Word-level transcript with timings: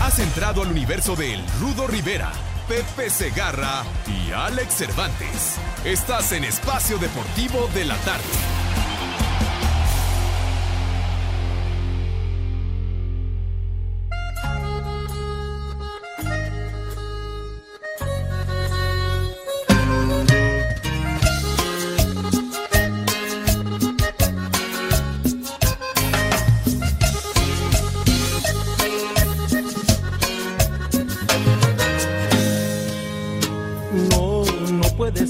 Has 0.00 0.20
entrado 0.20 0.62
al 0.62 0.70
universo 0.70 1.16
de 1.16 1.36
Rudo 1.60 1.88
Rivera, 1.88 2.30
Pepe 2.68 3.10
Segarra 3.10 3.82
y 4.06 4.30
Alex 4.30 4.74
Cervantes. 4.74 5.56
Estás 5.84 6.30
en 6.30 6.44
Espacio 6.44 6.98
Deportivo 6.98 7.68
de 7.74 7.84
la 7.84 7.96
Tarde. 7.98 8.87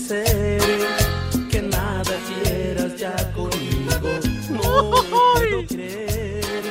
Que 0.09 1.63
nada 1.71 2.15
quieras 2.43 2.97
ya 2.97 3.15
conmigo. 3.35 4.09
No 4.49 4.91
puedo 5.11 5.67
creer 5.67 6.63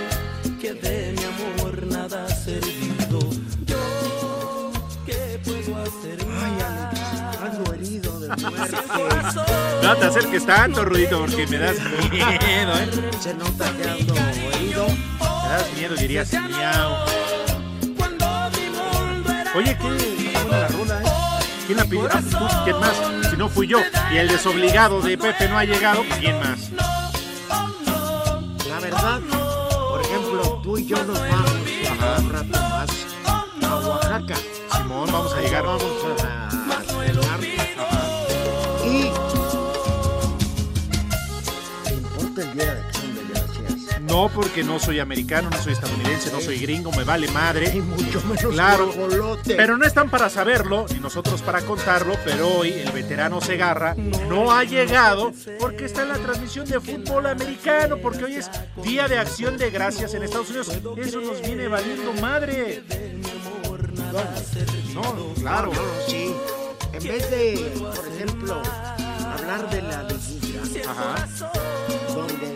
que 0.59 0.73
de 0.73 1.13
mi 1.15 1.23
amor 1.23 1.85
nada 1.85 2.25
ha 2.25 2.29
servido. 2.29 3.19
Yo, 3.67 4.71
¿qué 5.05 5.39
puedo 5.43 5.77
hacer? 5.83 6.17
Ay, 6.35 6.57
ando 7.45 7.73
herido 7.75 8.19
de 8.21 8.27
No 9.83 9.95
te 9.95 10.05
acerques 10.05 10.43
tanto, 10.43 10.83
Rudito, 10.83 11.19
porque 11.19 11.45
me 11.45 11.59
das 11.59 11.77
miedo, 12.11 12.73
¿eh? 12.73 12.89
Se 13.21 13.35
nota 13.35 13.71
que 13.77 13.87
ando 13.87 14.15
herido. 14.15 14.87
Me 14.87 15.49
das 15.49 15.73
miedo, 15.75 15.95
dirías 15.95 16.33
miau. 16.33 17.05
Oye, 19.55 19.77
qué 19.77 19.87
buena 20.43 20.57
la 20.59 20.67
rola, 20.69 21.01
¿eh? 21.01 21.16
¿Quién 21.67 21.79
la 21.79 21.83
pidió? 21.83 22.07
Pues 22.07 22.29
tú, 22.29 22.47
¿quién 22.63 22.79
más? 22.79 22.95
Si 23.29 23.35
no 23.35 23.49
fui 23.49 23.67
yo. 23.67 23.79
Y 24.13 24.17
el 24.17 24.29
desobligado 24.29 25.01
de 25.01 25.17
Pepe 25.17 25.49
no 25.49 25.57
ha 25.57 25.65
llegado, 25.65 26.01
¿quién 26.17 26.39
más? 26.39 26.71
La 28.69 28.79
verdad, 28.79 29.19
por 29.89 30.01
ejemplo, 30.01 30.61
tú 30.63 30.77
y 30.77 30.85
yo 30.85 30.95
nos 31.03 31.19
vamos 31.19 31.51
a 31.99 32.19
un 32.21 32.29
rato 32.29 32.57
más 32.57 32.89
a 33.65 33.75
Oaxaca. 33.85 34.35
Simón, 34.77 35.09
vamos 35.11 35.33
a 35.33 35.41
llegar. 35.41 35.65
Vamos 35.65 35.83
a 35.83 35.87
cenar. 36.15 37.39
Y. 38.85 39.11
¿Te 41.83 41.93
importa 41.95 42.41
el 42.43 42.53
día 42.53 42.75
de? 42.75 42.86
No, 44.07 44.29
porque 44.29 44.63
no 44.63 44.79
soy 44.79 44.99
americano, 44.99 45.49
no 45.49 45.57
soy 45.61 45.73
estadounidense, 45.73 46.31
no 46.31 46.39
soy 46.39 46.59
gringo, 46.59 46.91
me 46.91 47.03
vale 47.03 47.27
madre. 47.31 47.71
Y 47.75 47.81
mucho 47.81 48.21
menos 48.21 48.53
Claro, 48.53 48.85
guajolote. 48.91 49.55
pero 49.55 49.77
no 49.77 49.85
están 49.85 50.09
para 50.09 50.29
saberlo, 50.29 50.85
ni 50.93 50.99
nosotros 50.99 51.41
para 51.41 51.61
contarlo, 51.61 52.15
pero 52.23 52.47
hoy 52.47 52.71
el 52.71 52.91
veterano 52.91 53.41
Segarra 53.41 53.95
no 54.29 54.51
ha 54.51 54.63
llegado 54.63 55.31
porque 55.59 55.85
está 55.85 56.03
en 56.03 56.09
la 56.09 56.17
transmisión 56.17 56.65
de 56.67 56.79
fútbol 56.79 57.25
americano, 57.27 57.97
porque 58.01 58.25
hoy 58.25 58.35
es 58.35 58.49
Día 58.83 59.07
de 59.07 59.17
Acción 59.19 59.57
de 59.57 59.69
Gracias 59.69 60.13
en 60.13 60.23
Estados 60.23 60.49
Unidos. 60.49 60.69
Eso 60.97 61.21
nos 61.21 61.41
viene 61.41 61.67
valiendo 61.67 62.13
madre. 62.21 62.83
No, 64.93 65.33
claro. 65.35 65.71
Sí. 66.07 66.33
En 66.93 67.03
vez 67.03 67.29
de, 67.29 67.71
por 67.79 68.07
ejemplo, 68.07 68.61
hablar 69.33 69.69
de 69.69 69.81
la 69.83 70.03
liguilla, 70.03 70.61
donde 72.15 72.46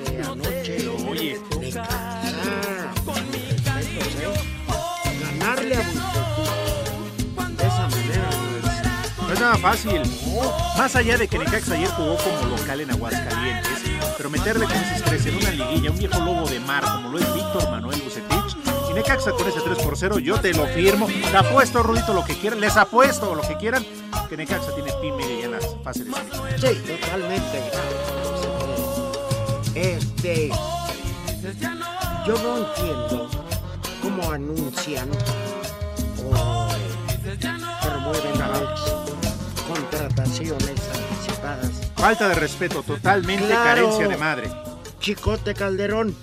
nada 9.42 9.58
fácil. 9.58 10.02
Más 10.78 10.96
allá 10.96 11.18
de 11.18 11.28
que 11.28 11.38
Necaxa 11.40 11.74
ayer 11.74 11.90
jugó 11.90 12.16
como 12.18 12.56
local 12.56 12.82
en 12.82 12.92
Aguascalientes, 12.92 13.82
pero 14.16 14.30
meterle 14.30 14.66
con 14.66 14.76
ese 14.76 14.96
estrés 14.96 15.26
en 15.26 15.38
una 15.38 15.52
liguilla, 15.52 15.92
un 15.92 15.98
viejo 15.98 16.20
lobo 16.20 16.48
de 16.48 16.60
mar 16.60 16.84
como 16.84 17.10
lo 17.10 17.20
es 17.20 17.34
Víctor 17.34 17.70
Manuel 17.72 18.02
Bucetich, 18.02 18.56
y 18.90 18.94
Necaxa 18.94 19.32
con 19.32 19.48
ese 19.48 19.60
3 19.60 19.78
por 19.80 19.98
0, 19.98 20.20
yo 20.20 20.40
te 20.40 20.54
lo 20.54 20.66
firmo. 20.68 21.08
Te 21.08 21.38
apuesto, 21.38 21.82
Rudito, 21.82 22.14
lo 22.14 22.24
que 22.24 22.36
quieran, 22.36 22.62
les 22.62 22.78
apuesto 22.78 23.34
lo 23.34 23.42
que 23.42 23.58
quieran, 23.58 23.86
que 24.30 24.38
Necaxa 24.38 24.74
tiene 24.76 24.92
pi 25.02 25.12
media 25.12 25.46
en 25.46 25.52
las 25.52 25.66
fases 25.84 26.06
de. 26.06 26.14
Sí, 26.58 26.82
totalmente. 27.02 27.72
Este. 29.74 30.52
Yo 32.28 32.36
no 32.44 32.58
entiendo 32.58 33.30
cómo 34.04 34.32
anuncian 34.32 35.10
o 36.24 36.68
promueven 37.82 38.40
las 38.40 38.61
anticipadas. 40.24 41.92
Falta 41.96 42.28
de 42.30 42.36
respeto, 42.36 42.84
totalmente 42.84 43.46
Claro. 43.48 43.64
carencia 43.64 44.08
de 44.08 44.18
madre. 44.18 44.52
Chicote 45.00 45.54
Calderón, 45.54 46.16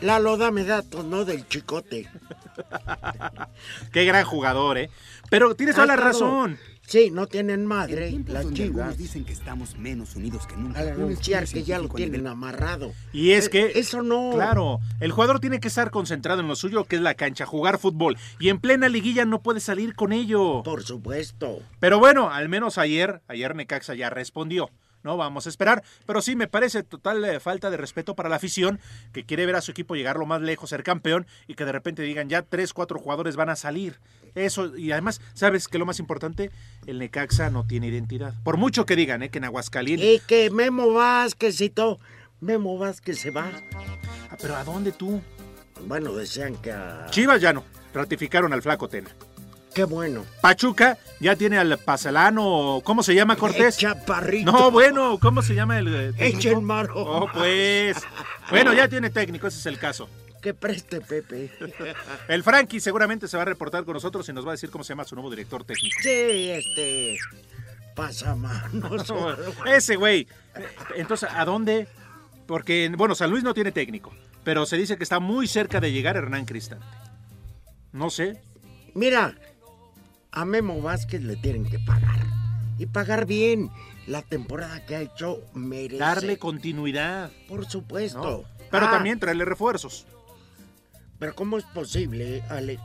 la 0.00 0.18
loda 0.18 0.50
me 0.50 0.64
datos, 0.64 1.04
no 1.04 1.24
del 1.24 1.46
chicote. 1.48 2.08
Qué 3.92 4.04
gran 4.04 4.24
jugador, 4.24 4.78
¿eh? 4.78 4.90
Pero 5.30 5.54
tienes 5.54 5.74
toda 5.74 5.86
la 5.86 5.96
razón. 5.96 6.58
Sí, 6.86 7.10
no 7.10 7.26
tienen 7.26 7.64
madre, 7.64 8.18
las 8.26 8.52
chivas, 8.52 8.98
dicen 8.98 9.24
que 9.24 9.32
estamos 9.32 9.78
menos 9.78 10.14
unidos 10.16 10.46
que 10.46 10.56
nunca. 10.56 10.80
al 10.80 10.88
anunciar 10.88 11.46
que 11.48 11.62
ya 11.62 11.78
lo 11.78 11.88
tienen 11.88 12.26
amarrado. 12.26 12.92
Y 13.12 13.30
es 13.32 13.48
que. 13.48 13.66
Eh, 13.66 13.72
Eso 13.76 14.02
no. 14.02 14.32
Claro, 14.34 14.80
el 15.00 15.12
jugador 15.12 15.40
tiene 15.40 15.60
que 15.60 15.68
estar 15.68 15.90
concentrado 15.90 16.40
en 16.40 16.48
lo 16.48 16.56
suyo, 16.56 16.84
que 16.84 16.96
es 16.96 17.02
la 17.02 17.14
cancha, 17.14 17.46
jugar 17.46 17.78
fútbol. 17.78 18.18
Y 18.40 18.48
en 18.50 18.58
plena 18.58 18.88
liguilla 18.88 19.24
no 19.24 19.42
puede 19.42 19.60
salir 19.60 19.94
con 19.94 20.12
ello. 20.12 20.62
Por 20.64 20.82
supuesto. 20.82 21.60
Pero 21.80 21.98
bueno, 21.98 22.30
al 22.30 22.48
menos 22.48 22.76
ayer, 22.78 23.22
ayer 23.28 23.54
Necaxa 23.54 23.94
ya 23.94 24.10
respondió. 24.10 24.68
No 25.02 25.16
vamos 25.16 25.46
a 25.46 25.48
esperar, 25.48 25.82
pero 26.06 26.22
sí 26.22 26.36
me 26.36 26.46
parece 26.46 26.84
total 26.84 27.24
eh, 27.24 27.40
falta 27.40 27.70
de 27.70 27.76
respeto 27.76 28.14
para 28.14 28.28
la 28.28 28.36
afición 28.36 28.78
que 29.12 29.24
quiere 29.24 29.46
ver 29.46 29.56
a 29.56 29.60
su 29.60 29.72
equipo 29.72 29.96
llegar 29.96 30.16
lo 30.16 30.26
más 30.26 30.40
lejos, 30.42 30.70
ser 30.70 30.84
campeón 30.84 31.26
y 31.48 31.54
que 31.54 31.64
de 31.64 31.72
repente 31.72 32.02
digan 32.02 32.28
ya 32.28 32.42
tres, 32.42 32.72
cuatro 32.72 33.00
jugadores 33.00 33.34
van 33.34 33.48
a 33.48 33.56
salir. 33.56 33.98
Eso, 34.34 34.76
y 34.76 34.92
además, 34.92 35.20
¿sabes 35.34 35.68
qué 35.68 35.78
lo 35.78 35.86
más 35.86 35.98
importante? 35.98 36.50
El 36.86 36.98
Necaxa 36.98 37.50
no 37.50 37.66
tiene 37.66 37.88
identidad. 37.88 38.34
Por 38.44 38.56
mucho 38.56 38.86
que 38.86 38.96
digan, 38.96 39.22
¿eh? 39.22 39.28
que 39.30 39.38
en 39.38 39.44
Aguascalientes. 39.44 40.08
Y 40.08 40.20
que 40.26 40.50
Memo 40.50 40.92
Vázquezito, 40.92 41.98
Memo 42.40 42.78
Vázquez 42.78 43.18
se 43.18 43.30
va. 43.30 43.50
Ah, 44.30 44.36
pero 44.40 44.56
¿a 44.56 44.64
dónde 44.64 44.92
tú? 44.92 45.20
Bueno, 45.86 46.14
decían 46.14 46.56
que 46.56 46.72
a... 46.72 47.06
Chivas 47.10 47.40
ya 47.40 47.52
no. 47.52 47.64
Ratificaron 47.92 48.52
al 48.52 48.62
Flaco 48.62 48.88
Tena. 48.88 49.10
Qué 49.74 49.84
bueno. 49.84 50.24
Pachuca 50.40 50.98
ya 51.18 51.34
tiene 51.34 51.56
al 51.58 51.78
Pasalano, 51.78 52.82
¿cómo 52.84 53.02
se 53.02 53.14
llama 53.14 53.36
Cortés? 53.36 53.78
Chaparrito. 53.78 54.52
No, 54.52 54.70
bueno, 54.70 55.18
¿cómo 55.18 55.40
se 55.40 55.54
llama 55.54 55.78
el 55.78 55.88
eh, 55.88 56.12
técnico? 56.12 56.38
Echen 56.38 56.64
maro. 56.64 56.92
Oh, 56.94 57.26
pues. 57.32 57.96
Bueno, 58.50 58.74
ya 58.74 58.88
tiene 58.88 59.08
técnico, 59.08 59.46
ese 59.46 59.58
es 59.58 59.66
el 59.66 59.78
caso. 59.78 60.08
Que 60.42 60.52
preste, 60.54 61.00
Pepe. 61.00 61.50
El 62.28 62.42
Frankie 62.42 62.80
seguramente 62.80 63.28
se 63.28 63.36
va 63.36 63.44
a 63.44 63.46
reportar 63.46 63.84
con 63.84 63.94
nosotros 63.94 64.28
y 64.28 64.32
nos 64.32 64.44
va 64.44 64.50
a 64.50 64.52
decir 64.52 64.70
cómo 64.70 64.82
se 64.84 64.90
llama 64.92 65.04
su 65.04 65.14
nuevo 65.14 65.30
director 65.30 65.64
técnico. 65.64 65.96
Sí, 66.02 66.50
este... 66.50 67.16
Pasamanos. 67.94 69.06
Ese 69.66 69.96
güey. 69.96 70.26
Entonces, 70.96 71.28
¿a 71.32 71.44
dónde? 71.44 71.86
Porque, 72.46 72.90
bueno, 72.96 73.14
San 73.14 73.30
Luis 73.30 73.44
no 73.44 73.54
tiene 73.54 73.70
técnico, 73.70 74.12
pero 74.44 74.66
se 74.66 74.76
dice 74.76 74.96
que 74.96 75.04
está 75.04 75.20
muy 75.20 75.46
cerca 75.46 75.78
de 75.80 75.92
llegar 75.92 76.16
Hernán 76.16 76.44
Cristante. 76.44 76.84
No 77.92 78.10
sé. 78.10 78.42
Mira, 78.94 79.36
a 80.32 80.44
Memo 80.44 80.80
Vázquez 80.82 81.22
le 81.22 81.36
tienen 81.36 81.64
que 81.68 81.78
pagar. 81.78 82.18
Y 82.78 82.86
pagar 82.86 83.26
bien. 83.26 83.70
La 84.08 84.22
temporada 84.22 84.84
que 84.84 84.96
ha 84.96 85.00
hecho 85.02 85.40
merece. 85.54 85.98
Darle 85.98 86.36
continuidad. 86.38 87.30
Por 87.46 87.66
supuesto. 87.70 88.44
¿no? 88.58 88.66
Pero 88.70 88.86
Ah, 88.86 88.90
también 88.90 89.20
traerle 89.20 89.44
refuerzos. 89.44 90.06
Pero 91.22 91.36
¿cómo 91.36 91.56
es 91.56 91.62
posible, 91.66 92.42
Alex, 92.48 92.82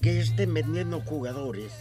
que 0.00 0.20
estén 0.20 0.54
vendiendo 0.54 1.00
jugadores 1.00 1.72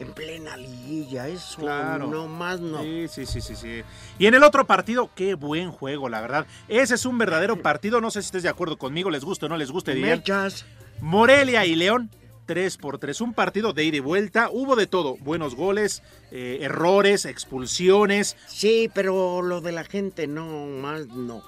en 0.00 0.12
plena 0.12 0.56
liguilla? 0.56 1.28
Eso 1.28 1.60
Claro. 1.60 2.08
no 2.08 2.26
más 2.26 2.58
no. 2.58 2.82
Sí, 2.82 3.06
sí, 3.06 3.24
sí, 3.24 3.40
sí, 3.40 3.54
sí. 3.54 3.82
Y 4.18 4.26
en 4.26 4.34
el 4.34 4.42
otro 4.42 4.66
partido, 4.66 5.08
qué 5.14 5.34
buen 5.34 5.70
juego, 5.70 6.08
la 6.08 6.20
verdad. 6.20 6.48
Ese 6.66 6.96
es 6.96 7.06
un 7.06 7.16
verdadero 7.16 7.62
partido. 7.62 8.00
No 8.00 8.10
sé 8.10 8.22
si 8.22 8.26
estés 8.26 8.42
de 8.42 8.48
acuerdo 8.48 8.76
conmigo, 8.76 9.08
les 9.08 9.24
guste 9.24 9.46
o 9.46 9.48
no 9.48 9.56
les 9.56 9.70
guste. 9.70 9.94
Mechas, 9.94 10.64
Morelia 11.00 11.64
y 11.64 11.76
León, 11.76 12.10
3 12.46 12.76
por 12.78 12.98
3. 12.98 13.20
Un 13.20 13.34
partido 13.34 13.72
de 13.72 13.84
ida 13.84 13.98
y 13.98 14.00
vuelta. 14.00 14.48
Hubo 14.50 14.74
de 14.74 14.88
todo. 14.88 15.16
Buenos 15.18 15.54
goles, 15.54 16.02
eh, 16.32 16.58
errores, 16.60 17.24
expulsiones. 17.24 18.36
sí, 18.48 18.90
pero 18.92 19.42
lo 19.42 19.60
de 19.60 19.70
la 19.70 19.84
gente 19.84 20.26
no 20.26 20.66
más 20.66 21.06
no. 21.06 21.40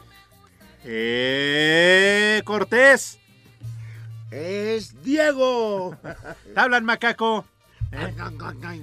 ¡Eh! 0.85 2.43
Cortés. 2.45 3.19
Es 4.35 5.01
Diego. 5.05 5.97
Te 6.53 6.59
hablan, 6.61 6.85
macaco. 6.85 7.45
¿Eh? 7.93 8.13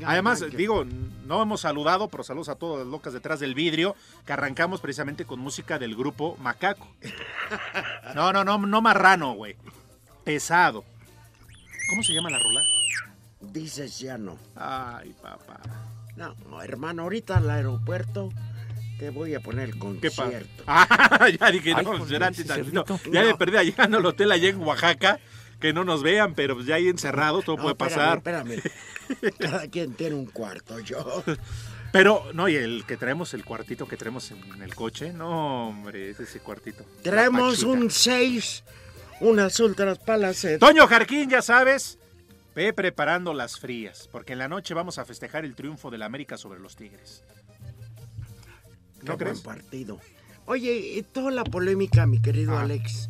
Además, 0.06 0.42
digo, 0.56 0.86
no 1.26 1.42
hemos 1.42 1.60
saludado, 1.62 2.08
pero 2.08 2.24
saludos 2.24 2.48
a 2.48 2.56
todas 2.56 2.80
las 2.80 2.88
locas 2.88 3.12
detrás 3.12 3.42
del 3.42 3.54
vidrio, 3.54 3.94
que 4.26 4.32
arrancamos 4.32 4.80
precisamente 4.80 5.26
con 5.26 5.40
música 5.40 5.78
del 5.78 5.96
grupo 5.98 6.38
Macaco. 6.40 6.88
No, 8.16 8.32
no, 8.32 8.46
no, 8.46 8.58
no 8.60 8.82
marrano, 8.82 9.34
güey. 9.34 9.58
Pesado. 10.24 10.86
¿Cómo 11.90 12.02
se 12.04 12.14
llama 12.14 12.30
la 12.30 12.40
rola? 12.40 12.62
Dices 13.42 14.00
ya 14.00 14.18
no. 14.18 14.38
Ay, 14.56 15.14
papá. 15.22 15.60
No, 16.16 16.34
no, 16.50 16.62
hermano, 16.62 17.02
ahorita 17.04 17.38
al 17.38 17.50
aeropuerto 17.50 18.30
te 18.98 19.10
voy 19.10 19.34
a 19.36 19.42
poner 19.42 19.70
el 19.70 19.78
concierto. 19.78 20.64
Ah, 20.68 21.28
ya 21.28 21.52
dije, 21.52 21.74
Ay, 21.76 21.84
no. 21.84 22.06
Ya 22.08 22.20
No. 22.72 23.28
de 23.28 23.36
perdida 23.36 23.64
llegando 23.64 23.98
al 23.98 24.06
hotel 24.06 24.32
allá 24.32 24.48
en 24.48 24.62
Oaxaca, 24.62 25.20
que 25.62 25.72
no 25.72 25.86
nos 25.86 26.04
vean, 26.04 26.34
pero 26.36 26.60
ya 26.62 26.76
ahí 26.76 26.90
encerrado 26.90 27.42
todo 27.42 27.56
No, 27.56 27.64
puede 27.64 27.76
pasar. 27.76 28.18
espérame, 28.18 28.52
espérame. 28.52 29.38
Cada 29.40 29.68
quien 29.70 29.94
tiene 29.94 30.16
un 30.16 30.26
cuarto, 30.26 30.80
yo. 30.80 31.24
Pero, 31.94 32.26
no, 32.34 32.48
y 32.50 32.56
el 32.56 32.84
que 32.86 32.98
traemos, 32.98 33.34
el 33.34 33.44
cuartito 33.46 33.88
que 33.88 33.98
traemos 33.98 34.32
en 34.32 34.62
el 34.62 34.74
coche, 34.76 35.14
no, 35.14 35.70
hombre, 35.70 36.10
es 36.10 36.20
ese 36.20 36.40
cuartito. 36.40 36.86
La 37.04 37.12
Traemos 37.12 37.64
un 37.64 37.90
6, 37.92 38.64
unas 39.22 39.60
ultras 39.60 40.00
palaces. 40.00 40.58
Toño 40.60 40.88
Jarquín, 40.88 41.30
ya 41.30 41.42
sabes, 41.42 41.98
ve 42.56 42.72
preparando 42.74 43.34
las 43.34 43.60
frías, 43.60 44.08
porque 44.12 44.34
en 44.34 44.40
la 44.40 44.48
noche 44.48 44.74
vamos 44.74 44.98
a 45.00 45.06
festejar 45.06 45.44
el 45.46 45.54
triunfo 45.56 45.92
del 45.92 46.04
América 46.04 46.38
sobre 46.38 46.60
los 46.62 46.76
Tigres. 46.78 47.24
¿No 49.04 49.18
Qué 49.18 49.26
crees? 49.26 49.44
buen 49.44 49.58
partido. 49.58 50.00
Oye, 50.46 50.74
y 50.98 51.04
toda 51.04 51.32
la 51.32 51.44
polémica, 51.44 52.06
mi 52.06 52.22
querido 52.22 52.58
Ah. 52.58 52.62
Alex, 52.62 53.10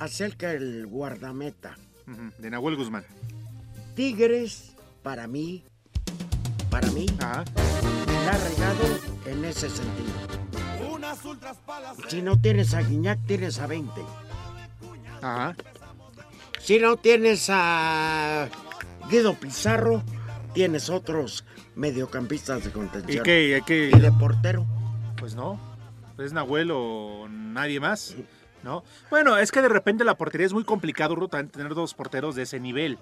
acerca 0.00 0.48
del 0.48 0.86
guardameta. 0.86 1.76
De 2.38 2.50
Nahuel 2.50 2.76
Guzmán. 2.76 3.04
Tigres, 3.94 4.74
para 5.02 5.26
mí, 5.26 5.64
para 6.70 6.90
mí, 6.92 7.06
Ajá. 7.18 7.44
la 8.24 8.32
ha 8.32 8.38
regado 8.48 8.84
en 9.26 9.44
ese 9.44 9.68
sentido. 9.68 10.38
Si 12.08 12.22
no 12.22 12.40
tienes 12.40 12.74
a 12.74 12.82
Guiñac, 12.82 13.18
tienes 13.26 13.58
a 13.58 13.66
20. 13.66 14.00
Ajá. 15.20 15.56
Si 16.60 16.78
no 16.78 16.96
tienes 16.96 17.46
a 17.50 18.48
Guido 19.10 19.34
Pizarro, 19.34 20.02
tienes 20.54 20.90
otros 20.90 21.44
mediocampistas 21.76 22.62
de 22.64 22.70
¿Y 22.70 22.72
contención. 22.72 23.24
qué? 23.24 23.56
¿Y 23.58 23.62
qué? 23.62 23.90
Y 23.94 23.98
de 24.00 24.12
portero. 24.12 24.66
Pues 25.16 25.34
no. 25.34 25.58
Es 26.18 26.32
Nahuel 26.32 26.70
o 26.72 27.26
nadie 27.28 27.80
más. 27.80 28.14
¿No? 28.62 28.82
Bueno, 29.10 29.38
es 29.38 29.52
que 29.52 29.62
de 29.62 29.68
repente 29.68 30.04
la 30.04 30.16
portería 30.16 30.46
es 30.46 30.52
muy 30.52 30.64
complicado, 30.64 31.14
Ruta, 31.14 31.44
tener 31.46 31.74
dos 31.74 31.94
porteros 31.94 32.34
de 32.34 32.42
ese 32.42 32.58
nivel. 32.60 32.98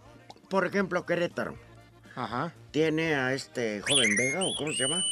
Por 0.50 0.67
ejemplo, 0.67 1.05
Querétaro. 1.06 1.55
Ajá. 2.14 2.53
Tiene 2.70 3.14
a 3.14 3.32
este 3.35 3.81
joven 3.82 4.17
Vega, 4.17 4.44
o 4.44 4.55
cómo 4.56 4.73
se 4.73 4.79
llama. 4.79 5.03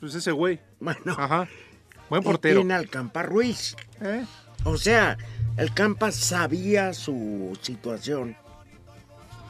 Pues 0.00 0.14
ese 0.14 0.30
güey. 0.32 0.60
Bueno, 0.80 1.00
Ajá. 1.16 1.48
Buen 2.08 2.22
y 2.22 2.24
portero. 2.24 2.60
tiene 2.60 2.74
al 2.74 2.88
Campa 2.88 3.22
Ruiz. 3.22 3.76
¿Eh? 4.00 4.24
O 4.64 4.76
sea, 4.76 5.16
el 5.56 5.72
Campa 5.74 6.10
sabía 6.12 6.92
su 6.94 7.56
situación, 7.62 8.36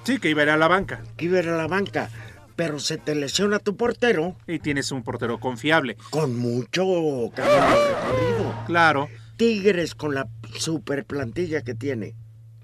Sí, 0.05 0.19
que 0.19 0.31
iba 0.31 0.41
a 0.41 0.45
ir 0.45 0.51
a 0.51 0.57
la 0.57 0.69
banca. 0.69 1.03
que 1.19 1.27
iba 1.27 1.39
a 1.39 1.43
ir 1.43 1.49
a 1.51 1.57
la 1.57 1.67
banca, 1.67 2.09
pero 2.57 2.79
se 2.79 2.97
te 2.97 3.15
lesiona 3.15 3.59
tu 3.59 3.77
portero 3.77 4.37
Y 4.47 4.59
tienes 4.59 4.91
un 4.91 5.03
portero 5.03 5.39
confiable. 5.39 5.97
con 6.11 6.37
mucho 6.37 6.83
camino 7.35 7.67
recorrido. 7.67 8.65
Claro. 8.67 9.09
Tigres 9.39 9.95
con 9.95 10.15
la 10.15 10.29
super 10.59 11.07
plantilla 11.07 11.63
que 11.63 11.75
tiene. 11.75 12.15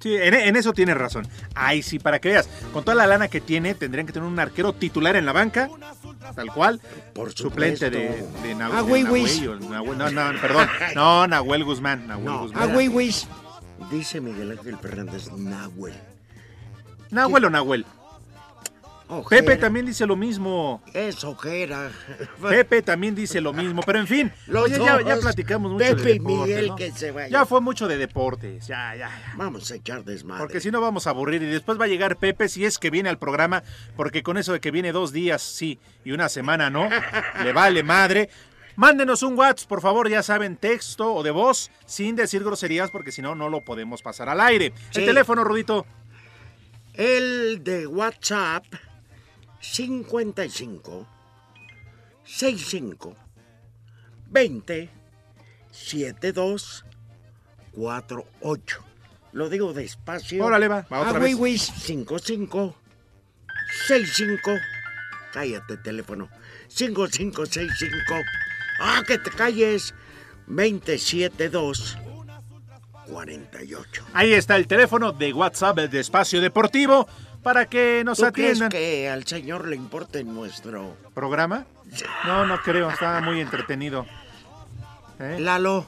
Sí, 0.01 0.15
en, 0.17 0.35
en 0.35 0.57
eso 0.57 0.75
tienes 0.75 0.99
razón. 0.99 1.27
Ay, 1.55 1.83
sí, 1.83 1.99
para 1.99 2.19
que 2.21 2.29
veas, 2.29 2.47
con 2.75 2.85
toda 2.85 2.95
la 2.95 3.07
lana 3.07 3.29
que 3.29 3.41
tiene, 3.41 3.75
tendrían 3.75 4.07
que 4.07 4.13
tener 4.13 4.29
un 4.29 4.39
arquero 4.39 4.75
titular 4.75 5.17
en 5.17 5.25
la 5.25 5.33
banca, 5.33 5.71
tal 6.35 6.53
cual, 6.53 6.81
Por 7.15 7.33
suplente 7.33 7.89
de, 7.89 8.19
supuesto. 8.19 8.43
de, 8.43 8.53
Ah, 8.65 8.69
de 8.77 8.83
güey, 8.83 9.03
Nahuel, 9.05 9.07
güey. 9.07 9.47
o 9.47 9.59
Nahuel- 9.61 9.97
no, 9.97 10.11
no, 10.11 10.41
perdón, 10.43 10.69
no, 10.95 11.27
Nahuel 11.27 11.65
Guzmán, 11.65 12.07
Nahuel 12.07 12.25
No, 12.27 12.39
Guzmán. 12.43 12.63
ah, 12.63 12.67
güey, 12.75 12.89
güey. 12.89 13.15
Dice 13.91 14.21
Miguel 14.21 14.51
Ángel 14.59 14.77
Fernández 14.79 15.31
Nahuel. 15.33 15.95
Nahuel 17.11 17.45
o 17.47 17.51
Nahuel. 17.51 17.87
Ojera. 19.07 19.43
Pepe 19.43 19.57
también 19.59 19.85
dice 19.85 20.07
lo 20.07 20.17
mismo. 20.17 20.83
Es 20.95 21.25
ojera. 21.25 21.91
Pepe 22.41 22.81
también 22.81 23.15
dice 23.15 23.41
lo 23.41 23.53
mismo, 23.53 23.83
pero 23.85 23.99
en 23.99 24.07
fin, 24.07 24.33
Los 24.47 24.71
ya, 24.71 24.79
ya 24.79 25.15
dos, 25.15 25.19
platicamos 25.25 25.73
mucho 25.73 25.85
Pepe 25.85 26.03
de 26.03 26.11
y 26.11 26.19
deporte, 26.19 26.47
Miguel 26.47 26.69
¿no? 26.69 26.77
que 26.77 26.91
se 26.91 27.11
vayan. 27.11 27.31
Ya 27.31 27.45
fue 27.45 27.61
mucho 27.61 27.87
de 27.87 27.99
deportes, 27.99 28.67
ya, 28.67 28.97
ya, 28.97 29.09
ya. 29.09 29.35
Vamos 29.37 29.71
a 29.71 29.75
echar 29.75 30.05
desmadre. 30.05 30.41
Porque 30.43 30.61
si 30.61 30.71
no 30.71 30.81
vamos 30.81 31.07
a 31.07 31.11
aburrir 31.11 31.43
y 31.43 31.47
después 31.47 31.79
va 31.79 31.85
a 31.85 31.89
llegar 31.89 32.17
Pepe 32.17 32.49
si 32.49 32.65
es 32.65 32.79
que 32.79 32.89
viene 32.89 33.11
al 33.11 33.19
programa, 33.19 33.63
porque 33.95 34.23
con 34.23 34.39
eso 34.39 34.55
de 34.55 34.61
que 34.61 34.71
viene 34.71 34.93
dos 34.93 35.13
días 35.13 35.43
sí 35.43 35.79
y 36.03 36.13
una 36.13 36.31
semana 36.31 36.71
no, 36.71 36.89
le 37.45 37.53
vale 37.53 37.83
madre. 37.83 38.31
Mándenos 38.77 39.23
un 39.23 39.39
WhatsApp, 39.39 39.69
por 39.69 39.83
favor, 39.83 40.09
ya 40.09 40.23
saben, 40.23 40.57
texto 40.57 41.15
o 41.15 41.23
de 41.23 41.31
voz, 41.31 41.71
sin 41.87 42.17
decir 42.17 42.43
groserías, 42.43 42.91
porque 42.91 43.13
si 43.13 43.23
no, 43.23 43.35
no 43.35 43.49
lo 43.49 43.61
podemos 43.61 44.03
pasar 44.03 44.29
al 44.29 44.41
aire. 44.41 44.73
El 44.95 45.05
teléfono, 45.05 45.45
Rudito. 45.45 45.87
El 46.95 47.63
de 47.63 47.87
WhatsApp 47.87 48.65
55 49.73 51.07
65 52.25 53.17
20 54.31 54.91
72 55.71 56.85
48. 57.73 58.85
Lo 59.33 59.49
digo 59.49 59.73
despacio. 59.73 60.45
Órale, 60.45 60.69
va, 60.69 60.87
va 60.93 61.01
otra 61.01 61.11
ah, 61.11 61.13
vez. 61.15 61.21
güey, 61.21 61.33
güey. 61.33 61.59
55 61.59 62.75
65 63.87 64.51
Cállate, 65.33 65.77
teléfono. 65.79 66.29
5565 66.69 68.15
Ah, 68.81 69.03
que 69.07 69.19
te 69.19 69.31
calles. 69.31 69.95
272 70.47 71.99
48. 73.09 74.05
Ahí 74.13 74.33
está 74.33 74.57
el 74.57 74.67
teléfono 74.67 75.13
de 75.13 75.33
WhatsApp 75.33 75.79
de 75.79 76.01
Espacio 76.01 76.41
Deportivo 76.41 77.09
para 77.45 77.67
que 77.67 78.03
nos 78.05 78.19
¿Tú 78.19 78.25
crees 78.33 78.61
atiendan. 78.61 78.71
que 78.71 79.09
al 79.09 79.25
señor 79.27 79.69
le 79.69 79.77
importe 79.77 80.25
nuestro 80.25 80.97
¿Programa? 81.15 81.65
No, 82.27 82.45
no 82.47 82.59
creo, 82.61 82.91
está 82.91 83.21
muy 83.21 83.41
entretenido. 83.41 84.05
¿Eh? 85.21 85.37
Lalo? 85.39 85.87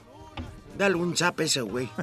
Dale 0.79 0.95
un 0.95 1.17
zap 1.17 1.41
a 1.41 1.45
ese 1.45 1.63
güey. 1.63 1.89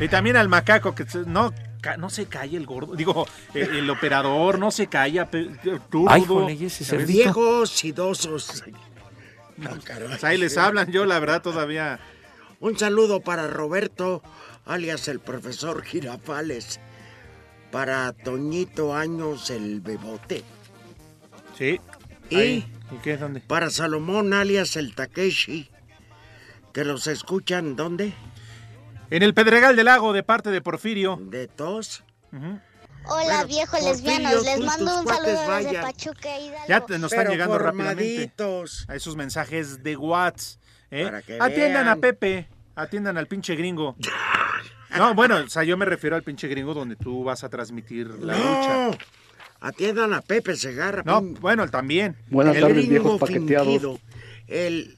Y 0.00 0.08
también 0.08 0.36
al 0.36 0.48
macaco, 0.48 0.94
que 0.94 1.04
no, 1.26 1.52
no 1.98 2.10
se 2.10 2.26
calla 2.26 2.56
el 2.56 2.64
gordo. 2.66 2.94
Digo, 2.96 3.26
eh, 3.54 3.68
el 3.70 3.88
operador 3.90 4.58
no 4.58 4.70
se 4.70 4.86
calla. 4.86 5.30
pe- 5.30 5.50
tú, 5.90 6.06
Ay, 6.08 6.24
y 6.58 6.64
ese. 6.64 6.96
Viejos 6.98 7.84
idosos. 7.84 8.64
No, 9.58 9.70
caray. 9.84 10.08
Pues 10.08 10.24
ahí 10.24 10.38
les 10.38 10.56
hablan, 10.56 10.90
yo 10.90 11.04
la 11.04 11.18
verdad 11.20 11.42
todavía. 11.42 12.00
Un 12.60 12.78
saludo 12.78 13.20
para 13.20 13.46
Roberto, 13.46 14.22
alias 14.64 15.06
el 15.08 15.20
profesor 15.20 15.82
Girafales. 15.82 16.80
Para 17.70 18.12
Toñito 18.12 18.94
Años, 18.94 19.50
el 19.50 19.80
bebote. 19.80 20.42
Sí. 21.56 21.80
Y 22.28 22.36
Ahí. 22.36 22.72
¿Y 22.90 22.96
qué? 23.02 23.16
¿Dónde? 23.16 23.40
para 23.40 23.70
Salomón, 23.70 24.32
alias 24.32 24.76
el 24.76 24.94
Takeshi. 24.94 25.70
Que 26.72 26.84
los 26.84 27.06
escuchan, 27.06 27.76
¿dónde? 27.76 28.12
En 29.10 29.22
el 29.22 29.34
Pedregal 29.34 29.76
del 29.76 29.86
Lago, 29.86 30.12
de 30.12 30.22
parte 30.22 30.50
de 30.50 30.60
Porfirio. 30.60 31.18
De 31.20 31.46
tos. 31.48 32.04
Hola, 33.06 33.44
viejos 33.44 33.80
Porfirio, 33.80 33.92
lesbianos. 34.18 34.44
Les 34.44 34.60
mando 34.60 35.00
un 35.00 35.06
saludo 35.06 35.26
desde 35.26 35.46
vayan. 35.46 35.82
Pachuca 35.84 36.38
Hidalgo. 36.38 36.64
Ya 36.68 36.80
te- 36.86 36.98
nos 36.98 37.12
están 37.12 37.24
Pero 37.26 37.30
llegando 37.32 37.58
rápidamente 37.58 38.32
formaditos. 38.36 38.84
a 38.88 38.94
esos 38.96 39.16
mensajes 39.16 39.82
de 39.82 39.96
WhatsApp. 39.96 40.60
¿eh? 40.92 41.10
Atiendan 41.40 41.84
vean. 41.84 41.88
a 41.88 41.96
Pepe, 41.96 42.48
atiendan 42.74 43.16
al 43.18 43.26
pinche 43.26 43.54
gringo. 43.56 43.96
No, 44.96 45.14
bueno, 45.14 45.36
o 45.36 45.48
sea, 45.48 45.62
yo 45.64 45.76
me 45.76 45.84
refiero 45.84 46.16
al 46.16 46.22
pinche 46.22 46.48
gringo 46.48 46.74
donde 46.74 46.96
tú 46.96 47.24
vas 47.24 47.44
a 47.44 47.48
transmitir 47.48 48.08
la 48.08 48.36
no, 48.36 48.88
lucha. 48.90 48.98
atiendan 49.60 50.12
a 50.14 50.20
Pepe 50.20 50.56
Segarra. 50.56 51.02
No, 51.04 51.20
pin- 51.20 51.38
bueno, 51.40 51.68
también. 51.68 52.16
Buenas 52.28 52.56
el 52.56 52.62
tardes, 52.62 52.76
gringo 52.76 52.90
viejos 52.90 53.20
paqueteados. 53.20 53.66
fingido, 53.68 53.98
el... 54.48 54.96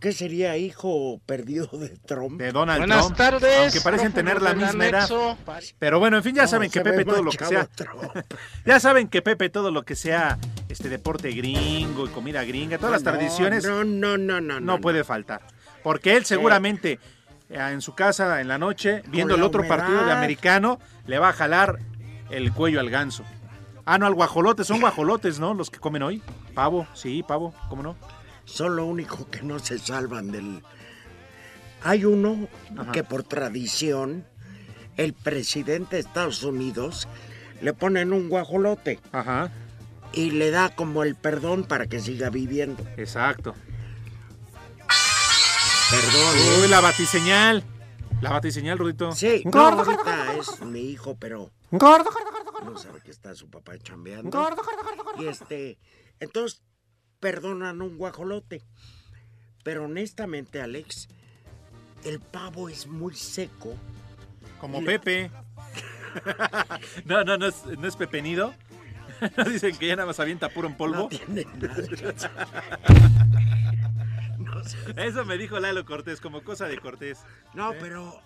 ¿Qué 0.00 0.12
sería 0.12 0.58
hijo 0.58 1.18
perdido 1.24 1.66
de 1.78 1.88
Trump? 2.04 2.38
De 2.38 2.52
Donald 2.52 2.80
Buenas 2.80 3.06
Trump. 3.06 3.16
tardes, 3.16 3.58
Aunque 3.58 3.80
parecen 3.80 4.12
tener 4.12 4.42
la 4.42 4.52
misma. 4.52 4.84
Pero 5.78 5.98
bueno, 5.98 6.18
en 6.18 6.22
fin, 6.22 6.34
ya 6.34 6.42
No, 6.42 6.48
saben 6.48 6.70
que 6.70 6.82
Pepe 6.82 7.06
todo 7.06 7.22
lo 7.22 7.30
que 7.30 7.42
sea. 7.46 7.66
Ya 8.66 8.80
saben 8.80 9.08
que 9.08 9.22
Pepe 9.22 9.48
todo 9.48 9.70
lo 9.70 9.82
que 9.84 9.96
sea 9.96 10.38
este 10.68 10.90
deporte 10.90 11.30
gringo 11.30 12.04
y 12.04 12.10
comida 12.10 12.44
gringa, 12.44 12.76
todas 12.76 12.92
las 12.92 13.02
No, 13.02 13.12
tradiciones 13.12 13.64
No, 13.64 13.82
no, 13.82 14.18
no, 14.18 14.42
no. 14.42 14.60
no 14.60 14.78
puede 14.78 15.04
faltar. 15.04 15.40
Porque 15.82 16.16
él 16.18 16.26
seguramente 16.26 16.98
en 17.48 17.80
su 17.80 17.94
casa 17.94 18.40
en 18.40 18.48
la 18.48 18.58
noche, 18.58 19.02
viendo 19.08 19.34
el 19.34 19.42
otro 19.42 19.66
partido 19.66 20.04
de 20.04 20.12
americano, 20.12 20.78
le 21.06 21.18
va 21.18 21.30
a 21.30 21.32
jalar 21.32 21.78
el 22.30 22.52
cuello 22.52 22.80
al 22.80 22.90
ganso. 22.90 23.24
Ah, 23.86 23.98
no, 23.98 24.06
al 24.06 24.14
guajolote, 24.14 24.64
son 24.64 24.80
guajolotes, 24.80 25.38
¿no? 25.38 25.52
Los 25.52 25.70
que 25.70 25.78
comen 25.78 26.02
hoy. 26.02 26.22
Pavo, 26.54 26.86
sí, 26.94 27.22
pavo, 27.22 27.54
¿cómo 27.68 27.82
no? 27.82 27.96
Son 28.44 28.76
lo 28.76 28.86
único 28.86 29.28
que 29.30 29.42
no 29.42 29.58
se 29.58 29.78
salvan 29.78 30.30
del... 30.30 30.62
Hay 31.82 32.06
uno 32.06 32.48
Ajá. 32.78 32.92
que 32.92 33.04
por 33.04 33.24
tradición, 33.24 34.24
el 34.96 35.12
presidente 35.12 35.96
de 35.96 36.00
Estados 36.00 36.42
Unidos 36.42 37.08
le 37.60 37.74
ponen 37.74 38.14
un 38.14 38.30
guajolote 38.30 39.00
Ajá, 39.12 39.50
y 40.12 40.30
le 40.30 40.50
da 40.50 40.70
como 40.74 41.02
el 41.02 41.14
perdón 41.14 41.64
para 41.64 41.86
que 41.86 42.00
siga 42.00 42.30
viviendo. 42.30 42.82
exacto. 42.96 43.54
Perdón. 45.94 46.36
Uy, 46.58 46.64
¿eh? 46.64 46.68
la 46.68 46.80
batiseñal. 46.80 47.64
La 48.20 48.30
batiseñal, 48.30 48.78
Rudito. 48.78 49.12
Sí, 49.12 49.42
no, 49.52 49.60
ahorita 49.60 50.34
es 50.34 50.60
mi 50.62 50.80
hijo, 50.90 51.16
pero 51.18 51.50
no 51.70 52.78
sabe 52.78 53.00
que 53.00 53.10
está 53.10 53.34
su 53.34 53.48
papá 53.50 53.78
chambeando. 53.78 54.48
Y 55.18 55.26
este, 55.26 55.78
entonces 56.20 56.62
perdonan 57.20 57.82
un 57.82 57.96
guajolote. 57.96 58.62
Pero 59.62 59.84
honestamente, 59.84 60.60
Alex, 60.60 61.08
el 62.04 62.20
pavo 62.20 62.68
es 62.68 62.86
muy 62.86 63.14
seco. 63.14 63.74
Como 64.60 64.84
Pepe. 64.84 65.30
no, 67.04 67.24
no, 67.24 67.36
no 67.36 67.46
es, 67.46 67.64
no 67.78 67.86
es 67.86 67.96
pepenido. 67.96 68.54
¿No 69.36 69.44
dicen 69.44 69.76
que 69.76 69.86
ya 69.86 69.96
nada 69.96 70.06
más 70.06 70.18
avienta 70.18 70.48
puro 70.48 70.68
en 70.68 70.76
polvo? 70.76 70.96
No 70.96 71.08
tiene 71.08 71.46
nada. 71.56 71.74
Eso 74.96 75.24
me 75.24 75.36
dijo 75.38 75.58
Lalo 75.58 75.84
Cortés, 75.84 76.20
como 76.20 76.42
cosa 76.42 76.66
de 76.66 76.78
Cortés. 76.78 77.20
No, 77.54 77.72
pero 77.80 78.20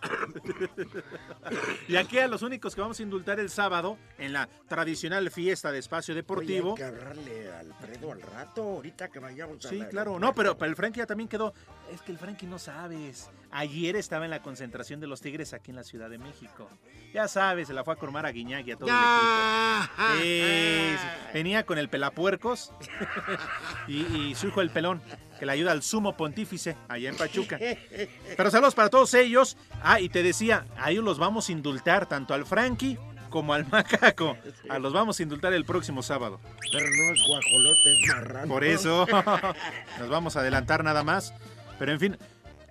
Y 1.88 1.96
aquí 1.96 2.18
a 2.18 2.28
los 2.28 2.42
únicos 2.42 2.74
que 2.74 2.80
vamos 2.80 2.98
a 3.00 3.02
indultar 3.02 3.40
el 3.40 3.50
sábado 3.50 3.98
en 4.18 4.32
la 4.32 4.48
tradicional 4.68 5.30
fiesta 5.30 5.72
de 5.72 5.78
espacio 5.78 6.14
deportivo. 6.14 6.74
Oye, 6.74 6.84
hay 6.84 6.90
que 6.90 6.96
hablarle 6.98 7.52
a 7.52 7.58
Alfredo 7.60 8.12
al 8.12 8.22
rato, 8.22 8.62
ahorita 8.62 9.08
que 9.08 9.18
vayamos 9.18 9.64
a 9.64 9.68
Sí, 9.68 9.78
la- 9.78 9.88
claro. 9.88 10.18
No, 10.18 10.34
pero, 10.34 10.56
el 10.60 10.76
Frankie 10.76 10.98
ya 10.98 11.06
también 11.06 11.28
quedó. 11.28 11.54
Es 11.92 12.02
que 12.02 12.12
el 12.12 12.18
Frankie 12.18 12.46
no 12.46 12.58
sabes. 12.58 13.30
Ayer 13.50 13.96
estaba 13.96 14.26
en 14.26 14.30
la 14.30 14.42
concentración 14.42 15.00
de 15.00 15.06
los 15.06 15.22
Tigres 15.22 15.54
aquí 15.54 15.70
en 15.70 15.76
la 15.76 15.82
Ciudad 15.84 16.10
de 16.10 16.18
México. 16.18 16.68
Ya 17.14 17.26
sabes, 17.28 17.68
se 17.68 17.72
la 17.74 17.82
fue 17.84 17.94
a 17.94 17.96
cormar 17.96 18.26
a 18.26 18.30
Guiñac 18.32 18.66
y 18.66 18.72
a 18.72 18.76
todo 18.76 18.88
el 18.90 18.94
equipo. 18.94 20.22
Sí, 20.22 20.96
sí. 20.98 21.32
Venía 21.32 21.64
con 21.64 21.78
el 21.78 21.88
pelapuercos 21.88 22.72
y, 23.88 24.02
y 24.02 24.34
su 24.34 24.48
hijo 24.48 24.60
el 24.60 24.68
pelón, 24.70 25.00
que 25.38 25.46
le 25.46 25.52
ayuda 25.52 25.72
al 25.72 25.82
sumo 25.82 26.16
pontífice 26.16 26.76
allá 26.88 27.08
en 27.08 27.16
Pachuca. 27.16 27.58
Pero 28.36 28.50
saludos 28.50 28.74
para 28.74 28.88
todos 28.90 29.14
ellos. 29.14 29.56
Ah, 29.82 30.00
y 30.00 30.08
te 30.08 30.22
decía, 30.22 30.66
ahí 30.76 30.96
los 30.96 31.18
vamos 31.18 31.48
a 31.48 31.52
indultar 31.52 32.06
tanto 32.06 32.34
al 32.34 32.44
Frankie 32.44 32.98
como 33.30 33.54
al 33.54 33.66
macaco. 33.68 34.36
A 34.68 34.78
los 34.78 34.92
vamos 34.92 35.18
a 35.20 35.22
indultar 35.22 35.52
el 35.52 35.64
próximo 35.64 36.02
sábado. 36.02 36.40
Pero 36.72 36.86
no 36.86 37.12
es 37.14 37.20
guajolote, 37.26 37.92
es 37.92 38.08
marrano. 38.08 38.48
Por 38.48 38.64
eso 38.64 39.06
nos 39.98 40.08
vamos 40.08 40.36
a 40.36 40.40
adelantar 40.40 40.82
nada 40.84 41.04
más. 41.04 41.32
Pero 41.78 41.92
en 41.92 42.00
fin, 42.00 42.18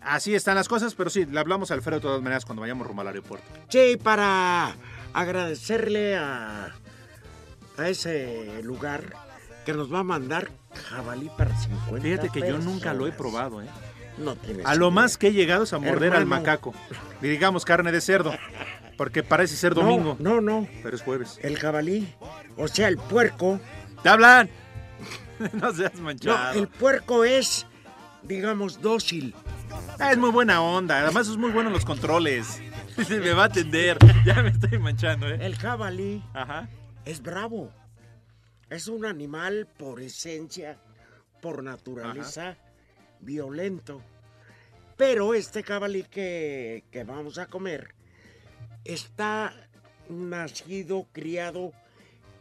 así 0.01 0.35
están 0.35 0.55
las 0.55 0.67
cosas. 0.67 0.95
Pero 0.95 1.09
sí, 1.09 1.25
le 1.25 1.39
hablamos 1.39 1.71
a 1.71 1.75
Alfredo 1.75 1.99
de 1.99 2.01
todas 2.03 2.21
maneras 2.21 2.45
cuando 2.45 2.61
vayamos 2.61 2.87
rumbo 2.87 3.01
al 3.01 3.07
aeropuerto. 3.07 3.47
Sí, 3.69 3.97
para 4.01 4.75
agradecerle 5.13 6.15
a, 6.17 6.75
a 7.77 7.89
ese 7.89 8.61
lugar 8.63 9.26
que 9.67 9.73
nos 9.73 9.93
va 9.93 9.99
a 9.99 10.03
mandar 10.03 10.47
jabalí 10.89 11.29
para 11.37 11.53
50 11.53 12.01
Fíjate 12.01 12.29
que 12.29 12.39
yo 12.39 12.57
nunca 12.57 12.93
lo 12.93 13.05
he 13.05 13.11
probado, 13.11 13.61
¿eh? 13.61 13.67
No 14.17 14.35
tienes 14.37 14.65
A 14.65 14.75
lo 14.75 14.85
idea. 14.87 14.95
más 14.95 15.17
que 15.17 15.27
he 15.27 15.33
llegado 15.33 15.65
es 15.65 15.73
a 15.73 15.77
morder 15.77 16.13
al 16.15 16.25
macaco. 16.25 16.73
Digamos 17.21 17.65
carne 17.65 17.91
de 17.91 17.99
cerdo. 17.99 18.33
Porque 18.95 19.23
parece 19.23 19.57
ser 19.57 19.75
No, 19.75 19.81
domingo, 19.81 20.15
No, 20.19 20.39
no, 20.39 20.67
pero 20.81 20.95
es 20.95 21.01
jueves. 21.03 21.37
el 21.43 21.59
jabalí, 21.59 22.07
o 22.55 22.67
sea, 22.69 22.87
el 22.87 22.97
puerco. 22.97 23.59
¡Te 24.03 24.07
hablan! 24.09 24.49
no 25.53 25.73
seas 25.73 25.95
No, 25.95 26.03
manchado. 26.03 26.57
el 26.57 26.69
puerco 26.69 27.25
es, 27.25 27.67
digamos, 28.23 28.81
dócil. 28.81 29.35
Ah, 29.99 30.13
es 30.13 30.17
muy 30.17 30.29
buena 30.31 30.61
onda. 30.61 30.99
Además 31.01 31.27
es 31.27 31.35
muy 31.35 31.51
bueno 31.51 31.67
en 31.69 31.73
los 31.73 31.83
controles. 31.85 32.61
Me 33.09 33.33
va 33.33 33.43
a 33.43 33.47
atender. 33.47 33.97
Ya 34.25 34.41
me 34.41 34.49
estoy 34.49 34.79
manchando, 34.79 35.27
¿eh? 35.27 35.37
El 35.41 35.57
jabalí 35.57 36.23
Ajá. 36.33 36.69
es 37.05 37.21
bravo. 37.21 37.69
Es 38.69 38.87
un 38.87 39.05
animal 39.05 39.67
por 39.77 40.01
esencia, 40.01 40.77
por 41.41 41.63
naturaleza, 41.63 42.57
violento. 43.19 44.01
Pero 44.97 45.33
este 45.33 45.63
jabalí 45.63 46.03
que, 46.03 46.83
que 46.91 47.03
vamos 47.03 47.37
a 47.37 47.45
comer 47.47 47.93
está 48.83 49.53
nacido, 50.09 51.07
criado, 51.13 51.71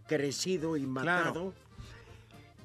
crecido 0.06 0.76
y 0.76 0.86
matado 0.86 1.54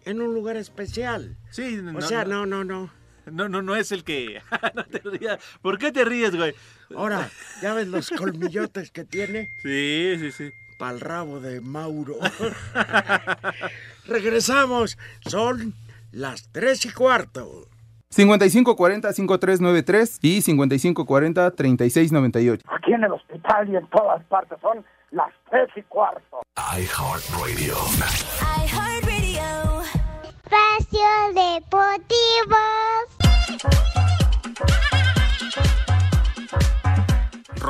en 0.06 0.22
un 0.22 0.34
lugar 0.34 0.58
especial. 0.58 1.38
Sí, 1.52 1.78
O 1.80 1.82
no, 1.84 2.02
sea, 2.02 2.26
no, 2.26 2.46
no, 2.46 2.64
no, 2.64 2.92
no. 3.26 3.32
no, 3.32 3.50
no, 3.50 3.62
no 3.62 3.76
es 3.76 3.92
el 3.92 4.04
que. 4.04 4.42
no 4.76 4.86
te 4.86 5.00
rías. 5.00 5.40
¿Por 5.62 5.78
qué 5.78 5.92
te 5.92 6.06
ríes, 6.06 6.36
güey? 6.36 6.56
Ahora, 6.96 7.30
¿ya 7.62 7.74
ves 7.74 7.88
los 7.88 8.10
colmillotes 8.10 8.92
que 8.92 9.04
tiene? 9.04 9.50
Sí, 9.62 10.16
sí, 10.20 10.32
sí. 10.32 10.52
Pa'l 10.82 11.00
rabo 11.00 11.40
de 11.40 11.62
Mauro. 11.62 12.16
Regresamos. 14.08 14.98
Son 15.28 15.76
las 16.12 16.50
tres 16.52 16.84
y 16.88 16.92
cuarto. 16.92 17.68
5540-5393 18.10 20.18
y 20.24 20.42
5540-3698. 20.42 22.62
Aquí 22.66 22.94
en 22.94 23.04
el 23.04 23.12
hospital 23.12 23.70
y 23.70 23.76
en 23.76 23.88
todas 23.90 24.24
partes 24.24 24.58
son 24.60 24.84
las 25.12 25.30
tres 25.52 25.70
y 25.76 25.84
cuarto. 25.84 26.42
iHeartRadio. 26.58 27.76
Espacio 30.24 31.12
Deportivo. 31.36 32.58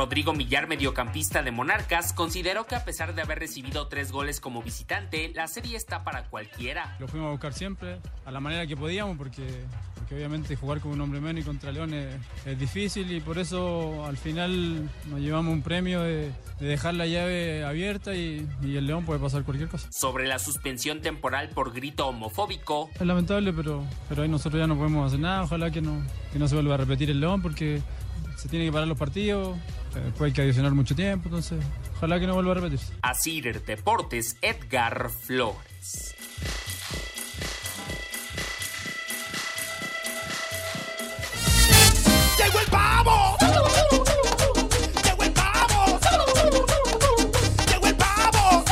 Rodrigo 0.01 0.33
Millar, 0.33 0.67
mediocampista 0.67 1.43
de 1.43 1.51
Monarcas, 1.51 2.11
consideró 2.11 2.65
que 2.65 2.73
a 2.73 2.83
pesar 2.83 3.13
de 3.13 3.21
haber 3.21 3.37
recibido 3.37 3.87
tres 3.87 4.11
goles 4.11 4.39
como 4.39 4.63
visitante, 4.63 5.31
la 5.35 5.47
serie 5.47 5.77
está 5.77 6.03
para 6.03 6.23
cualquiera. 6.23 6.97
Lo 6.99 7.07
fuimos 7.07 7.27
a 7.27 7.31
buscar 7.33 7.53
siempre, 7.53 7.99
a 8.25 8.31
la 8.31 8.39
manera 8.39 8.65
que 8.65 8.75
podíamos, 8.75 9.15
porque, 9.15 9.45
porque 9.93 10.15
obviamente 10.15 10.55
jugar 10.55 10.79
con 10.79 10.93
un 10.93 11.01
hombre 11.01 11.21
menos 11.21 11.43
y 11.43 11.45
contra 11.45 11.71
León 11.71 11.93
es, 11.93 12.15
es 12.47 12.57
difícil 12.57 13.11
y 13.11 13.21
por 13.21 13.37
eso 13.37 14.03
al 14.03 14.17
final 14.17 14.89
nos 15.07 15.19
llevamos 15.19 15.53
un 15.53 15.61
premio 15.61 16.01
de, 16.01 16.31
de 16.59 16.65
dejar 16.65 16.95
la 16.95 17.05
llave 17.05 17.63
abierta 17.63 18.15
y, 18.15 18.49
y 18.63 18.77
el 18.77 18.87
León 18.87 19.05
puede 19.05 19.19
pasar 19.19 19.43
cualquier 19.43 19.69
cosa. 19.69 19.87
Sobre 19.91 20.27
la 20.27 20.39
suspensión 20.39 21.01
temporal 21.01 21.49
por 21.49 21.73
grito 21.73 22.07
homofóbico, 22.07 22.89
Es 22.95 23.01
lamentable, 23.05 23.53
pero, 23.53 23.83
pero 24.09 24.23
ahí 24.23 24.29
nosotros 24.29 24.59
ya 24.59 24.65
no 24.65 24.77
podemos 24.77 25.05
hacer 25.05 25.19
nada. 25.19 25.43
Ojalá 25.43 25.69
que 25.69 25.81
no, 25.81 26.01
que 26.33 26.39
no 26.39 26.47
se 26.47 26.55
vuelva 26.55 26.73
a 26.73 26.77
repetir 26.77 27.11
el 27.11 27.19
León 27.19 27.43
porque 27.43 27.83
se 28.35 28.49
tiene 28.49 28.65
que 28.65 28.71
parar 28.71 28.87
los 28.87 28.97
partidos, 28.97 29.55
eh, 29.95 30.11
hay 30.19 30.31
que 30.31 30.41
adicionar 30.41 30.73
mucho 30.73 30.95
tiempo, 30.95 31.27
entonces 31.29 31.63
ojalá 31.97 32.19
que 32.19 32.27
no 32.27 32.33
vuelva 32.33 32.51
a 32.51 32.55
repetirse. 32.55 32.93
Asir 33.01 33.61
Deportes, 33.63 34.37
Edgar 34.41 35.09
Flores. 35.09 36.15
¡Llegó 42.37 42.59
el 42.59 42.67
pavo! 42.67 43.37
¡Llegó 45.03 45.23
el 45.23 45.31
pavo! 45.33 45.99
¡Llegó 47.67 47.87
el 47.87 47.95
pavo! 47.95 48.63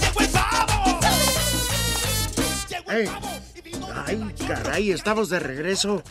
¡Llegó 0.00 0.20
el 0.20 0.28
pavo! 0.28 1.00
Ey, 2.90 3.08
Ay, 4.06 4.34
caray, 4.46 4.90
estamos 4.90 5.28
de 5.30 5.38
regreso. 5.40 6.02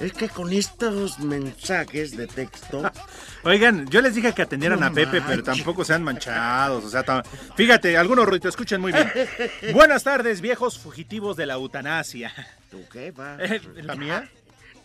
Es 0.00 0.12
que 0.12 0.28
con 0.28 0.52
estos 0.52 1.18
mensajes 1.18 2.16
de 2.16 2.26
texto. 2.28 2.82
Oigan, 3.42 3.88
yo 3.88 4.00
les 4.00 4.14
dije 4.14 4.32
que 4.32 4.42
atendieran 4.42 4.80
No 4.80 4.86
a 4.86 4.90
Pepe, 4.92 5.20
pero 5.26 5.42
tampoco 5.42 5.84
sean 5.84 6.04
manchados. 6.04 6.84
O 6.84 6.90
sea, 6.90 7.22
fíjate, 7.56 7.96
algunos 7.96 8.26
ruidos, 8.26 8.50
escuchen 8.50 8.80
muy 8.80 8.92
bien. 8.92 9.10
Buenas 9.72 10.04
tardes, 10.04 10.40
viejos 10.40 10.78
fugitivos 10.78 11.36
de 11.36 11.46
la 11.46 11.54
eutanasia. 11.54 12.32
¿Tú 12.70 12.84
qué 12.90 13.10
va? 13.10 13.36
Eh, 13.40 13.60
¿La 13.82 13.94
mía? 13.96 14.28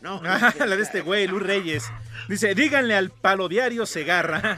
No. 0.01 0.21
la 0.21 0.51
de 0.51 0.81
este 0.81 1.01
güey, 1.01 1.27
Luis 1.27 1.43
Reyes. 1.43 1.83
Dice, 2.27 2.53
díganle 2.55 2.95
al 2.95 3.09
palodiario 3.09 3.85
Segarra 3.85 4.57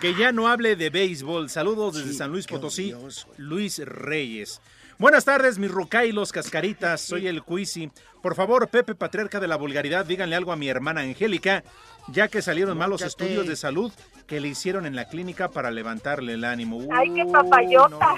que 0.00 0.14
ya 0.14 0.32
no 0.32 0.48
hable 0.48 0.74
de 0.76 0.90
béisbol. 0.90 1.50
Saludos 1.50 1.96
desde 1.96 2.14
San 2.14 2.30
Luis 2.30 2.46
Potosí, 2.46 2.94
Luis 3.36 3.78
Reyes. 3.84 4.60
Buenas 4.98 5.26
tardes, 5.26 5.58
mis 5.58 5.70
rucailos 5.70 6.32
cascaritas. 6.32 7.02
Soy 7.02 7.26
el 7.26 7.42
Cuisi. 7.42 7.90
Por 8.22 8.34
favor, 8.34 8.68
Pepe 8.68 8.94
Patriarca 8.94 9.40
de 9.40 9.46
la 9.46 9.56
Vulgaridad, 9.56 10.06
díganle 10.06 10.36
algo 10.36 10.52
a 10.52 10.56
mi 10.56 10.68
hermana 10.68 11.02
Angélica, 11.02 11.64
ya 12.08 12.28
que 12.28 12.40
salieron 12.40 12.78
malos 12.78 13.02
Mócate. 13.02 13.24
estudios 13.24 13.46
de 13.46 13.56
salud 13.56 13.92
que 14.26 14.40
le 14.40 14.48
hicieron 14.48 14.86
en 14.86 14.96
la 14.96 15.06
clínica 15.08 15.48
para 15.48 15.70
levantarle 15.70 16.32
el 16.32 16.44
ánimo. 16.44 16.80
Ay, 16.92 17.12
qué 17.14 17.26
papayota. 17.26 17.88
no. 17.90 18.16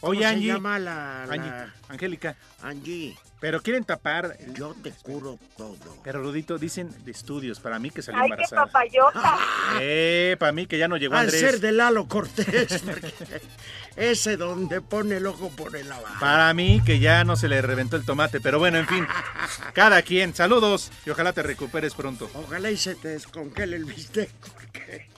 ¿Cómo 0.00 0.10
Oye, 0.12 0.20
se 0.20 0.26
Angie. 0.26 0.46
llama 0.52 0.78
la- 0.78 1.24
la- 1.26 1.32
Angie, 1.34 1.52
Angélica. 1.88 2.36
Angie. 2.62 3.16
Pero 3.40 3.62
quieren 3.62 3.84
tapar. 3.84 4.36
Yo 4.54 4.74
te 4.82 4.90
curo 4.90 5.38
todo. 5.56 5.76
Pero 6.02 6.20
Rudito, 6.22 6.58
dicen 6.58 6.92
de 7.04 7.10
estudios, 7.12 7.60
para 7.60 7.78
mí 7.78 7.90
que 7.90 8.02
salió 8.02 8.20
Ay, 8.20 8.28
qué 8.30 8.34
embarazada. 8.34 8.66
papayota. 8.66 9.38
Eh, 9.80 10.36
para 10.40 10.50
mí 10.52 10.66
que 10.66 10.76
ya 10.78 10.88
no 10.88 10.96
llegó 10.96 11.14
Al 11.14 11.26
Andrés. 11.26 11.40
ser 11.40 11.60
de 11.60 11.70
Lalo 11.72 12.06
Cortés. 12.08 12.82
ese 13.96 14.36
donde 14.36 14.80
pone 14.80 15.16
el 15.18 15.26
ojo 15.26 15.50
pone 15.50 15.84
la 15.84 16.00
baja. 16.00 16.18
Para 16.20 16.52
mí 16.54 16.80
que 16.84 16.98
ya 16.98 17.22
no 17.24 17.36
se 17.36 17.46
le 17.48 17.62
reventó 17.62 17.96
el 17.96 18.04
tomate, 18.04 18.40
pero 18.40 18.58
bueno, 18.58 18.78
en 18.78 18.86
fin, 18.88 19.06
cada 19.72 20.02
quien. 20.02 20.34
Saludos 20.34 20.90
y 21.06 21.10
ojalá 21.10 21.32
te 21.32 21.42
recuperes 21.44 21.94
pronto. 21.94 22.28
Ojalá 22.34 22.70
y 22.72 22.76
se 22.76 22.94
te 22.96 23.08
descongele 23.08 23.76
el 23.76 23.84
bistec. 23.84 24.30
Porque... 24.54 25.08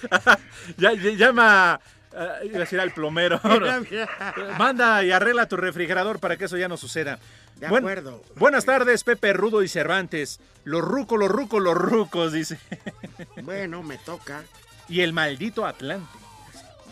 ya, 0.78 0.92
ya- 0.94 1.10
llama, 1.10 1.80
eh, 2.14 2.28
iba 2.46 2.56
a 2.56 2.60
decir 2.60 2.80
al 2.80 2.92
plomero. 2.92 3.40
Manda 4.58 5.02
y 5.04 5.12
arregla 5.12 5.46
tu 5.46 5.56
refrigerador 5.56 6.18
para 6.18 6.36
que 6.36 6.44
eso 6.46 6.56
ya 6.56 6.68
no 6.68 6.76
suceda. 6.76 7.18
De 7.56 7.68
Buen- 7.68 7.84
acuerdo. 7.84 8.22
buenas 8.36 8.64
tardes, 8.64 9.04
Pepe 9.04 9.32
Rudo 9.32 9.62
y 9.62 9.68
Cervantes. 9.68 10.40
Los 10.64 10.82
rucos, 10.82 11.18
los 11.18 11.28
rucos, 11.30 11.60
los 11.62 11.74
rucos, 11.76 12.32
dice. 12.32 12.58
Bueno, 13.42 13.82
me 13.82 13.98
toca. 13.98 14.42
Y 14.88 15.00
el 15.02 15.12
maldito 15.12 15.66
Atlante. 15.66 16.18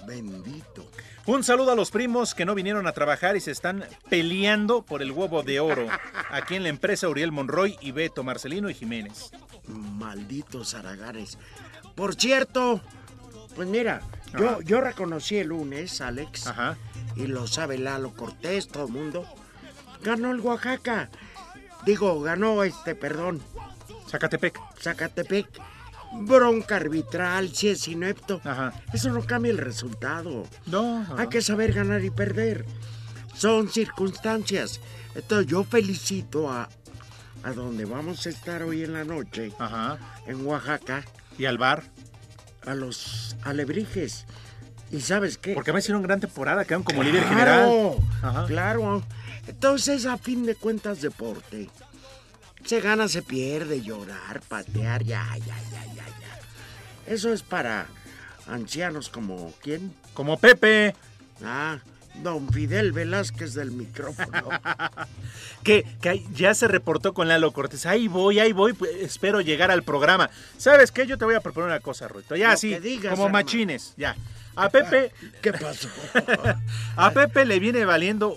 Bendito. 0.07 0.91
Un 1.27 1.45
saludo 1.45 1.73
a 1.73 1.77
los 1.77 1.91
primos 1.91 2.35
que 2.35 2.45
no 2.47 2.55
vinieron 2.55 2.87
a 2.87 2.93
trabajar 2.93 3.37
y 3.37 3.41
se 3.41 3.51
están 3.51 3.85
peleando 4.09 4.83
por 4.83 5.03
el 5.03 5.11
huevo 5.13 5.43
de 5.43 5.61
oro. 5.61 5.87
Aquí 6.31 6.55
en 6.55 6.63
la 6.63 6.71
empresa 6.71 7.09
Uriel 7.09 7.33
Monroy 7.33 7.77
y 7.83 7.93
Beto, 7.93 8.23
Marcelino 8.25 8.71
y 8.71 8.75
Jiménez. 8.75 9.31
Malditos 9.67 10.73
aragares. 10.75 11.37
Por 11.95 12.15
cierto, 12.15 12.81
pues 13.55 13.69
mira, 13.69 14.01
yo, 14.37 14.61
yo 14.63 14.81
reconocí 14.81 15.37
el 15.37 15.49
lunes, 15.49 16.01
Alex, 16.01 16.53
y 17.17 17.27
lo 17.27 17.47
sabe 17.47 17.79
Lalo 17.79 18.15
Cortés, 18.15 18.69
todo 18.69 18.87
el 18.87 18.93
mundo. 18.93 19.27
Ganó 20.03 20.31
el 20.31 20.41
Oaxaca. 20.41 21.11
Digo, 21.85 22.21
ganó 22.21 22.63
este, 22.65 22.95
perdón. 22.95 23.41
Zacatepec. 24.09 24.59
Zacatepec. 24.81 25.47
Bronca 26.21 26.77
arbitral, 26.77 27.55
si 27.55 27.69
es 27.69 27.87
inepto. 27.89 28.41
Eso 28.93 29.11
no 29.11 29.25
cambia 29.25 29.51
el 29.51 29.59
resultado. 29.59 30.47
No. 30.67 31.07
Hay 31.17 31.29
que 31.29 31.43
saber 31.43 31.73
ganar 31.73 32.05
y 32.05 32.11
perder. 32.11 32.65
Son 33.35 33.69
circunstancias. 33.69 34.81
Entonces 35.15 35.47
yo 35.47 35.65
felicito 35.65 36.51
a, 36.51 36.69
a 37.43 37.53
donde 37.53 37.85
vamos 37.85 38.27
a 38.27 38.31
estar 38.31 38.63
hoy 38.63 38.85
en 38.85 38.95
la 38.95 39.05
noche, 39.05 39.53
en 40.27 40.47
Oaxaca. 40.47 41.05
¿Y 41.37 41.45
al 41.45 41.59
bar? 41.59 41.85
A 42.67 42.75
los 42.75 43.37
alebrijes. 43.43 44.27
¿Y 44.91 45.01
sabes 45.01 45.39
qué? 45.39 45.55
Porque 45.55 45.73
me 45.73 45.81
hicieron 45.81 46.03
gran 46.03 46.21
temporada, 46.21 46.65
quedaron 46.65 46.83
como 46.83 47.03
líder 47.03 47.25
general. 47.25 47.97
Ajá. 48.23 48.47
Claro. 48.47 49.03
Entonces, 49.47 50.07
a 50.07 50.19
fin 50.19 50.47
de 50.47 50.55
cuentas, 50.55 51.01
deporte. 51.01 51.71
Se 52.65 52.81
gana, 52.81 53.09
se 53.09 53.23
pierde, 53.23 53.83
llorar, 53.83 54.41
patear, 54.49 55.03
ya, 55.05 55.27
ya, 55.39 55.57
ya, 55.71 55.85
ya, 55.95 56.07
ya. 56.07 57.13
Eso 57.13 57.33
es 57.33 57.43
para 57.43 57.87
ancianos 58.47 59.09
como 59.09 59.53
quién? 59.63 59.95
Como 60.15 60.39
Pepe. 60.39 60.95
Ah, 61.45 61.79
don 62.23 62.49
Fidel 62.53 62.93
Velázquez 62.93 63.55
del 63.55 63.71
micrófono. 63.71 64.49
que, 65.63 65.85
que 66.01 66.25
ya 66.33 66.55
se 66.55 66.69
reportó 66.69 67.15
con 67.15 67.29
Lalo 67.29 67.53
Cortés. 67.53 67.87
Ahí 67.87 68.09
voy, 68.09 68.39
ahí 68.39 68.53
voy, 68.53 68.73
pues, 68.73 68.91
espero 69.01 69.41
llegar 69.41 69.71
al 69.71 69.83
programa. 69.83 70.31
¿Sabes 70.57 70.93
qué? 70.93 71.07
Yo 71.07 71.19
te 71.19 71.25
voy 71.25 71.35
a 71.35 71.41
proponer 71.41 71.69
una 71.71 71.81
cosa, 71.81 72.09
Ruito. 72.09 72.37
Ya 72.37 72.53
así, 72.53 72.75
como 72.75 73.09
hermano. 73.13 73.29
machines, 73.31 73.95
ya. 73.97 74.17
A 74.57 74.69
Pepe, 74.71 75.13
¿Qué 75.43 75.53
pasó? 75.53 75.89
a 76.97 77.11
Pepe 77.13 77.45
le 77.45 77.61
viene 77.61 77.85
valiendo 77.85 78.37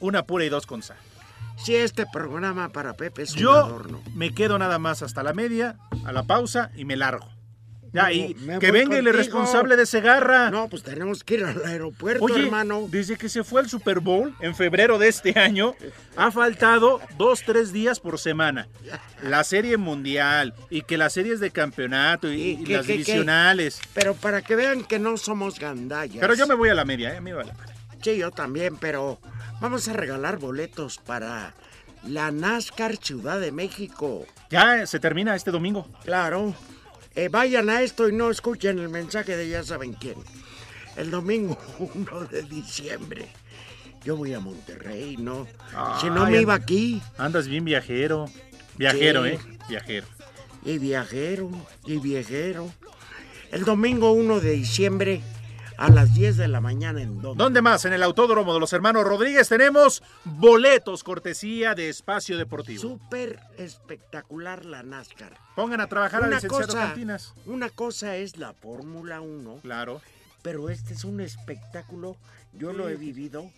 una 0.00 0.22
pura 0.24 0.44
y 0.44 0.48
dos 0.48 0.66
con 0.66 0.82
sal. 0.82 0.96
Si 1.56 1.74
este 1.74 2.06
programa 2.06 2.68
para 2.68 2.94
Pepe 2.94 3.22
es 3.22 3.32
un 3.32 3.38
Yo 3.38 3.52
adorno. 3.52 4.00
me 4.14 4.32
quedo 4.32 4.58
nada 4.60 4.78
más 4.78 5.02
hasta 5.02 5.24
la 5.24 5.32
media, 5.32 5.76
a 6.04 6.12
la 6.12 6.22
pausa 6.22 6.70
y 6.76 6.84
me 6.84 6.96
largo. 6.96 7.28
Ya, 7.92 8.12
y 8.12 8.34
que 8.60 8.70
venga 8.70 8.98
el 8.98 9.12
responsable 9.12 9.76
de 9.76 9.86
Segarra. 9.86 10.50
No, 10.50 10.68
pues 10.68 10.82
tenemos 10.82 11.24
que 11.24 11.34
ir 11.34 11.44
al 11.44 11.64
aeropuerto, 11.64 12.24
Oye, 12.24 12.44
hermano. 12.44 12.86
desde 12.90 13.16
que 13.16 13.28
se 13.28 13.44
fue 13.44 13.60
al 13.62 13.68
Super 13.68 14.00
Bowl 14.00 14.34
en 14.40 14.54
febrero 14.54 14.98
de 14.98 15.08
este 15.08 15.38
año, 15.38 15.74
ha 16.16 16.30
faltado 16.30 17.00
dos, 17.16 17.42
tres 17.44 17.72
días 17.72 18.00
por 18.00 18.18
semana. 18.18 18.68
La 19.22 19.42
serie 19.44 19.76
mundial 19.78 20.54
y 20.70 20.82
que 20.82 20.98
las 20.98 21.12
series 21.14 21.40
de 21.40 21.50
campeonato 21.50 22.30
y, 22.30 22.42
y 22.50 22.64
¿Qué, 22.64 22.76
las 22.76 22.82
qué, 22.86 22.92
qué? 22.92 22.98
divisionales. 22.98 23.80
Pero 23.94 24.14
para 24.14 24.42
que 24.42 24.54
vean 24.56 24.84
que 24.84 24.98
no 24.98 25.16
somos 25.16 25.58
gandallas. 25.58 26.18
Pero 26.20 26.34
yo 26.34 26.46
me 26.46 26.54
voy 26.54 26.68
a 26.68 26.74
la 26.74 26.84
media, 26.84 27.14
¿eh? 27.16 27.20
Me 27.20 27.32
vale. 27.32 27.52
Sí, 28.02 28.16
yo 28.18 28.30
también, 28.30 28.76
pero 28.76 29.18
vamos 29.60 29.88
a 29.88 29.92
regalar 29.92 30.38
boletos 30.38 30.98
para 30.98 31.54
la 32.06 32.30
NASCAR 32.30 32.96
Ciudad 32.98 33.40
de 33.40 33.50
México. 33.50 34.24
Ya 34.50 34.86
se 34.86 35.00
termina 35.00 35.34
este 35.34 35.50
domingo. 35.50 35.88
Claro. 36.04 36.54
Eh, 37.18 37.28
vayan 37.28 37.68
a 37.68 37.82
esto 37.82 38.08
y 38.08 38.12
no 38.12 38.30
escuchen 38.30 38.78
el 38.78 38.88
mensaje 38.90 39.36
de 39.36 39.48
ya 39.48 39.64
saben 39.64 39.92
quién. 39.94 40.14
El 40.96 41.10
domingo 41.10 41.58
1 41.80 42.20
de 42.26 42.42
diciembre. 42.44 43.26
Yo 44.04 44.16
voy 44.16 44.34
a 44.34 44.38
Monterrey, 44.38 45.16
¿no? 45.16 45.48
si 46.00 46.06
no 46.10 46.26
me 46.30 46.40
iba 46.42 46.54
aquí. 46.54 47.02
Andas 47.18 47.48
bien 47.48 47.64
viajero. 47.64 48.26
Viajero, 48.76 49.24
Sí. 49.24 49.30
¿eh? 49.30 49.38
Viajero. 49.68 50.06
Y 50.64 50.78
viajero, 50.78 51.50
y 51.86 51.98
viajero. 51.98 52.70
El 53.50 53.64
domingo 53.64 54.12
1 54.12 54.38
de 54.38 54.52
diciembre 54.52 55.20
a 55.78 55.88
las 55.90 56.12
10 56.12 56.36
de 56.36 56.48
la 56.48 56.60
mañana 56.60 57.00
en 57.00 57.22
donde. 57.22 57.42
¿Dónde 57.42 57.62
más? 57.62 57.84
En 57.84 57.92
el 57.92 58.02
Autódromo 58.02 58.52
de 58.52 58.60
los 58.60 58.72
Hermanos 58.72 59.04
Rodríguez 59.04 59.48
tenemos 59.48 60.02
boletos 60.24 61.04
cortesía 61.04 61.74
de 61.74 61.88
Espacio 61.88 62.36
Deportivo. 62.36 62.82
Súper 62.82 63.38
espectacular 63.56 64.64
la 64.64 64.82
NASCAR. 64.82 65.38
Pongan 65.54 65.80
a 65.80 65.86
trabajar 65.86 66.22
al 66.22 66.28
Una 66.28 66.36
licenciado 66.36 66.66
cosa, 66.66 66.78
Cantinas. 66.80 67.32
una 67.46 67.70
cosa 67.70 68.16
es 68.16 68.36
la 68.36 68.52
Fórmula 68.52 69.20
1. 69.20 69.60
Claro. 69.62 70.02
Pero 70.42 70.68
este 70.68 70.94
es 70.94 71.04
un 71.04 71.20
espectáculo. 71.20 72.16
Yo 72.52 72.72
lo 72.72 72.88
he 72.88 72.96
vivido. 72.96 73.48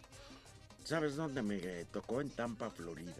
¿Sabes 0.85 1.16
dónde 1.16 1.42
me 1.42 1.59
tocó? 1.87 2.20
En 2.20 2.30
Tampa, 2.30 2.70
Florida. 2.70 3.14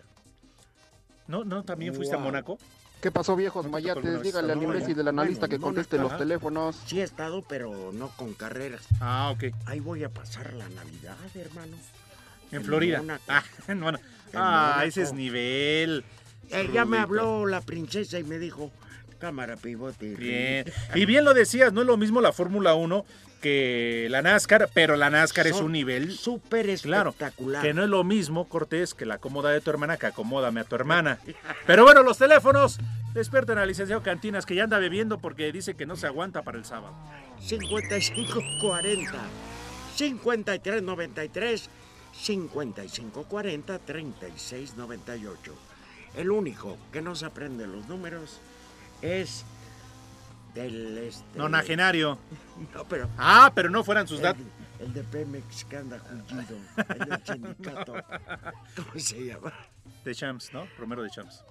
¿No, 1.27 1.45
no 1.45 1.63
también 1.63 1.95
fuiste 1.95 2.17
a. 2.17 2.19
Mónaco? 2.19 2.59
¿Qué 3.01 3.11
pasó, 3.11 3.35
viejos 3.35 3.65
¿No 3.67 3.77
te 3.79 3.83
tocó 3.83 3.89
alguna 3.89 4.03
mayates? 4.03 4.23
vez 4.23 4.33
Díganle 4.33 4.53
al 4.53 4.63
imbécil 4.63 4.97
del 4.97 5.09
analista 5.09 5.41
Bueno, 5.47 5.51
que 5.57 5.61
conteste 5.61 5.99
los 5.99 6.17
teléfonos. 6.19 6.77
Sí 6.87 7.01
he 7.01 7.03
estado, 7.05 7.43
pero 7.43 7.93
no 7.93 8.09
con 8.17 8.35
carreras. 8.35 8.83
Ah, 9.01 9.31
ok. 9.35 9.55
Ahí 9.67 9.81
voy 9.81 10.05
a 10.05 10.11
pasar 10.11 10.53
la 10.53 10.69
Navidad, 10.69 11.17
hermano. 11.35 11.77
En 12.53 12.65
Florida. 12.65 13.03
Ah, 13.29 13.43
en 13.69 13.83
Ah, 14.35 14.83
ese 14.85 15.03
es 15.03 15.13
nivel. 15.13 16.05
Eh, 16.51 16.69
ya 16.73 16.85
me 16.85 16.99
habló 16.99 17.47
la 17.47 17.61
princesa 17.61 18.19
y 18.19 18.25
me 18.25 18.39
dijo, 18.39 18.71
cámara 19.21 19.57
pivote. 19.57 20.15
Bien. 20.17 20.65
Y 20.95 21.05
bien 21.05 21.25
lo 21.25 21.35
decías, 21.35 21.73
no 21.73 21.83
es 21.83 21.87
lo 21.87 21.97
mismo 21.97 22.21
la 22.21 22.33
Fórmula 22.33 22.75
1 22.75 23.05
que 23.41 24.09
la 24.11 24.23
NASCAR, 24.23 24.69
pero 24.75 24.97
la 24.97 25.09
NASCAR 25.09 25.47
es 25.47 25.61
un 25.61 25.73
nivel 25.73 26.13
súper 26.13 26.67
claro, 26.81 27.11
espectacular. 27.11 27.63
que 27.63 27.73
no 27.73 27.83
es 27.83 27.89
lo 27.89 28.05
mismo, 28.05 28.49
Cortés, 28.49 28.93
que 28.95 29.07
la 29.07 29.19
cómoda 29.19 29.51
de 29.51 29.61
tu 29.61 29.71
hermana, 29.71 29.97
que 29.97 30.07
acomódame 30.07 30.61
a 30.61 30.65
tu 30.65 30.75
hermana. 30.75 31.19
Pero 31.67 31.85
bueno, 31.85 32.03
los 32.03 32.19
teléfonos. 32.19 32.79
Despierten 33.15 33.59
al 33.59 33.67
licenciado 33.67 34.05
Cantinas, 34.05 34.47
que 34.47 34.55
ya 34.55 34.63
anda 34.65 34.79
bebiendo 34.79 35.19
porque 35.19 35.51
dice 35.51 35.75
que 35.75 35.85
no 35.85 35.97
se 35.97 36.07
aguanta 36.07 36.43
para 36.43 36.59
el 36.59 36.65
sábado. 36.65 36.95
5540 37.41 39.19
5393 39.97 41.71
5540 42.13 43.79
3698. 43.81 45.55
El 46.17 46.31
único 46.31 46.77
que 46.93 47.03
no 47.03 47.17
se 47.17 47.27
aprende 47.27 47.67
los 47.67 47.89
números 47.89 48.41
es 49.03 49.45
del 50.55 50.99
este. 50.99 51.39
Nonagenario. 51.39 52.19
No, 52.75 52.85
pero 52.87 53.09
Ah, 53.17 53.51
pero 53.55 53.71
no 53.71 53.83
fueran 53.83 54.07
sus 54.07 54.21
datos. 54.21 54.43
el 54.81 54.93
de 54.93 55.03
Pemex 55.03 55.65
que 55.65 55.79
anda 55.79 55.99
jungido, 55.99 56.59
el 56.91 57.09
del 57.09 57.25
sindicato. 57.25 57.95
¿Cómo 58.77 58.99
se 59.01 59.25
llama? 59.25 59.53
De 60.05 60.15
Champs, 60.15 60.53
¿no? 60.53 60.67
Romero 60.79 61.03
de 61.03 61.09
Champs. 61.09 61.43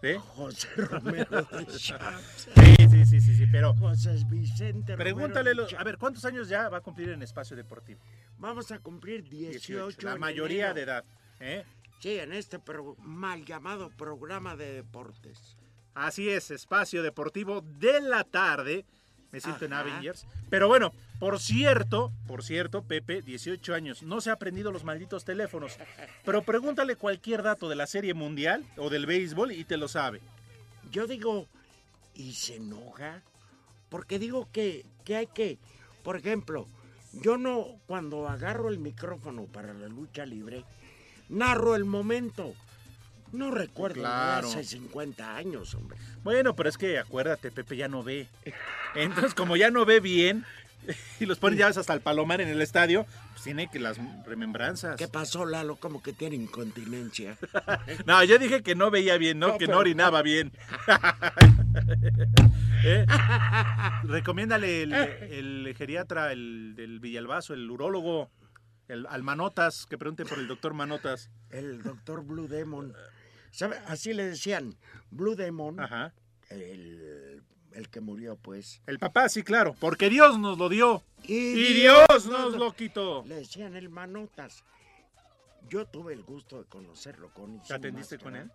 ¿De? 0.00 0.18
José 0.36 0.68
Romero 0.76 1.42
de 1.42 1.66
Champs. 1.66 2.48
Sí, 2.54 2.76
sí, 2.90 3.04
sí, 3.06 3.20
sí, 3.20 3.34
sí, 3.34 3.46
pero 3.50 3.74
José 3.74 4.16
Vicente 4.26 4.92
Romero 4.92 5.16
pregúntale, 5.16 5.52
de 5.54 5.76
a 5.76 5.82
ver, 5.82 5.98
¿cuántos 5.98 6.24
años 6.24 6.48
ya 6.48 6.68
va 6.68 6.78
a 6.78 6.80
cumplir 6.80 7.08
en 7.08 7.22
espacio 7.22 7.56
deportivo? 7.56 8.00
Vamos 8.38 8.70
a 8.70 8.78
cumplir 8.78 9.28
18. 9.28 9.96
La 10.02 10.12
en 10.14 10.20
mayoría 10.20 10.70
enero. 10.70 10.74
de 10.74 10.82
edad, 10.82 11.04
¿eh? 11.40 11.64
Sí, 11.98 12.18
en 12.20 12.32
este 12.32 12.60
mal 12.98 13.44
llamado 13.44 13.90
programa 13.90 14.54
de 14.54 14.74
deportes. 14.74 15.56
Así 15.94 16.28
es, 16.28 16.50
espacio 16.50 17.02
deportivo 17.02 17.62
de 17.78 18.00
la 18.00 18.24
tarde. 18.24 18.84
Me 19.30 19.40
siento 19.40 19.64
en 19.64 19.72
Ajá. 19.72 19.82
Avengers. 19.82 20.26
Pero 20.50 20.68
bueno, 20.68 20.92
por 21.18 21.40
cierto, 21.40 22.12
por 22.26 22.42
cierto, 22.44 22.82
Pepe, 22.82 23.22
18 23.22 23.74
años, 23.74 24.02
no 24.02 24.20
se 24.20 24.28
ha 24.30 24.34
aprendido 24.34 24.70
los 24.72 24.84
malditos 24.84 25.24
teléfonos. 25.24 25.78
Pero 26.24 26.42
pregúntale 26.42 26.96
cualquier 26.96 27.42
dato 27.42 27.68
de 27.68 27.76
la 27.76 27.86
serie 27.86 28.12
mundial 28.12 28.64
o 28.76 28.90
del 28.90 29.06
béisbol 29.06 29.52
y 29.52 29.64
te 29.64 29.78
lo 29.78 29.88
sabe. 29.88 30.20
Yo 30.90 31.06
digo, 31.06 31.46
¿y 32.14 32.34
se 32.34 32.56
enoja? 32.56 33.22
Porque 33.88 34.18
digo 34.18 34.48
que, 34.52 34.84
que 35.04 35.16
hay 35.16 35.26
que, 35.28 35.58
por 36.02 36.16
ejemplo, 36.16 36.66
yo 37.12 37.38
no, 37.38 37.78
cuando 37.86 38.28
agarro 38.28 38.68
el 38.68 38.78
micrófono 38.78 39.44
para 39.44 39.72
la 39.74 39.88
lucha 39.88 40.26
libre, 40.26 40.64
narro 41.28 41.76
el 41.76 41.84
momento. 41.84 42.54
No 43.32 43.50
recuerdo 43.50 44.00
Claro. 44.00 44.48
hace 44.48 44.62
50 44.64 45.36
años, 45.36 45.74
hombre. 45.74 45.96
Bueno, 46.22 46.54
pero 46.54 46.68
es 46.68 46.76
que 46.78 46.98
acuérdate, 46.98 47.50
Pepe 47.50 47.76
ya 47.76 47.88
no 47.88 48.02
ve. 48.02 48.28
Entonces, 48.94 49.34
como 49.34 49.56
ya 49.56 49.70
no 49.70 49.84
ve 49.86 50.00
bien 50.00 50.44
y 51.20 51.26
los 51.26 51.38
ponen 51.38 51.58
ya 51.58 51.68
hasta 51.68 51.94
el 51.94 52.00
palomar 52.00 52.40
en 52.40 52.48
el 52.48 52.60
estadio, 52.60 53.06
pues 53.32 53.42
tiene 53.44 53.70
que 53.70 53.78
las 53.80 53.98
remembranzas. 54.26 54.96
¿Qué 54.96 55.08
pasó, 55.08 55.46
Lalo? 55.46 55.76
Como 55.76 56.02
que 56.02 56.12
tiene 56.12 56.36
incontinencia. 56.36 57.38
No, 58.06 58.22
yo 58.24 58.38
dije 58.38 58.62
que 58.62 58.74
no 58.74 58.90
veía 58.90 59.16
bien, 59.16 59.38
no, 59.38 59.48
No, 59.48 59.52
que 59.58 59.66
pero- 59.66 59.72
no 59.74 59.80
orinaba 59.80 60.22
bien. 60.22 60.52
¿Eh? 62.84 63.06
Recomiéndale 64.04 64.82
el, 64.82 64.92
el 64.92 65.74
geriatra, 65.76 66.32
el 66.32 66.74
del 66.76 67.00
Villalbazo, 67.00 67.54
el 67.54 67.70
urólogo, 67.70 68.30
el 68.88 69.06
al 69.06 69.22
Manotas, 69.22 69.86
que 69.86 69.96
pregunte 69.98 70.24
por 70.24 70.38
el 70.38 70.48
doctor 70.48 70.74
Manotas. 70.74 71.30
El 71.50 71.82
doctor 71.82 72.24
Blue 72.24 72.48
Demon. 72.48 72.92
¿Sabe? 73.52 73.76
Así 73.86 74.12
le 74.12 74.24
decían, 74.26 74.74
Blue 75.12 75.36
Demon, 75.36 75.78
Ajá. 75.78 76.12
el, 76.50 77.42
el 77.72 77.88
que 77.90 78.00
murió, 78.00 78.34
pues. 78.36 78.82
El 78.86 78.98
papá, 78.98 79.28
sí, 79.28 79.42
claro, 79.44 79.76
porque 79.78 80.08
Dios 80.10 80.38
nos 80.40 80.58
lo 80.58 80.68
dio. 80.68 81.02
Y, 81.22 81.34
Y 81.34 81.72
Dios 81.74 82.26
nos 82.26 82.54
lo 82.54 82.72
quitó. 82.74 83.22
Le 83.26 83.36
decían 83.36 83.76
el 83.76 83.88
Manotas. 83.88 84.64
Yo 85.68 85.86
tuve 85.86 86.12
el 86.14 86.22
gusto 86.24 86.58
de 86.62 86.68
conocerlo 86.68 87.32
con 87.32 87.62
¿Te 87.62 87.74
atendiste 87.74 88.18
con 88.18 88.34
él? 88.34 88.50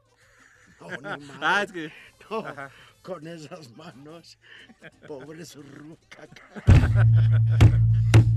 No, 0.81 0.89
ni 0.89 1.25
madre. 1.25 1.38
Ah, 1.41 1.63
es 1.63 1.71
que- 1.71 1.91
No, 2.29 2.39
Ajá. 2.39 2.69
con 3.01 3.25
esas 3.27 3.69
manos. 3.77 4.38
Pobre 5.07 5.45
su 5.45 5.62
ruca. 5.63 6.27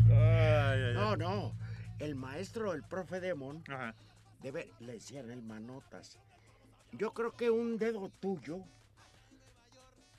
Ay, 0.09 0.13
ay, 0.13 0.95
No, 0.95 1.17
no. 1.17 1.53
El 1.99 2.15
maestro, 2.15 2.73
el 2.73 2.83
profe 2.83 3.21
Demon, 3.21 3.63
Ajá. 3.69 3.95
debe, 4.43 4.71
le 4.81 4.93
decían 4.95 5.31
el 5.31 5.43
manotas. 5.43 6.19
Yo 6.93 7.13
creo 7.13 7.35
que 7.37 7.51
un 7.51 7.79
dedo 7.79 8.11
tuyo 8.21 8.65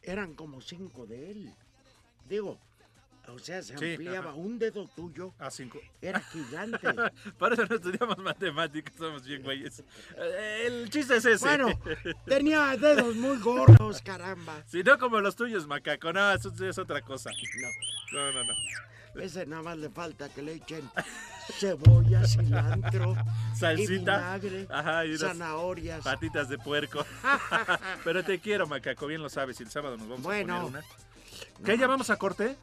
eran 0.04 0.34
como 0.34 0.62
cinco 0.62 1.06
de 1.06 1.32
él. 1.32 1.54
Digo, 2.28 2.58
o 3.28 3.38
sea, 3.40 3.62
se 3.62 3.78
Sí, 3.78 3.92
ampliaba. 3.92 4.30
ajá. 4.32 4.34
Un 4.34 4.58
dedo 4.58 4.88
tuyo 4.96 5.34
A 5.38 5.52
cinco. 5.52 5.80
era 6.02 6.20
gigante. 6.22 6.80
Por 7.38 7.54
eso 7.54 7.66
no 7.66 7.76
estudiamos 7.76 8.18
matemáticas, 8.18 8.96
somos 8.98 9.24
bien 9.26 9.44
güeyes. 9.44 9.84
Eh, 10.18 10.64
El 10.68 10.90
chiste 10.90 11.18
es 11.18 11.26
ese. 11.26 11.46
bueno, 11.46 11.68
tenía 12.26 12.76
dedos 12.78 13.16
muy 13.16 13.38
gordos, 13.38 14.02
caramba. 14.02 14.64
Si 14.66 14.82
no 14.84 14.98
como 14.98 15.20
los 15.20 15.36
tuyos, 15.36 15.68
macaco. 15.68 16.12
No, 16.14 16.32
eso 16.32 16.52
es 16.68 16.78
otra 16.78 17.02
cosa. 17.02 17.30
No. 17.32 18.18
No, 18.20 18.32
no, 18.32 18.44
no. 18.44 18.54
Ese 19.16 19.46
nada 19.46 19.62
más 19.62 19.78
le 19.78 19.90
falta 19.90 20.30
que 20.30 20.42
le 20.42 20.54
echen 20.54 20.90
cebolla, 21.60 22.26
cilantro, 22.26 23.16
y 23.54 23.58
Salsita. 23.60 24.36
vinagre, 24.38 24.68
Ajá, 24.70 25.06
y 25.06 25.10
unas 25.10 25.22
zanahorias. 25.22 26.04
patitas 26.04 26.48
de 26.50 26.58
puerco. 26.58 27.06
Pero 28.04 28.24
te 28.24 28.40
quiero, 28.40 28.68
macaco, 28.68 29.08
bien 29.08 29.22
lo 29.22 29.30
sabes. 29.30 29.60
Y 29.60 29.64
el 29.64 29.70
sábado 29.72 29.98
nos 29.98 30.08
vamos 30.08 30.24
Bueno. 30.24 30.56
a 30.56 30.62
poner 30.62 30.82
una. 30.82 31.66
¿Qué, 31.66 31.78
ya 31.78 31.88
vamos 31.88 32.10
a 32.10 32.16
corte? 32.18 32.56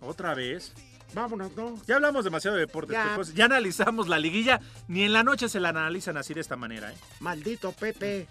¿Otra 0.00 0.34
vez? 0.34 0.72
Vámonos, 1.12 1.56
¿no? 1.56 1.76
Ya 1.86 1.96
hablamos 1.96 2.24
demasiado 2.24 2.56
de 2.56 2.66
deportes. 2.66 2.92
Ya. 2.92 3.18
Ya 3.34 3.44
analizamos 3.46 4.06
la 4.08 4.18
liguilla. 4.18 4.60
Ni 4.86 5.02
en 5.02 5.12
la 5.12 5.24
noche 5.24 5.48
se 5.48 5.58
la 5.58 5.70
analizan 5.70 6.16
así 6.16 6.34
de 6.34 6.40
esta 6.40 6.54
manera, 6.56 6.92
¿eh? 6.92 6.96
Maldito 7.18 7.72
Pepe. 7.72 8.28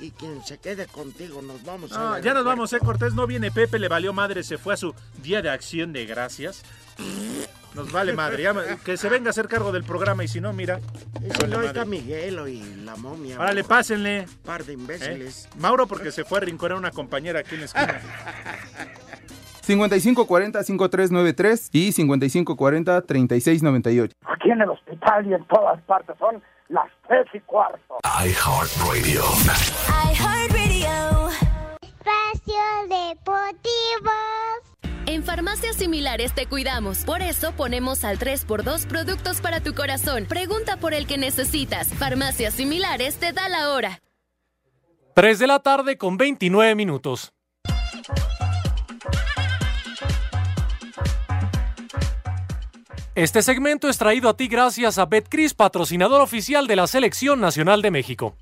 Y 0.00 0.10
quien 0.12 0.42
se 0.44 0.58
quede 0.58 0.86
contigo, 0.86 1.42
nos 1.42 1.62
vamos 1.64 1.90
No, 1.90 2.14
al 2.14 2.22
ya 2.22 2.32
nos 2.32 2.44
vamos, 2.44 2.72
¿eh? 2.72 2.78
Cortés 2.78 3.12
no 3.14 3.26
viene 3.26 3.50
Pepe, 3.50 3.78
le 3.78 3.88
valió 3.88 4.12
madre, 4.12 4.42
se 4.42 4.56
fue 4.56 4.74
a 4.74 4.76
su 4.76 4.94
día 5.22 5.42
de 5.42 5.50
acción 5.50 5.92
de 5.92 6.06
gracias. 6.06 6.62
Nos 7.74 7.92
vale 7.92 8.12
madre. 8.14 8.42
ya- 8.42 8.76
que 8.84 8.96
se 8.96 9.08
venga 9.08 9.28
a 9.28 9.30
hacer 9.30 9.46
cargo 9.46 9.70
del 9.72 9.84
programa 9.84 10.24
y 10.24 10.28
si 10.28 10.40
no, 10.40 10.52
mira. 10.52 10.80
Y 11.20 11.30
si 11.30 11.40
vale 11.42 11.56
no 11.56 11.62
está 11.62 11.84
Miguelo 11.84 12.48
y 12.48 12.62
la 12.84 12.96
momia. 12.96 13.38
Órale, 13.38 13.62
por- 13.62 13.68
pásenle. 13.76 14.26
Par 14.44 14.64
de 14.64 14.72
¿eh? 14.72 14.76
imbéciles. 14.76 15.48
Mauro 15.58 15.86
porque 15.86 16.10
se 16.10 16.24
fue 16.24 16.38
a 16.38 16.40
rinconar 16.40 16.76
a 16.76 16.78
una 16.78 16.90
compañera 16.90 17.40
aquí 17.40 17.54
en 17.54 17.60
la 17.60 17.66
esquina. 17.66 18.00
5540-5393 19.66 21.68
y 21.72 21.92
5540-3698. 21.92 24.12
Aquí 24.26 24.50
en 24.50 24.60
el 24.60 24.68
hospital 24.70 25.26
y 25.26 25.34
en 25.34 25.44
todas 25.46 25.80
partes 25.82 26.16
son 26.18 26.42
las 26.68 26.88
tres 27.08 27.26
y 27.34 27.40
cuarto. 27.40 27.98
iHeartRadio. 28.04 29.22
iHeartRadio. 30.12 31.28
Espacio 31.82 32.62
Deportivo. 32.88 34.10
En 35.06 35.24
farmacias 35.24 35.76
similares 35.76 36.32
te 36.34 36.46
cuidamos, 36.46 37.04
por 37.04 37.20
eso 37.20 37.52
ponemos 37.56 38.04
al 38.04 38.18
3x2 38.18 38.86
productos 38.86 39.40
para 39.40 39.60
tu 39.60 39.74
corazón. 39.74 40.26
Pregunta 40.28 40.76
por 40.76 40.94
el 40.94 41.06
que 41.08 41.18
necesitas. 41.18 41.88
Farmacias 41.94 42.54
similares 42.54 43.18
te 43.18 43.32
da 43.32 43.48
la 43.48 43.70
hora. 43.70 43.98
3 45.14 45.38
de 45.40 45.46
la 45.48 45.58
tarde 45.58 45.98
con 45.98 46.16
29 46.16 46.76
minutos. 46.76 47.32
Este 53.20 53.42
segmento 53.42 53.90
es 53.90 53.98
traído 53.98 54.30
a 54.30 54.34
ti 54.34 54.48
gracias 54.48 54.96
a 54.96 55.04
Betcris, 55.04 55.52
patrocinador 55.52 56.22
oficial 56.22 56.66
de 56.66 56.74
la 56.74 56.86
Selección 56.86 57.38
Nacional 57.38 57.82
de 57.82 57.90
México. 57.90 58.34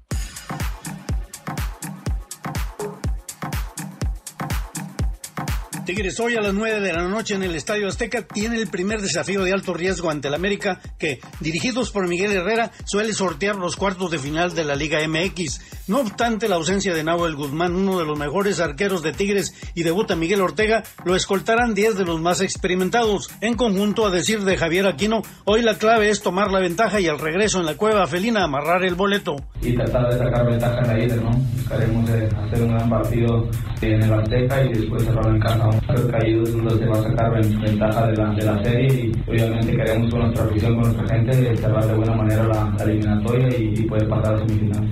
Tigres 5.88 6.20
hoy 6.20 6.36
a 6.36 6.42
las 6.42 6.52
9 6.52 6.80
de 6.80 6.92
la 6.92 7.08
noche 7.08 7.34
en 7.34 7.42
el 7.44 7.54
Estadio 7.54 7.88
Azteca 7.88 8.20
tiene 8.20 8.58
el 8.58 8.66
primer 8.66 9.00
desafío 9.00 9.42
de 9.42 9.54
alto 9.54 9.72
riesgo 9.72 10.10
ante 10.10 10.28
el 10.28 10.34
América 10.34 10.82
que, 10.98 11.18
dirigidos 11.40 11.92
por 11.92 12.06
Miguel 12.06 12.32
Herrera, 12.32 12.72
suele 12.84 13.14
sortear 13.14 13.56
los 13.56 13.74
cuartos 13.74 14.10
de 14.10 14.18
final 14.18 14.54
de 14.54 14.64
la 14.64 14.74
Liga 14.74 14.98
MX. 15.08 15.88
No 15.88 16.00
obstante 16.00 16.46
la 16.46 16.56
ausencia 16.56 16.94
de 16.94 17.02
Nahuel 17.02 17.36
Guzmán, 17.36 17.74
uno 17.74 17.98
de 17.98 18.04
los 18.04 18.18
mejores 18.18 18.60
arqueros 18.60 19.02
de 19.02 19.12
Tigres, 19.12 19.54
y 19.74 19.82
debuta 19.82 20.14
Miguel 20.14 20.42
Ortega, 20.42 20.82
lo 21.06 21.16
escoltarán 21.16 21.72
10 21.72 21.96
de 21.96 22.04
los 22.04 22.20
más 22.20 22.42
experimentados. 22.42 23.30
En 23.40 23.54
conjunto, 23.54 24.06
a 24.06 24.10
decir 24.10 24.40
de 24.40 24.58
Javier 24.58 24.86
Aquino, 24.86 25.22
hoy 25.46 25.62
la 25.62 25.78
clave 25.78 26.10
es 26.10 26.20
tomar 26.20 26.50
la 26.50 26.60
ventaja 26.60 27.00
y 27.00 27.08
al 27.08 27.18
regreso 27.18 27.60
en 27.60 27.64
la 27.64 27.78
cueva 27.78 28.06
felina 28.06 28.44
amarrar 28.44 28.84
el 28.84 28.94
boleto. 28.94 29.36
y 29.62 29.74
tratar 29.74 30.12
de 30.12 30.18
sacar 30.18 30.44
ventaja 30.44 30.80
en 30.80 30.86
la 30.86 31.04
ida, 31.04 31.16
¿no? 31.16 31.30
Buscaremos 31.30 32.10
eh, 32.10 32.28
hacer 32.36 32.62
un 32.62 32.68
gran 32.74 32.90
partido 32.90 33.48
en 33.80 34.02
el 34.02 34.12
Azteca 34.12 34.62
y 34.64 34.72
después 34.74 35.04
cerrarlo 35.04 35.34
en 35.34 35.40
casa. 35.40 35.77
Creo 35.86 36.08
que 36.08 36.16
ahí 36.16 36.42
es 36.42 36.52
donde 36.52 36.78
se 36.78 36.86
va 36.86 36.98
a 36.98 37.02
sacar 37.02 37.30
ven- 37.32 37.60
ventaja 37.60 38.06
de 38.08 38.16
la, 38.16 38.30
de 38.34 38.44
la 38.44 38.62
serie 38.62 39.06
y 39.06 39.30
obviamente 39.30 39.76
queremos 39.76 40.10
con 40.10 40.20
nuestra 40.20 40.44
afición, 40.44 40.74
con 40.80 40.92
nuestra 40.94 41.16
gente, 41.16 41.56
cerrar 41.56 41.86
de 41.86 41.94
buena 41.94 42.14
manera 42.14 42.42
la, 42.46 42.74
la 42.76 42.84
eliminatoria 42.84 43.48
y, 43.58 43.74
y 43.78 43.82
poder 43.84 44.08
pasar 44.08 44.34
a 44.34 44.38
semifinales. 44.38 44.90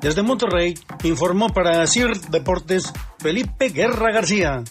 Desde 0.00 0.22
Monterrey, 0.22 0.74
informó 1.04 1.48
para 1.48 1.86
CIR 1.86 2.20
Deportes 2.30 2.92
Felipe 3.18 3.70
Guerra 3.70 4.12
García. 4.12 4.62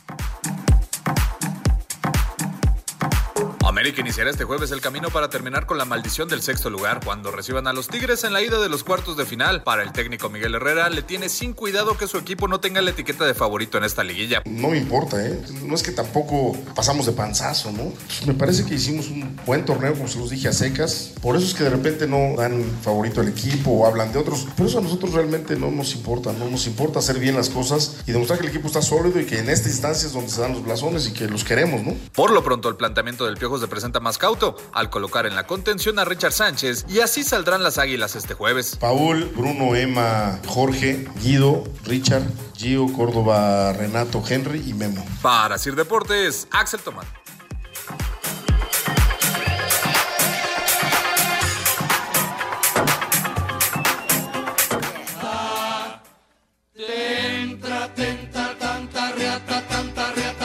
América 3.83 3.99
iniciará 3.99 4.29
este 4.29 4.45
jueves 4.45 4.71
el 4.71 4.79
camino 4.79 5.09
para 5.09 5.29
terminar 5.29 5.65
con 5.65 5.77
la 5.77 5.83
maldición 5.83 6.29
del 6.29 6.41
sexto 6.41 6.69
lugar 6.69 7.01
cuando 7.03 7.31
reciban 7.31 7.67
a 7.67 7.73
los 7.73 7.89
Tigres 7.89 8.23
en 8.23 8.31
la 8.31 8.41
ida 8.41 8.61
de 8.61 8.69
los 8.69 8.81
cuartos 8.81 9.17
de 9.17 9.25
final. 9.25 9.61
Para 9.63 9.83
el 9.83 9.91
técnico 9.91 10.29
Miguel 10.29 10.55
Herrera, 10.55 10.89
le 10.89 11.01
tiene 11.01 11.27
sin 11.27 11.51
cuidado 11.51 11.97
que 11.97 12.07
su 12.07 12.17
equipo 12.17 12.47
no 12.47 12.61
tenga 12.61 12.81
la 12.81 12.91
etiqueta 12.91 13.25
de 13.25 13.33
favorito 13.33 13.77
en 13.77 13.83
esta 13.83 14.05
liguilla. 14.05 14.41
No 14.45 14.69
me 14.69 14.77
importa, 14.77 15.21
¿eh? 15.21 15.37
No 15.65 15.75
es 15.75 15.83
que 15.83 15.91
tampoco 15.91 16.55
pasamos 16.73 17.07
de 17.07 17.11
panzazo, 17.11 17.73
¿no? 17.73 17.91
Pues 18.07 18.25
me 18.25 18.33
parece 18.33 18.63
que 18.63 18.75
hicimos 18.75 19.09
un 19.09 19.37
buen 19.45 19.65
torneo, 19.65 19.93
como 19.95 20.07
se 20.07 20.17
los 20.17 20.29
dije, 20.29 20.47
a 20.47 20.53
secas. 20.53 21.11
Por 21.21 21.35
eso 21.35 21.45
es 21.45 21.53
que 21.53 21.65
de 21.65 21.69
repente 21.71 22.07
no 22.07 22.37
dan 22.37 22.63
favorito 22.83 23.19
al 23.19 23.27
equipo 23.27 23.71
o 23.71 23.85
hablan 23.85 24.13
de 24.13 24.19
otros. 24.19 24.47
Pero 24.55 24.69
eso 24.69 24.79
a 24.79 24.81
nosotros 24.81 25.11
realmente 25.11 25.57
no 25.57 25.71
nos 25.71 25.93
importa, 25.93 26.31
no 26.31 26.49
nos 26.49 26.67
importa 26.67 26.99
hacer 26.99 27.19
bien 27.19 27.35
las 27.35 27.49
cosas 27.49 27.97
y 28.07 28.13
demostrar 28.13 28.39
que 28.39 28.45
el 28.45 28.51
equipo 28.53 28.67
está 28.67 28.81
sólido 28.81 29.19
y 29.19 29.25
que 29.25 29.39
en 29.39 29.49
esta 29.49 29.67
instancia 29.67 30.07
es 30.07 30.13
donde 30.13 30.29
se 30.29 30.39
dan 30.39 30.53
los 30.53 30.63
blasones 30.63 31.05
y 31.05 31.11
que 31.11 31.27
los 31.27 31.43
queremos, 31.43 31.83
¿no? 31.83 31.97
Por 32.13 32.31
lo 32.31 32.45
pronto, 32.45 32.69
el 32.69 32.77
planteamiento 32.77 33.25
del 33.25 33.35
Piojo 33.35 33.59
se 33.59 33.72
presenta 33.73 33.99
más 33.99 34.19
cauto 34.19 34.55
al 34.71 34.91
colocar 34.91 35.25
en 35.25 35.35
la 35.35 35.47
contención 35.47 35.97
a 35.97 36.05
Richard 36.05 36.31
Sánchez 36.31 36.85
y 36.87 36.99
así 36.99 37.23
saldrán 37.23 37.63
las 37.63 37.79
águilas 37.79 38.15
este 38.15 38.35
jueves. 38.35 38.77
Paul, 38.79 39.31
Bruno, 39.35 39.75
Emma, 39.75 40.39
Jorge, 40.45 41.07
Guido, 41.23 41.63
Richard, 41.83 42.21
Gio, 42.55 42.85
Córdoba, 42.93 43.73
Renato, 43.73 44.23
Henry 44.29 44.63
y 44.67 44.75
Memo. 44.75 45.03
Para 45.23 45.57
Sir 45.57 45.75
Deportes, 45.75 46.47
Axel 46.51 46.81
Tomás. 46.81 47.07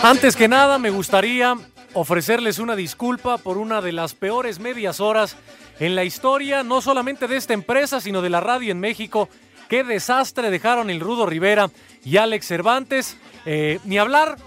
Antes 0.02 0.34
que 0.34 0.48
nada, 0.48 0.78
me 0.78 0.88
gustaría 0.88 1.54
ofrecerles 1.94 2.58
una 2.58 2.76
disculpa 2.76 3.38
por 3.38 3.58
una 3.58 3.80
de 3.80 3.92
las 3.92 4.14
peores 4.14 4.58
medias 4.60 5.00
horas 5.00 5.36
en 5.80 5.94
la 5.94 6.04
historia, 6.04 6.62
no 6.62 6.80
solamente 6.80 7.28
de 7.28 7.36
esta 7.36 7.54
empresa, 7.54 8.00
sino 8.00 8.22
de 8.22 8.30
la 8.30 8.40
radio 8.40 8.72
en 8.72 8.80
México. 8.80 9.28
Qué 9.68 9.84
desastre 9.84 10.50
dejaron 10.50 10.90
el 10.90 11.00
Rudo 11.00 11.26
Rivera 11.26 11.70
y 12.04 12.16
Alex 12.16 12.46
Cervantes. 12.46 13.16
Eh, 13.44 13.78
ni 13.84 13.98
hablar, 13.98 14.38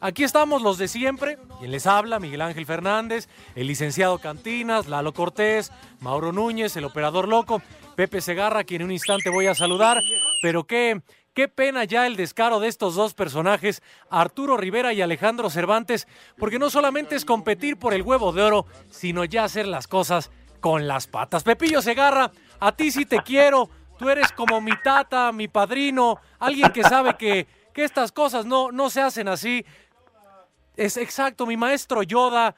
aquí 0.00 0.24
estamos 0.24 0.62
los 0.62 0.78
de 0.78 0.88
siempre. 0.88 1.38
Quien 1.58 1.70
les 1.70 1.86
habla, 1.86 2.18
Miguel 2.18 2.40
Ángel 2.40 2.64
Fernández, 2.64 3.28
el 3.54 3.66
licenciado 3.66 4.18
Cantinas, 4.18 4.88
Lalo 4.88 5.12
Cortés, 5.12 5.70
Mauro 6.00 6.32
Núñez, 6.32 6.76
el 6.76 6.84
operador 6.84 7.28
loco, 7.28 7.60
Pepe 7.94 8.22
Segarra, 8.22 8.64
quien 8.64 8.80
en 8.80 8.86
un 8.86 8.92
instante 8.92 9.28
voy 9.28 9.46
a 9.46 9.54
saludar. 9.54 10.02
Pero 10.40 10.64
qué, 10.64 11.02
Qué 11.34 11.46
pena 11.46 11.84
ya 11.84 12.08
el 12.08 12.16
descaro 12.16 12.58
de 12.58 12.66
estos 12.66 12.96
dos 12.96 13.14
personajes, 13.14 13.82
Arturo 14.10 14.56
Rivera 14.56 14.92
y 14.92 15.00
Alejandro 15.00 15.48
Cervantes, 15.48 16.08
porque 16.36 16.58
no 16.58 16.70
solamente 16.70 17.14
es 17.14 17.24
competir 17.24 17.78
por 17.78 17.94
el 17.94 18.02
huevo 18.02 18.32
de 18.32 18.42
oro, 18.42 18.66
sino 18.88 19.24
ya 19.24 19.44
hacer 19.44 19.68
las 19.68 19.86
cosas 19.86 20.32
con 20.58 20.88
las 20.88 21.06
patas. 21.06 21.44
Pepillo 21.44 21.82
Segarra, 21.82 22.32
a 22.58 22.72
ti 22.72 22.90
sí 22.90 23.06
te 23.06 23.20
quiero, 23.20 23.68
tú 23.96 24.10
eres 24.10 24.32
como 24.32 24.60
mi 24.60 24.72
tata, 24.82 25.30
mi 25.30 25.46
padrino, 25.46 26.18
alguien 26.40 26.72
que 26.72 26.82
sabe 26.82 27.14
que, 27.16 27.46
que 27.72 27.84
estas 27.84 28.10
cosas 28.10 28.44
no, 28.44 28.72
no 28.72 28.90
se 28.90 29.00
hacen 29.00 29.28
así. 29.28 29.64
Es 30.76 30.96
exacto, 30.96 31.46
mi 31.46 31.56
maestro 31.56 32.02
Yoda. 32.02 32.56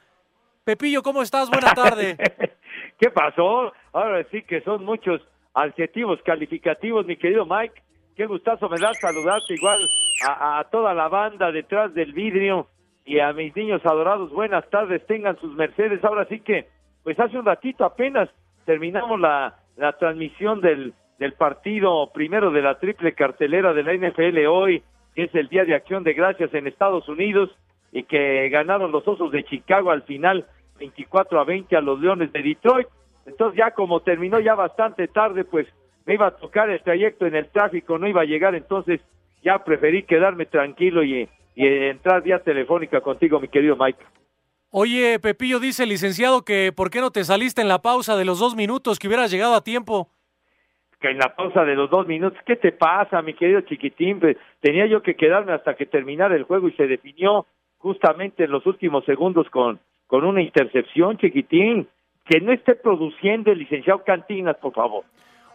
Pepillo, 0.64 1.02
¿cómo 1.02 1.20
estás? 1.20 1.50
Buena 1.50 1.74
tarde. 1.74 2.16
¿Qué 2.98 3.10
pasó? 3.10 3.72
Ahora 3.92 4.26
sí 4.30 4.42
que 4.42 4.62
son 4.62 4.82
muchos 4.82 5.20
adjetivos 5.52 6.20
calificativos, 6.24 7.04
mi 7.04 7.16
querido 7.18 7.44
Mike. 7.44 7.82
Qué 8.16 8.26
gustazo 8.26 8.68
me 8.68 8.78
da 8.78 8.92
saludarte 8.94 9.54
igual 9.54 9.80
a, 10.28 10.64
toda 10.70 10.92
la 10.92 11.08
banda 11.08 11.50
detrás 11.50 11.94
del 11.94 12.12
vidrio 12.12 12.68
y 13.04 13.20
a 13.20 13.32
mis 13.32 13.54
niños 13.56 13.80
adorados. 13.86 14.30
Buenas 14.30 14.68
tardes, 14.68 15.06
tengan 15.06 15.38
sus 15.40 15.54
mercedes. 15.54 16.04
Ahora 16.04 16.26
sí 16.26 16.40
que, 16.40 16.68
pues 17.02 17.18
hace 17.18 17.38
un 17.38 17.46
ratito 17.46 17.84
apenas 17.84 18.28
terminamos 18.66 19.18
la, 19.18 19.56
la 19.76 19.92
transmisión 19.94 20.60
del, 20.60 20.92
del 21.18 21.32
partido 21.32 22.10
primero 22.12 22.50
de 22.50 22.60
la 22.60 22.78
triple 22.78 23.14
cartelera 23.14 23.72
de 23.72 23.82
la 23.82 23.94
NFL 23.94 24.46
hoy, 24.46 24.82
que 25.14 25.24
es 25.24 25.34
el 25.34 25.48
Día 25.48 25.64
de 25.64 25.74
Acción 25.74 26.04
de 26.04 26.12
Gracias 26.12 26.52
en 26.52 26.66
Estados 26.66 27.08
Unidos 27.08 27.50
y 27.92 28.04
que 28.04 28.48
ganaron 28.50 28.92
los 28.92 29.08
Osos 29.08 29.32
de 29.32 29.44
Chicago 29.44 29.90
al 29.90 30.02
final 30.02 30.46
24 30.78 31.40
a 31.40 31.44
20 31.44 31.76
a 31.76 31.80
los 31.80 31.98
Leones 31.98 32.32
de 32.32 32.42
Detroit. 32.42 32.88
Entonces 33.24 33.58
ya 33.58 33.70
como 33.70 34.00
terminó 34.00 34.38
ya 34.38 34.54
bastante 34.54 35.08
tarde, 35.08 35.44
pues 35.44 35.66
me 36.04 36.14
iba 36.14 36.26
a 36.26 36.36
tocar 36.36 36.70
el 36.70 36.82
trayecto 36.82 37.26
en 37.26 37.36
el 37.36 37.48
tráfico, 37.48 37.98
no 37.98 38.08
iba 38.08 38.22
a 38.22 38.26
llegar, 38.26 38.54
entonces 38.54 39.00
ya 39.42 39.62
preferí 39.64 40.04
quedarme 40.04 40.46
tranquilo 40.46 41.02
y, 41.02 41.28
y 41.54 41.66
entrar 41.66 42.22
vía 42.22 42.38
telefónica 42.38 43.00
contigo, 43.00 43.40
mi 43.40 43.48
querido 43.48 43.76
Mike. 43.76 44.02
Oye, 44.70 45.18
Pepillo 45.18 45.60
dice 45.60 45.84
licenciado 45.84 46.46
que 46.46 46.72
¿por 46.74 46.88
qué 46.88 47.00
no 47.00 47.10
te 47.10 47.24
saliste 47.24 47.60
en 47.60 47.68
la 47.68 47.82
pausa 47.82 48.16
de 48.16 48.24
los 48.24 48.38
dos 48.38 48.56
minutos 48.56 48.98
que 48.98 49.06
hubieras 49.06 49.30
llegado 49.30 49.54
a 49.54 49.62
tiempo? 49.62 50.08
Que 50.98 51.10
en 51.10 51.18
la 51.18 51.34
pausa 51.34 51.64
de 51.64 51.74
los 51.74 51.90
dos 51.90 52.06
minutos, 52.06 52.38
¿qué 52.46 52.56
te 52.56 52.72
pasa, 52.72 53.20
mi 53.20 53.34
querido 53.34 53.60
chiquitín? 53.62 54.18
Pues, 54.18 54.38
tenía 54.60 54.86
yo 54.86 55.02
que 55.02 55.14
quedarme 55.14 55.52
hasta 55.52 55.74
que 55.74 55.84
terminara 55.84 56.36
el 56.36 56.44
juego 56.44 56.68
y 56.68 56.72
se 56.72 56.86
definió 56.86 57.44
justamente 57.76 58.44
en 58.44 58.50
los 58.50 58.64
últimos 58.64 59.04
segundos 59.04 59.50
con, 59.50 59.78
con 60.06 60.24
una 60.24 60.40
intercepción, 60.40 61.18
chiquitín. 61.18 61.86
Que 62.24 62.40
no 62.40 62.52
esté 62.52 62.76
produciendo 62.76 63.50
el 63.50 63.58
licenciado 63.58 64.04
Cantinas, 64.04 64.56
por 64.56 64.72
favor. 64.72 65.04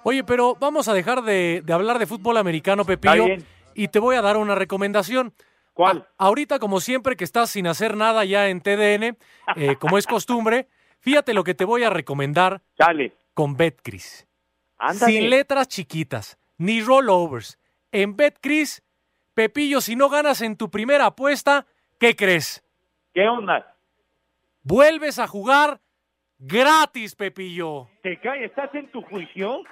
Oye, 0.07 0.23
pero 0.23 0.55
vamos 0.55 0.87
a 0.87 0.93
dejar 0.93 1.21
de, 1.21 1.61
de 1.65 1.73
hablar 1.73 1.99
de 1.99 2.05
fútbol 2.05 2.37
americano, 2.37 2.85
Pepillo, 2.85 3.25
y 3.73 3.89
te 3.89 3.99
voy 3.99 4.15
a 4.15 4.21
dar 4.21 4.37
una 4.37 4.55
recomendación. 4.55 5.33
¿Cuál? 5.73 6.07
A, 6.17 6.27
ahorita, 6.27 6.59
como 6.59 6.79
siempre, 6.79 7.17
que 7.17 7.25
estás 7.25 7.49
sin 7.49 7.67
hacer 7.67 7.97
nada 7.97 8.23
ya 8.23 8.47
en 8.47 8.61
TDN, 8.61 9.17
eh, 9.57 9.75
como 9.77 9.97
es 9.97 10.07
costumbre, 10.07 10.69
fíjate 11.01 11.33
lo 11.33 11.43
que 11.43 11.55
te 11.55 11.65
voy 11.65 11.83
a 11.83 11.89
recomendar 11.89 12.61
Dale. 12.77 13.17
con 13.33 13.57
Betcris. 13.57 14.25
Ándale. 14.77 15.11
Sin 15.11 15.29
letras 15.29 15.67
chiquitas, 15.67 16.39
ni 16.57 16.81
rollovers. 16.81 17.59
En 17.91 18.15
Betcris, 18.15 18.81
Pepillo, 19.33 19.81
si 19.81 19.97
no 19.97 20.07
ganas 20.07 20.39
en 20.39 20.55
tu 20.55 20.71
primera 20.71 21.07
apuesta, 21.07 21.65
¿qué 21.99 22.15
crees? 22.15 22.63
¿Qué 23.13 23.27
onda? 23.27 23.75
Vuelves 24.63 25.19
a 25.19 25.27
jugar 25.27 25.81
gratis, 26.39 27.13
Pepillo. 27.13 27.89
¿Te 28.03 28.17
cae? 28.21 28.45
¿Estás 28.45 28.73
en 28.73 28.89
tu 28.89 29.01
juicio? 29.01 29.63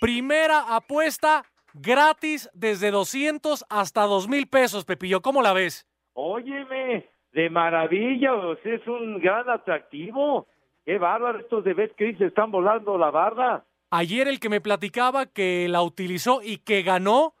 Primera 0.00 0.76
apuesta 0.76 1.44
gratis 1.74 2.48
desde 2.54 2.92
200 2.92 3.64
hasta 3.68 4.02
2 4.02 4.28
mil 4.28 4.46
pesos, 4.46 4.84
Pepillo. 4.84 5.22
¿Cómo 5.22 5.42
la 5.42 5.52
ves? 5.52 5.88
Óyeme, 6.14 7.08
de 7.32 7.50
maravilla, 7.50 8.30
es 8.64 8.86
un 8.86 9.20
gran 9.20 9.48
atractivo. 9.50 10.46
Qué 10.84 10.98
bárbaro, 10.98 11.40
estos 11.40 11.64
de 11.64 11.74
Betcris 11.74 12.20
están 12.20 12.50
volando 12.50 12.96
la 12.96 13.10
barra. 13.10 13.64
Ayer 13.90 14.28
el 14.28 14.38
que 14.38 14.48
me 14.48 14.60
platicaba 14.60 15.26
que 15.26 15.66
la 15.68 15.82
utilizó 15.82 16.42
y 16.42 16.58
que 16.58 16.82
ganó, 16.82 17.34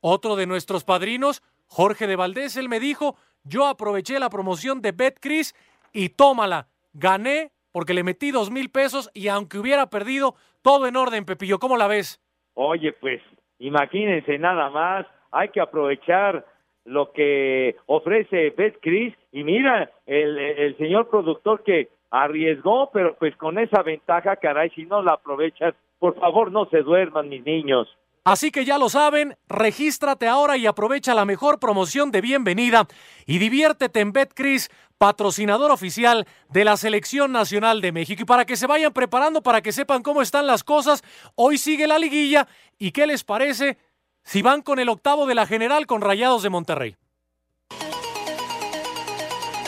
otro 0.00 0.36
de 0.36 0.46
nuestros 0.46 0.84
padrinos, 0.84 1.42
Jorge 1.66 2.06
de 2.06 2.16
Valdés, 2.16 2.56
él 2.56 2.68
me 2.68 2.80
dijo, 2.80 3.16
yo 3.44 3.66
aproveché 3.66 4.18
la 4.18 4.30
promoción 4.30 4.82
de 4.82 4.92
Betcris 4.92 5.54
y 5.92 6.08
tómala, 6.08 6.68
gané 6.92 7.52
porque 7.76 7.92
le 7.92 8.04
metí 8.04 8.30
dos 8.30 8.50
mil 8.50 8.70
pesos 8.70 9.10
y 9.12 9.28
aunque 9.28 9.58
hubiera 9.58 9.90
perdido, 9.90 10.34
todo 10.66 10.88
en 10.88 10.96
orden, 10.96 11.24
Pepillo, 11.24 11.60
¿cómo 11.60 11.76
la 11.76 11.86
ves? 11.86 12.20
Oye, 12.54 12.92
pues, 12.94 13.22
imagínense 13.60 14.36
nada 14.36 14.68
más, 14.68 15.06
hay 15.30 15.50
que 15.50 15.60
aprovechar 15.60 16.44
lo 16.84 17.12
que 17.12 17.76
ofrece 17.86 18.50
Betcris 18.50 19.14
y 19.30 19.44
mira, 19.44 19.92
el, 20.06 20.36
el 20.36 20.76
señor 20.76 21.08
productor 21.08 21.62
que 21.62 21.90
arriesgó, 22.10 22.90
pero 22.92 23.14
pues 23.14 23.36
con 23.36 23.60
esa 23.60 23.84
ventaja, 23.84 24.34
caray, 24.34 24.70
si 24.70 24.86
no 24.86 25.02
la 25.02 25.12
aprovechan, 25.12 25.72
por 26.00 26.18
favor 26.18 26.50
no 26.50 26.66
se 26.66 26.82
duerman 26.82 27.28
mis 27.28 27.44
niños. 27.44 27.86
Así 28.26 28.50
que 28.50 28.64
ya 28.64 28.76
lo 28.76 28.88
saben, 28.88 29.36
regístrate 29.48 30.26
ahora 30.26 30.56
y 30.56 30.66
aprovecha 30.66 31.14
la 31.14 31.24
mejor 31.24 31.60
promoción 31.60 32.10
de 32.10 32.20
bienvenida 32.20 32.88
y 33.24 33.38
diviértete 33.38 34.00
en 34.00 34.12
Betcris, 34.12 34.68
patrocinador 34.98 35.70
oficial 35.70 36.26
de 36.48 36.64
la 36.64 36.76
Selección 36.76 37.32
Nacional 37.32 37.80
de 37.80 37.92
México. 37.92 38.22
Y 38.22 38.26
para 38.26 38.44
que 38.44 38.56
se 38.56 38.66
vayan 38.66 38.92
preparando, 38.92 39.42
para 39.42 39.62
que 39.62 39.72
sepan 39.72 40.02
cómo 40.02 40.22
están 40.22 40.46
las 40.46 40.64
cosas, 40.64 41.02
hoy 41.34 41.58
sigue 41.58 41.86
la 41.86 41.98
liguilla 41.98 42.48
y 42.78 42.92
qué 42.92 43.06
les 43.06 43.24
parece 43.24 43.78
si 44.24 44.42
van 44.42 44.62
con 44.62 44.78
el 44.78 44.88
octavo 44.88 45.26
de 45.26 45.34
la 45.34 45.46
general 45.46 45.86
con 45.86 46.00
Rayados 46.00 46.42
de 46.42 46.50
Monterrey. 46.50 46.96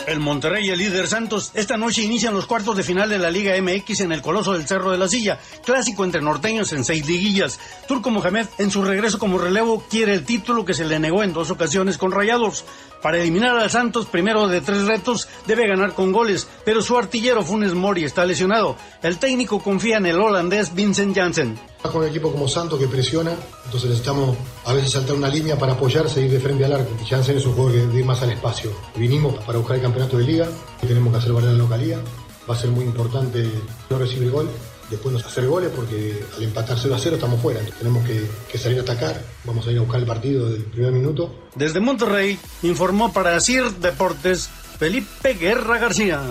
El 0.09 0.19
Monterrey 0.19 0.65
y 0.65 0.71
el 0.71 0.79
líder 0.79 1.07
Santos 1.07 1.51
esta 1.53 1.77
noche 1.77 2.01
inician 2.01 2.33
los 2.33 2.47
cuartos 2.47 2.75
de 2.75 2.81
final 2.81 3.09
de 3.09 3.19
la 3.19 3.29
Liga 3.29 3.53
MX 3.61 3.99
en 3.99 4.11
el 4.11 4.23
Coloso 4.23 4.53
del 4.53 4.67
Cerro 4.67 4.89
de 4.89 4.97
la 4.97 5.07
Silla, 5.07 5.37
clásico 5.63 6.03
entre 6.03 6.19
norteños 6.19 6.73
en 6.73 6.83
seis 6.83 7.05
liguillas. 7.05 7.59
Turco 7.87 8.09
Mohamed, 8.09 8.47
en 8.57 8.71
su 8.71 8.83
regreso 8.83 9.19
como 9.19 9.37
relevo, 9.37 9.83
quiere 9.87 10.15
el 10.15 10.25
título 10.25 10.65
que 10.65 10.73
se 10.73 10.85
le 10.85 10.99
negó 10.99 11.21
en 11.21 11.31
dos 11.31 11.51
ocasiones 11.51 11.99
con 11.99 12.11
Rayados. 12.11 12.65
Para 13.03 13.19
eliminar 13.19 13.55
al 13.55 13.69
Santos, 13.69 14.07
primero 14.07 14.47
de 14.47 14.61
tres 14.61 14.87
retos, 14.87 15.27
debe 15.45 15.67
ganar 15.67 15.93
con 15.93 16.11
goles, 16.11 16.47
pero 16.65 16.81
su 16.81 16.97
artillero 16.97 17.43
Funes 17.43 17.75
Mori 17.75 18.03
está 18.03 18.25
lesionado. 18.25 18.77
El 19.03 19.19
técnico 19.19 19.61
confía 19.61 19.97
en 19.97 20.07
el 20.07 20.19
holandés 20.19 20.73
Vincent 20.73 21.15
Janssen. 21.15 21.68
Con 21.81 22.01
un 22.01 22.07
equipo 22.07 22.31
como 22.31 22.47
Santos 22.47 22.77
que 22.77 22.87
presiona, 22.87 23.31
entonces 23.65 23.89
necesitamos 23.89 24.37
a 24.65 24.73
veces 24.73 24.91
saltar 24.91 25.15
una 25.15 25.29
línea 25.29 25.57
para 25.57 25.73
apoyarse 25.73 26.21
y 26.21 26.25
ir 26.25 26.31
de 26.31 26.39
frente 26.39 26.65
al 26.65 26.73
arco. 26.73 26.91
Y 27.01 27.05
Janssen 27.05 27.37
es 27.37 27.45
un 27.45 27.53
jugador 27.53 27.89
que 27.89 27.97
ir 27.97 28.05
más 28.05 28.21
al 28.21 28.31
espacio. 28.31 28.71
Vinimos 28.95 29.43
para 29.43 29.57
buscar 29.57 29.77
el 29.77 29.81
campeonato 29.81 30.17
de 30.17 30.25
liga, 30.25 30.47
tenemos 30.81 31.11
que 31.11 31.17
hacer 31.17 31.31
valer 31.31 31.51
la 31.51 31.57
localidad. 31.57 31.99
Va 32.47 32.53
a 32.53 32.57
ser 32.57 32.69
muy 32.69 32.83
importante 32.83 33.49
no 33.89 33.97
recibir 33.97 34.29
gol, 34.29 34.49
después 34.89 35.13
no 35.13 35.19
hacer 35.19 35.47
goles 35.47 35.71
porque 35.75 36.21
al 36.35 36.43
empatar 36.43 36.77
0 36.79 36.93
a 36.93 36.99
0 36.99 37.15
estamos 37.15 37.41
fuera. 37.41 37.59
Entonces, 37.59 37.79
tenemos 37.79 38.05
que, 38.05 38.29
que, 38.51 38.57
salir 38.57 38.79
a 38.79 38.81
atacar, 38.81 39.23
vamos 39.45 39.65
a 39.65 39.71
ir 39.71 39.77
a 39.77 39.81
buscar 39.81 39.99
el 39.99 40.05
partido 40.05 40.49
del 40.49 40.63
primer 40.63 40.91
minuto. 40.91 41.33
Desde 41.55 41.79
Monterrey 41.79 42.37
informó 42.61 43.13
para 43.13 43.39
CIR 43.39 43.71
Deportes 43.75 44.49
Felipe 44.77 45.33
Guerra 45.33 45.77
García. 45.77 46.21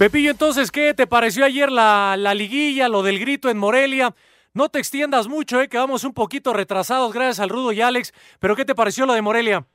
Pepillo, 0.00 0.30
entonces, 0.30 0.72
¿qué 0.72 0.94
te 0.94 1.06
pareció 1.06 1.44
ayer 1.44 1.70
la, 1.70 2.14
la 2.16 2.32
liguilla, 2.32 2.88
lo 2.88 3.02
del 3.02 3.18
grito 3.18 3.50
en 3.50 3.58
Morelia? 3.58 4.14
No 4.54 4.70
te 4.70 4.78
extiendas 4.78 5.28
mucho, 5.28 5.60
eh, 5.60 5.68
que 5.68 5.76
vamos 5.76 6.04
un 6.04 6.14
poquito 6.14 6.54
retrasados 6.54 7.12
gracias 7.12 7.38
al 7.38 7.50
Rudo 7.50 7.70
y 7.70 7.82
Alex, 7.82 8.38
pero 8.40 8.56
¿qué 8.56 8.64
te 8.64 8.74
pareció 8.74 9.04
lo 9.04 9.12
de 9.12 9.20
Morelia? 9.20 9.66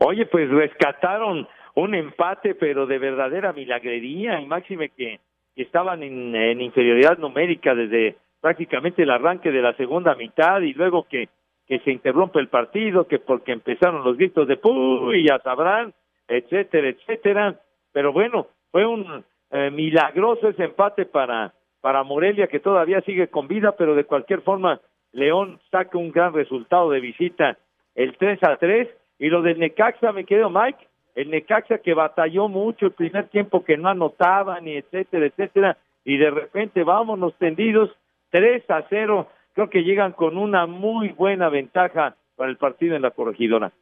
Oye, 0.00 0.26
pues 0.26 0.50
rescataron 0.50 1.48
un 1.76 1.94
empate, 1.94 2.56
pero 2.56 2.86
de 2.86 2.98
verdadera 2.98 3.54
milagrería, 3.54 4.38
y 4.38 4.44
máxime 4.44 4.90
que, 4.90 5.18
estaban 5.56 6.02
en, 6.02 6.36
en, 6.36 6.60
inferioridad 6.60 7.16
numérica 7.16 7.74
desde 7.74 8.18
prácticamente 8.42 9.04
el 9.04 9.10
arranque 9.10 9.50
de 9.50 9.62
la 9.62 9.74
segunda 9.76 10.14
mitad, 10.14 10.60
y 10.60 10.74
luego 10.74 11.04
que, 11.08 11.30
que 11.66 11.78
se 11.78 11.90
interrumpe 11.90 12.38
el 12.38 12.48
partido, 12.48 13.08
que 13.08 13.18
porque 13.18 13.52
empezaron 13.52 14.04
los 14.04 14.18
gritos 14.18 14.46
de 14.46 14.58
¡Puy! 14.58 15.26
ya 15.26 15.38
sabrán, 15.38 15.94
etcétera, 16.28 16.90
etcétera. 16.90 17.58
Pero 17.92 18.12
bueno, 18.12 18.48
fue 18.70 18.84
un 18.84 19.24
eh, 19.50 19.70
milagroso 19.70 20.48
ese 20.48 20.64
empate 20.64 21.06
para, 21.06 21.54
para 21.80 22.02
Morelia, 22.02 22.48
que 22.48 22.60
todavía 22.60 23.00
sigue 23.02 23.28
con 23.28 23.48
vida, 23.48 23.72
pero 23.76 23.94
de 23.94 24.04
cualquier 24.04 24.42
forma, 24.42 24.80
León 25.12 25.60
saca 25.70 25.96
un 25.98 26.12
gran 26.12 26.34
resultado 26.34 26.90
de 26.90 27.00
visita 27.00 27.56
el 27.94 28.16
3 28.16 28.42
a 28.42 28.56
3. 28.56 28.88
Y 29.18 29.28
lo 29.28 29.42
del 29.42 29.58
Necaxa, 29.58 30.12
me 30.12 30.24
quedo 30.24 30.48
Mike, 30.48 30.86
el 31.14 31.30
Necaxa 31.30 31.78
que 31.78 31.94
batalló 31.94 32.48
mucho 32.48 32.86
el 32.86 32.92
primer 32.92 33.28
tiempo 33.28 33.64
que 33.64 33.76
no 33.76 33.88
anotaban 33.88 34.68
y 34.68 34.76
etcétera, 34.76 35.26
etcétera, 35.26 35.76
y 36.04 36.16
de 36.16 36.30
repente 36.30 36.84
vámonos 36.84 37.34
tendidos 37.38 37.90
3 38.30 38.70
a 38.70 38.84
0. 38.88 39.28
Creo 39.54 39.70
que 39.70 39.82
llegan 39.82 40.12
con 40.12 40.38
una 40.38 40.66
muy 40.66 41.08
buena 41.08 41.48
ventaja 41.48 42.14
para 42.36 42.50
el 42.50 42.56
partido 42.56 42.94
en 42.94 43.02
la 43.02 43.10
corregidora. 43.10 43.72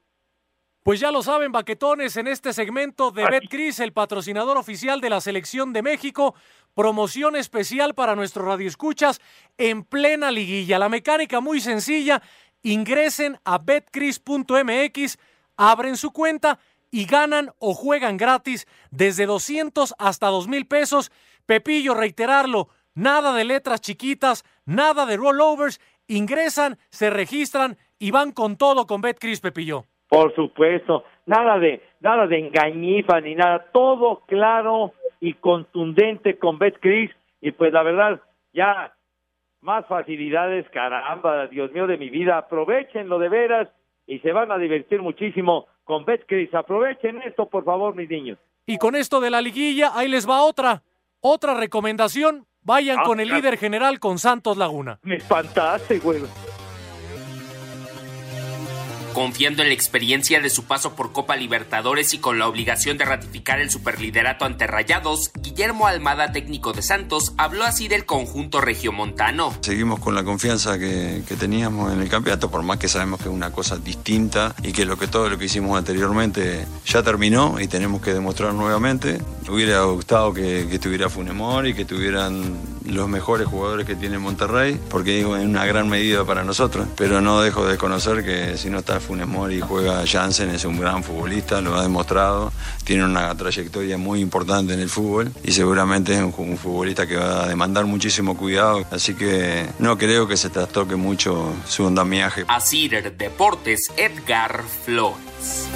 Pues 0.86 1.00
ya 1.00 1.10
lo 1.10 1.20
saben, 1.20 1.50
baquetones, 1.50 2.16
en 2.16 2.28
este 2.28 2.52
segmento 2.52 3.10
de 3.10 3.26
BetCris, 3.26 3.80
el 3.80 3.92
patrocinador 3.92 4.56
oficial 4.56 5.00
de 5.00 5.10
la 5.10 5.20
Selección 5.20 5.72
de 5.72 5.82
México, 5.82 6.36
promoción 6.76 7.34
especial 7.34 7.92
para 7.92 8.14
nuestros 8.14 8.46
radioescuchas 8.46 9.20
en 9.58 9.82
plena 9.82 10.30
liguilla. 10.30 10.78
La 10.78 10.88
mecánica 10.88 11.40
muy 11.40 11.60
sencilla, 11.60 12.22
ingresen 12.62 13.36
a 13.42 13.58
betcris.mx, 13.58 15.18
abren 15.56 15.96
su 15.96 16.12
cuenta 16.12 16.60
y 16.92 17.04
ganan 17.04 17.50
o 17.58 17.74
juegan 17.74 18.16
gratis 18.16 18.68
desde 18.92 19.26
200 19.26 19.92
hasta 19.98 20.28
2 20.28 20.46
mil 20.46 20.68
pesos. 20.68 21.10
Pepillo, 21.46 21.94
reiterarlo, 21.94 22.68
nada 22.94 23.32
de 23.32 23.42
letras 23.42 23.80
chiquitas, 23.80 24.44
nada 24.66 25.04
de 25.04 25.16
rollovers, 25.16 25.80
ingresan, 26.06 26.78
se 26.90 27.10
registran 27.10 27.76
y 27.98 28.12
van 28.12 28.30
con 28.30 28.56
todo 28.56 28.86
con 28.86 29.00
BetCris, 29.00 29.40
Pepillo. 29.40 29.84
Por 30.08 30.34
supuesto, 30.34 31.04
nada 31.26 31.58
de 31.58 31.82
nada 32.00 32.26
de 32.26 32.38
engañifa 32.38 33.20
ni 33.20 33.34
nada, 33.34 33.66
todo 33.72 34.22
claro 34.26 34.92
y 35.20 35.34
contundente 35.34 36.38
con 36.38 36.58
BetCris 36.58 37.10
y 37.40 37.50
pues 37.52 37.72
la 37.72 37.82
verdad 37.82 38.20
ya 38.52 38.92
más 39.62 39.84
facilidades, 39.86 40.68
caramba, 40.70 41.46
Dios 41.48 41.72
mío 41.72 41.86
de 41.88 41.96
mi 41.98 42.08
vida, 42.08 42.38
aprovechenlo 42.38 43.18
de 43.18 43.28
veras 43.28 43.68
y 44.06 44.20
se 44.20 44.30
van 44.32 44.52
a 44.52 44.58
divertir 44.58 45.02
muchísimo 45.02 45.66
con 45.84 46.04
BetCris. 46.04 46.54
Aprovechen 46.54 47.20
esto, 47.22 47.48
por 47.48 47.64
favor, 47.64 47.94
mis 47.96 48.08
niños. 48.08 48.38
Y 48.66 48.78
con 48.78 48.94
esto 48.94 49.20
de 49.20 49.30
la 49.30 49.40
liguilla, 49.40 49.90
ahí 49.94 50.08
les 50.08 50.28
va 50.28 50.42
otra, 50.42 50.82
otra 51.20 51.54
recomendación. 51.54 52.46
Vayan 52.62 52.98
Ah, 53.00 53.02
con 53.04 53.20
el 53.20 53.28
líder 53.28 53.56
general, 53.58 53.98
con 54.00 54.18
Santos 54.18 54.56
Laguna. 54.56 54.98
Me 55.02 55.16
espantaste, 55.16 55.98
güey. 56.00 56.20
Confiando 59.16 59.62
en 59.62 59.68
la 59.68 59.74
experiencia 59.74 60.42
de 60.42 60.50
su 60.50 60.64
paso 60.64 60.94
por 60.94 61.10
Copa 61.10 61.36
Libertadores 61.36 62.12
y 62.12 62.18
con 62.18 62.38
la 62.38 62.46
obligación 62.46 62.98
de 62.98 63.06
ratificar 63.06 63.60
el 63.60 63.70
superliderato 63.70 64.44
ante 64.44 64.66
Rayados, 64.66 65.30
Guillermo 65.40 65.86
Almada, 65.86 66.32
técnico 66.32 66.74
de 66.74 66.82
Santos, 66.82 67.32
habló 67.38 67.64
así 67.64 67.88
del 67.88 68.04
conjunto 68.04 68.60
regiomontano. 68.60 69.54
Seguimos 69.62 70.00
con 70.00 70.14
la 70.14 70.22
confianza 70.22 70.78
que, 70.78 71.22
que 71.26 71.34
teníamos 71.34 71.94
en 71.94 72.02
el 72.02 72.10
campeonato, 72.10 72.50
por 72.50 72.62
más 72.62 72.76
que 72.76 72.88
sabemos 72.88 73.18
que 73.18 73.30
es 73.30 73.34
una 73.34 73.50
cosa 73.52 73.78
distinta 73.78 74.54
y 74.62 74.72
que 74.72 74.84
lo 74.84 74.98
que 74.98 75.06
todo 75.06 75.30
lo 75.30 75.38
que 75.38 75.46
hicimos 75.46 75.78
anteriormente 75.78 76.66
ya 76.84 77.02
terminó 77.02 77.58
y 77.58 77.68
tenemos 77.68 78.02
que 78.02 78.12
demostrar 78.12 78.52
nuevamente. 78.52 79.18
Me 79.48 79.54
hubiera 79.54 79.82
gustado 79.84 80.34
que, 80.34 80.66
que 80.70 80.78
tuviera 80.78 81.08
Funemor 81.08 81.66
y 81.66 81.72
que 81.72 81.86
tuvieran 81.86 82.76
los 82.84 83.08
mejores 83.08 83.46
jugadores 83.46 83.86
que 83.86 83.94
tiene 83.94 84.18
Monterrey, 84.18 84.78
porque 84.90 85.16
digo, 85.16 85.30
una 85.30 85.64
gran 85.64 85.88
medida 85.88 86.24
para 86.24 86.44
nosotros, 86.44 86.86
pero 86.96 87.20
no 87.20 87.40
dejo 87.40 87.66
de 87.66 87.78
conocer 87.78 88.24
que 88.24 88.56
si 88.58 88.70
no 88.70 88.80
está 88.80 89.00
Funemor 89.06 89.52
y 89.52 89.60
juega 89.60 90.04
Jansen, 90.06 90.50
es 90.50 90.64
un 90.64 90.80
gran 90.80 91.04
futbolista, 91.04 91.60
lo 91.60 91.76
ha 91.76 91.82
demostrado, 91.82 92.52
tiene 92.84 93.04
una 93.04 93.34
trayectoria 93.36 93.98
muy 93.98 94.20
importante 94.20 94.74
en 94.74 94.80
el 94.80 94.88
fútbol 94.88 95.32
y 95.44 95.52
seguramente 95.52 96.14
es 96.14 96.20
un, 96.20 96.34
un 96.36 96.58
futbolista 96.58 97.06
que 97.06 97.16
va 97.16 97.44
a 97.44 97.48
demandar 97.48 97.84
muchísimo 97.84 98.36
cuidado, 98.36 98.84
así 98.90 99.14
que 99.14 99.66
no 99.78 99.96
creo 99.96 100.26
que 100.26 100.36
se 100.36 100.50
trastoque 100.50 100.96
mucho 100.96 101.54
su 101.66 101.86
andamiaje. 101.86 102.44
Así 102.48 102.88
Deportes, 102.88 103.92
Edgar 103.96 104.62
Flores. 104.84 105.68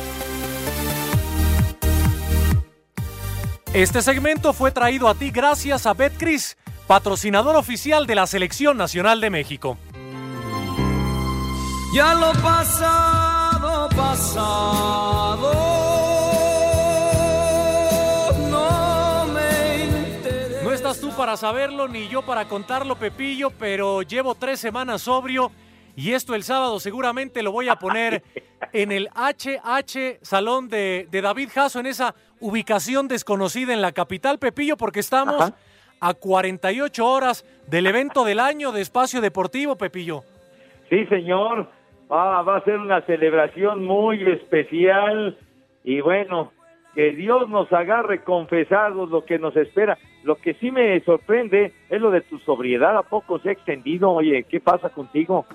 Este 3.72 4.02
segmento 4.02 4.52
fue 4.52 4.72
traído 4.72 5.08
a 5.08 5.14
ti 5.14 5.30
gracias 5.30 5.86
a 5.86 5.94
BetCris, 5.94 6.56
patrocinador 6.86 7.56
oficial 7.56 8.06
de 8.06 8.16
la 8.16 8.26
Selección 8.26 8.76
Nacional 8.76 9.20
de 9.20 9.30
México. 9.30 9.78
Ya 11.92 12.14
lo 12.14 12.31
pasado, 12.40 13.88
pasado, 13.88 15.53
no 18.48 19.26
me 19.33 19.85
interesa. 19.85 20.62
No 20.62 20.72
estás 20.72 21.00
tú 21.00 21.11
para 21.16 21.37
saberlo 21.37 21.88
ni 21.88 22.07
yo 22.07 22.22
para 22.22 22.46
contarlo, 22.46 22.94
Pepillo, 22.94 23.50
pero 23.50 24.03
llevo 24.03 24.37
tres 24.37 24.61
semanas 24.61 25.03
sobrio 25.03 25.50
y 25.96 26.12
esto 26.12 26.37
el 26.37 26.44
sábado 26.44 26.79
seguramente 26.79 27.42
lo 27.42 27.50
voy 27.50 27.68
a 27.68 27.74
poner 27.74 28.22
en 28.72 28.92
el 28.92 29.09
HH 29.09 30.20
Salón 30.22 30.68
de, 30.68 31.09
de 31.11 31.20
David 31.22 31.48
Jasso, 31.53 31.81
en 31.81 31.87
esa 31.87 32.14
ubicación 32.38 33.09
desconocida 33.09 33.72
en 33.72 33.83
la 33.83 33.90
capital, 33.90 34.38
Pepillo, 34.38 34.76
porque 34.76 35.00
estamos 35.00 35.40
Ajá. 35.40 35.57
a 35.98 36.14
48 36.14 37.05
horas 37.05 37.44
del 37.66 37.88
evento 37.88 38.24
del 38.24 38.38
año 38.38 38.70
de 38.70 38.81
Espacio 38.81 39.20
Deportivo, 39.20 39.74
Pepillo. 39.74 40.22
Sí, 40.88 41.05
señor. 41.07 41.79
Ah, 42.11 42.42
va 42.42 42.57
a 42.57 42.64
ser 42.64 42.79
una 42.79 43.03
celebración 43.03 43.85
muy 43.85 44.23
especial 44.31 45.38
y 45.85 46.01
bueno, 46.01 46.53
que 46.94 47.12
Dios 47.12 47.49
nos 47.49 47.73
agarre 47.73 48.25
confesados 48.25 49.11
lo 49.11 49.25
que 49.25 49.38
nos 49.38 49.57
espera. 49.57 49.96
Lo 50.25 50.35
que 50.35 50.55
sí 50.55 50.73
me 50.73 51.01
sorprende 51.01 51.73
es 51.88 52.01
lo 52.01 52.11
de 52.11 52.20
tu 52.23 52.38
sobriedad. 52.40 52.96
¿A 52.96 53.03
poco 53.03 53.38
se 53.38 53.51
ha 53.51 53.53
extendido? 53.53 54.11
Oye, 54.11 54.44
¿qué 54.44 54.61
pasa 54.61 54.88
contigo? 54.88 55.46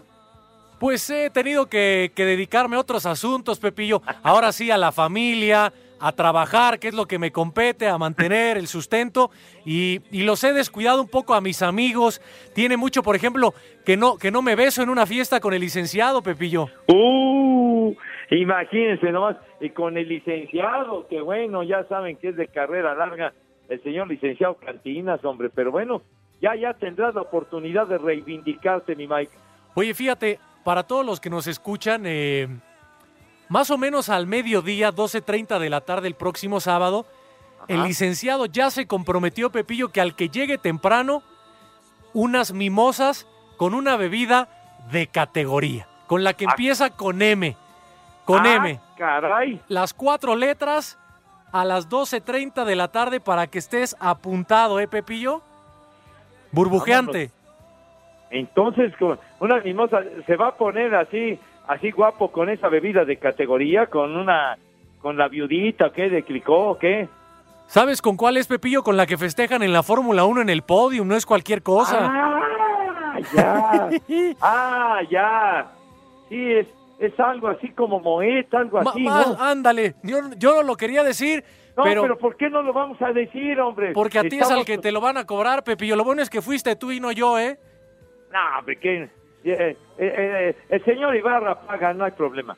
Pues 0.80 1.10
he 1.10 1.30
tenido 1.30 1.68
que 1.68 2.12
dedicarme 2.16 2.78
a 2.78 2.80
otros 2.80 3.06
asuntos, 3.06 3.60
Pepillo. 3.60 4.02
Ahora 4.24 4.52
sí, 4.52 4.72
a 4.72 4.78
la 4.78 4.92
familia, 4.92 5.74
a 6.00 6.12
trabajar, 6.12 6.80
que 6.80 6.90
es 6.90 6.94
lo 6.94 7.06
que 7.06 7.20
me 7.20 7.32
compete, 7.32 7.88
a 7.88 7.98
mantener 7.98 8.58
el 8.58 8.68
sustento. 8.68 9.32
Y, 9.66 10.02
y 10.12 10.24
los 10.24 10.44
he 10.44 10.54
descuidado 10.54 11.02
un 11.02 11.08
poco 11.08 11.34
a 11.34 11.42
mis 11.42 11.62
amigos. 11.62 12.22
Tiene 12.54 12.78
mucho, 12.78 13.04
por 13.04 13.16
ejemplo, 13.16 13.54
que 13.86 13.98
no, 13.98 14.18
que 14.18 14.32
no 14.32 14.42
me 14.42 14.56
beso 14.56 14.82
en 14.82 14.90
una 14.90 15.06
fiesta 15.06 15.40
con 15.40 15.54
el 15.54 15.62
licenciado, 15.62 16.22
Pepillo. 16.22 16.68
¡Uh! 16.88 17.94
Imagínense 18.32 19.12
nomás. 19.12 19.38
Y 19.62 19.70
con 19.70 19.98
el 19.98 20.08
licenciado, 20.08 21.08
que 21.08 21.22
bueno, 21.22 21.64
ya 21.64 21.86
saben 21.88 22.18
que 22.18 22.30
es 22.30 22.36
de 22.36 22.48
carrera 22.48 22.96
larga, 22.96 23.34
el 23.70 23.82
señor 23.84 24.08
licenciado 24.08 24.56
Cantinas, 24.56 25.24
hombre. 25.24 25.50
Pero 25.50 25.72
bueno, 25.72 26.02
ya, 26.42 26.56
ya 26.56 26.74
tendrás 26.74 27.16
la 27.16 27.22
oportunidad 27.22 27.88
de 27.88 27.98
reivindicarte, 27.98 28.96
mi 28.96 29.08
Mike. 29.08 29.32
Oye, 29.76 29.94
fíjate, 29.94 30.40
para 30.64 30.84
todos 30.84 31.06
los 31.06 31.20
que 31.20 31.30
nos 31.30 31.48
escuchan, 31.48 32.04
eh, 32.06 32.48
más 33.50 33.70
o 33.72 33.78
menos 33.78 34.10
al 34.10 34.28
mediodía, 34.28 34.92
12.30 34.92 35.60
de 35.60 35.70
la 35.70 35.82
tarde 35.82 36.08
el 36.08 36.16
próximo 36.16 36.60
sábado, 36.60 37.06
el 37.68 37.84
licenciado 37.84 38.46
ya 38.46 38.70
se 38.70 38.88
comprometió, 38.88 39.52
Pepillo, 39.52 39.90
que 39.90 40.02
al 40.02 40.16
que 40.16 40.30
llegue 40.30 40.58
temprano, 40.58 41.24
unas 42.14 42.54
mimosas 42.54 43.28
con 43.58 43.74
una 43.74 43.98
bebida 43.98 44.50
de 44.92 45.08
categoría, 45.08 45.88
con 46.08 46.24
la 46.24 46.34
que 46.34 46.46
empieza 46.46 46.92
con 46.92 47.22
M. 47.22 47.58
Con 48.24 48.46
Ah, 48.46 48.56
M. 48.56 48.80
Caray. 48.98 49.62
Las 49.68 49.94
cuatro 49.94 50.36
letras 50.36 50.98
a 51.52 51.66
las 51.66 51.90
12.30 51.90 52.66
de 52.66 52.76
la 52.76 52.90
tarde 52.90 53.20
para 53.20 53.48
que 53.48 53.60
estés 53.60 53.96
apuntado, 54.00 54.80
¿eh, 54.80 54.88
Pepillo? 54.88 55.42
Burbujeante. 56.52 57.32
Entonces, 58.30 58.94
con 58.98 59.20
una 59.40 59.60
mimosa, 59.62 60.02
se 60.26 60.36
va 60.36 60.50
a 60.50 60.56
poner 60.56 60.94
así, 60.96 61.40
así 61.68 61.92
guapo 61.92 62.32
con 62.32 62.50
esa 62.50 62.68
bebida 62.70 63.06
de 63.06 63.18
categoría, 63.18 63.88
con 63.88 64.16
una, 64.16 64.58
con 65.02 65.18
la 65.18 65.28
viudita, 65.28 65.92
¿qué? 65.92 66.10
¿De 66.10 66.24
Clicó 66.24 66.70
o 66.72 66.78
qué? 66.78 67.08
¿Sabes 67.68 68.02
con 68.02 68.16
cuál 68.16 68.38
es, 68.38 68.48
Pepillo? 68.48 68.84
Con 68.84 68.96
la 68.98 69.06
que 69.08 69.18
festejan 69.18 69.64
en 69.64 69.74
la 69.74 69.82
Fórmula 69.84 70.26
1 70.26 70.42
en 70.42 70.50
el 70.50 70.62
podium, 70.62 71.08
no 71.08 71.16
es 71.16 71.26
cualquier 71.26 71.64
cosa. 71.64 71.98
Ah, 72.02 73.20
ya. 73.34 73.90
ah, 74.42 75.00
ya. 75.10 75.72
Sí, 76.30 76.52
es, 76.54 76.68
es 77.00 77.20
algo 77.20 77.48
así 77.48 77.70
como 77.72 78.00
Moet, 78.00 78.54
algo 78.54 78.82
Ma- 78.82 78.92
así, 78.92 79.02
más, 79.04 79.28
¿no? 79.38 79.44
ándale, 79.44 79.96
yo, 80.04 80.18
yo 80.38 80.56
no 80.56 80.64
lo 80.64 80.76
quería 80.76 81.04
decir, 81.04 81.44
No, 81.76 81.84
pero, 81.84 82.02
pero, 82.04 82.18
¿por 82.18 82.36
qué 82.38 82.50
no 82.50 82.62
lo 82.62 82.72
vamos 82.74 83.02
a 83.02 83.12
decir, 83.12 83.60
hombre? 83.60 83.94
porque 83.94 84.20
a 84.20 84.22
ti 84.24 84.28
es 84.36 84.42
Estamos- 84.44 84.60
al 84.60 84.66
que 84.66 84.78
te 84.78 84.92
lo 84.92 85.02
van 85.02 85.18
a 85.18 85.26
cobrar, 85.26 85.64
Pepillo. 85.64 85.96
Lo 85.96 86.04
bueno 86.04 86.22
es 86.22 86.30
que 86.30 86.42
fuiste 86.42 86.76
tú 86.76 86.92
y 86.92 87.00
no 87.00 87.12
yo, 87.12 87.38
¿eh? 87.40 87.58
No, 88.32 88.60
hombre, 88.60 88.78
que... 88.78 89.10
eh, 89.52 89.78
eh, 89.98 90.14
eh, 90.18 90.56
el 90.70 90.84
señor 90.84 91.16
Ibarra 91.16 91.62
paga, 91.62 91.94
no 91.94 92.06
hay 92.06 92.12
problema. 92.12 92.58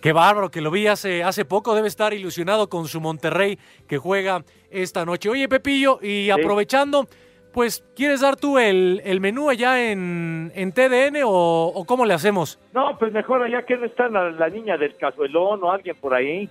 Qué 0.00 0.12
bárbaro, 0.12 0.50
que 0.50 0.60
lo 0.60 0.72
vi 0.72 0.88
hace, 0.88 1.22
hace 1.22 1.44
poco, 1.44 1.76
debe 1.76 1.86
estar 1.86 2.12
ilusionado 2.12 2.68
con 2.68 2.88
su 2.88 3.00
Monterrey 3.00 3.58
que 3.86 3.98
juega 3.98 4.42
esta 4.70 5.04
noche. 5.04 5.28
Oye, 5.28 5.48
Pepillo, 5.48 6.00
y 6.02 6.28
aprovechando, 6.30 7.06
pues, 7.52 7.84
¿quieres 7.94 8.20
dar 8.20 8.34
tú 8.34 8.58
el, 8.58 9.00
el 9.04 9.20
menú 9.20 9.48
allá 9.48 9.92
en, 9.92 10.50
en 10.56 10.72
TDN 10.72 11.22
o, 11.24 11.66
o 11.66 11.84
cómo 11.84 12.04
le 12.04 12.14
hacemos? 12.14 12.58
No, 12.72 12.98
pues 12.98 13.12
mejor 13.12 13.42
allá 13.42 13.64
que 13.64 13.76
no 13.76 13.84
está 13.86 14.08
la, 14.08 14.32
la 14.32 14.48
niña 14.48 14.76
del 14.76 14.96
cazuelón 14.96 15.62
o 15.62 15.70
alguien 15.70 15.94
por 15.94 16.14
ahí. 16.14 16.50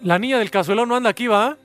La 0.00 0.18
niña 0.18 0.38
del 0.38 0.50
cazuelón 0.50 0.88
no 0.88 0.96
anda 0.96 1.10
aquí, 1.10 1.26
¿va? 1.26 1.58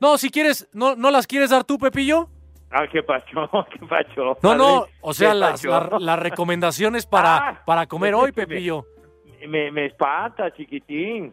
No, 0.00 0.16
si 0.16 0.30
quieres, 0.30 0.68
¿no, 0.72 0.96
no 0.96 1.10
las 1.10 1.26
quieres 1.26 1.50
dar 1.50 1.64
tú, 1.64 1.78
Pepillo? 1.78 2.30
Ah, 2.70 2.86
qué 2.90 3.02
pacho, 3.02 3.48
qué 3.72 3.86
pacho. 3.86 4.36
No, 4.42 4.54
no, 4.54 4.86
o 5.00 5.12
sea, 5.14 5.34
las, 5.34 5.64
la- 5.64 5.96
las 6.00 6.18
recomendaciones 6.18 7.06
para, 7.06 7.36
Ah, 7.36 7.62
para 7.64 7.86
comer 7.86 8.14
hoy. 8.14 8.32
Pepillo. 8.32 8.84
me, 9.48 9.70
me 9.70 9.86
espanta, 9.86 10.50
chiquitín. 10.52 11.32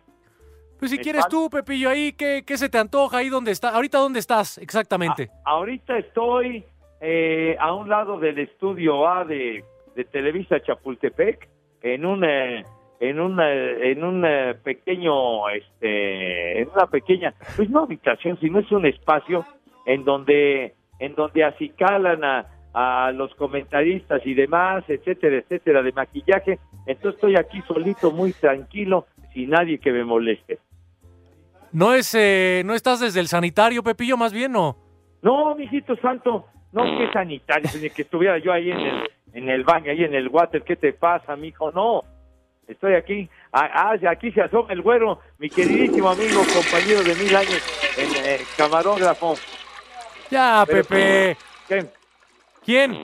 Pues 0.79 0.91
si 0.91 0.97
Me 0.97 1.03
quieres 1.03 1.19
espanta. 1.21 1.37
tú, 1.37 1.49
Pepillo, 1.49 1.89
ahí, 1.89 2.13
¿qué, 2.13 2.43
qué 2.45 2.57
se 2.57 2.69
te 2.69 2.77
antoja 2.77 3.17
ahí 3.17 3.29
donde 3.29 3.51
está? 3.51 3.69
Ahorita, 3.69 3.97
¿dónde 3.99 4.19
estás 4.19 4.57
exactamente? 4.57 5.29
Ahorita 5.45 5.97
estoy 5.97 6.65
eh, 7.01 7.55
a 7.59 7.73
un 7.73 7.89
lado 7.89 8.19
del 8.19 8.37
estudio 8.39 9.07
A 9.07 9.23
de, 9.23 9.63
de 9.95 10.03
Televisa 10.05 10.61
Chapultepec, 10.61 11.47
en 11.81 12.05
un 12.05 12.23
eh, 12.25 12.63
en 12.99 13.19
un 13.19 13.39
eh, 13.41 13.91
en 13.91 14.03
un 14.03 14.23
eh, 14.25 14.55
pequeño 14.63 15.49
este 15.49 16.61
en 16.61 16.69
una 16.69 16.87
pequeña 16.87 17.33
pues 17.57 17.69
no 17.69 17.83
habitación 17.83 18.37
sino 18.39 18.59
es 18.59 18.71
un 18.71 18.85
espacio 18.85 19.45
en 19.85 20.05
donde 20.05 20.75
en 20.99 21.15
donde 21.15 21.43
acicalan 21.43 22.23
a, 22.23 22.45
a 22.73 23.11
los 23.11 23.33
comentaristas 23.35 24.21
y 24.25 24.33
demás 24.33 24.83
etcétera 24.87 25.37
etcétera 25.37 25.81
de 25.81 25.91
maquillaje 25.91 26.59
entonces 26.85 27.15
estoy 27.15 27.35
aquí 27.35 27.61
solito 27.67 28.11
muy 28.11 28.33
tranquilo 28.33 29.07
sin 29.33 29.49
nadie 29.51 29.79
que 29.79 29.91
me 29.91 30.03
moleste 30.03 30.59
¿No 31.73 31.95
es, 31.95 32.13
eh, 32.13 32.61
no 32.65 32.75
estás 32.75 32.99
desde 32.99 33.19
el 33.19 33.27
sanitario, 33.27 33.81
Pepillo, 33.81 34.15
más 34.15 34.31
bien, 34.31 34.51
no? 34.51 34.77
No, 35.23 35.55
mijito 35.55 35.95
santo, 35.95 36.45
no 36.71 36.83
que 36.83 37.11
sanitario, 37.11 37.67
ni 37.81 37.89
que 37.89 38.03
estuviera 38.03 38.37
yo 38.37 38.53
ahí 38.53 38.69
en 38.69 38.79
el, 38.79 39.09
en 39.33 39.49
el 39.49 39.63
baño, 39.63 39.89
ahí 39.89 40.03
en 40.03 40.13
el 40.13 40.27
water, 40.27 40.61
¿qué 40.61 40.75
te 40.75 40.93
pasa, 40.93 41.35
mijo? 41.35 41.71
No, 41.71 42.03
estoy 42.67 42.93
aquí, 42.93 43.27
ah, 43.51 43.69
ah, 43.73 43.95
aquí 44.07 44.31
se 44.31 44.41
asoma 44.41 44.71
el 44.71 44.83
güero, 44.83 45.19
mi 45.39 45.49
queridísimo 45.49 46.09
amigo, 46.09 46.41
compañero 46.53 47.01
de 47.01 47.15
mil 47.15 47.35
años, 47.35 47.59
el 47.97 48.41
camarógrafo. 48.55 49.33
Ya, 50.33 50.63
Pero, 50.67 50.83
Pepe. 50.83 51.37
¿Quién? 52.65 52.97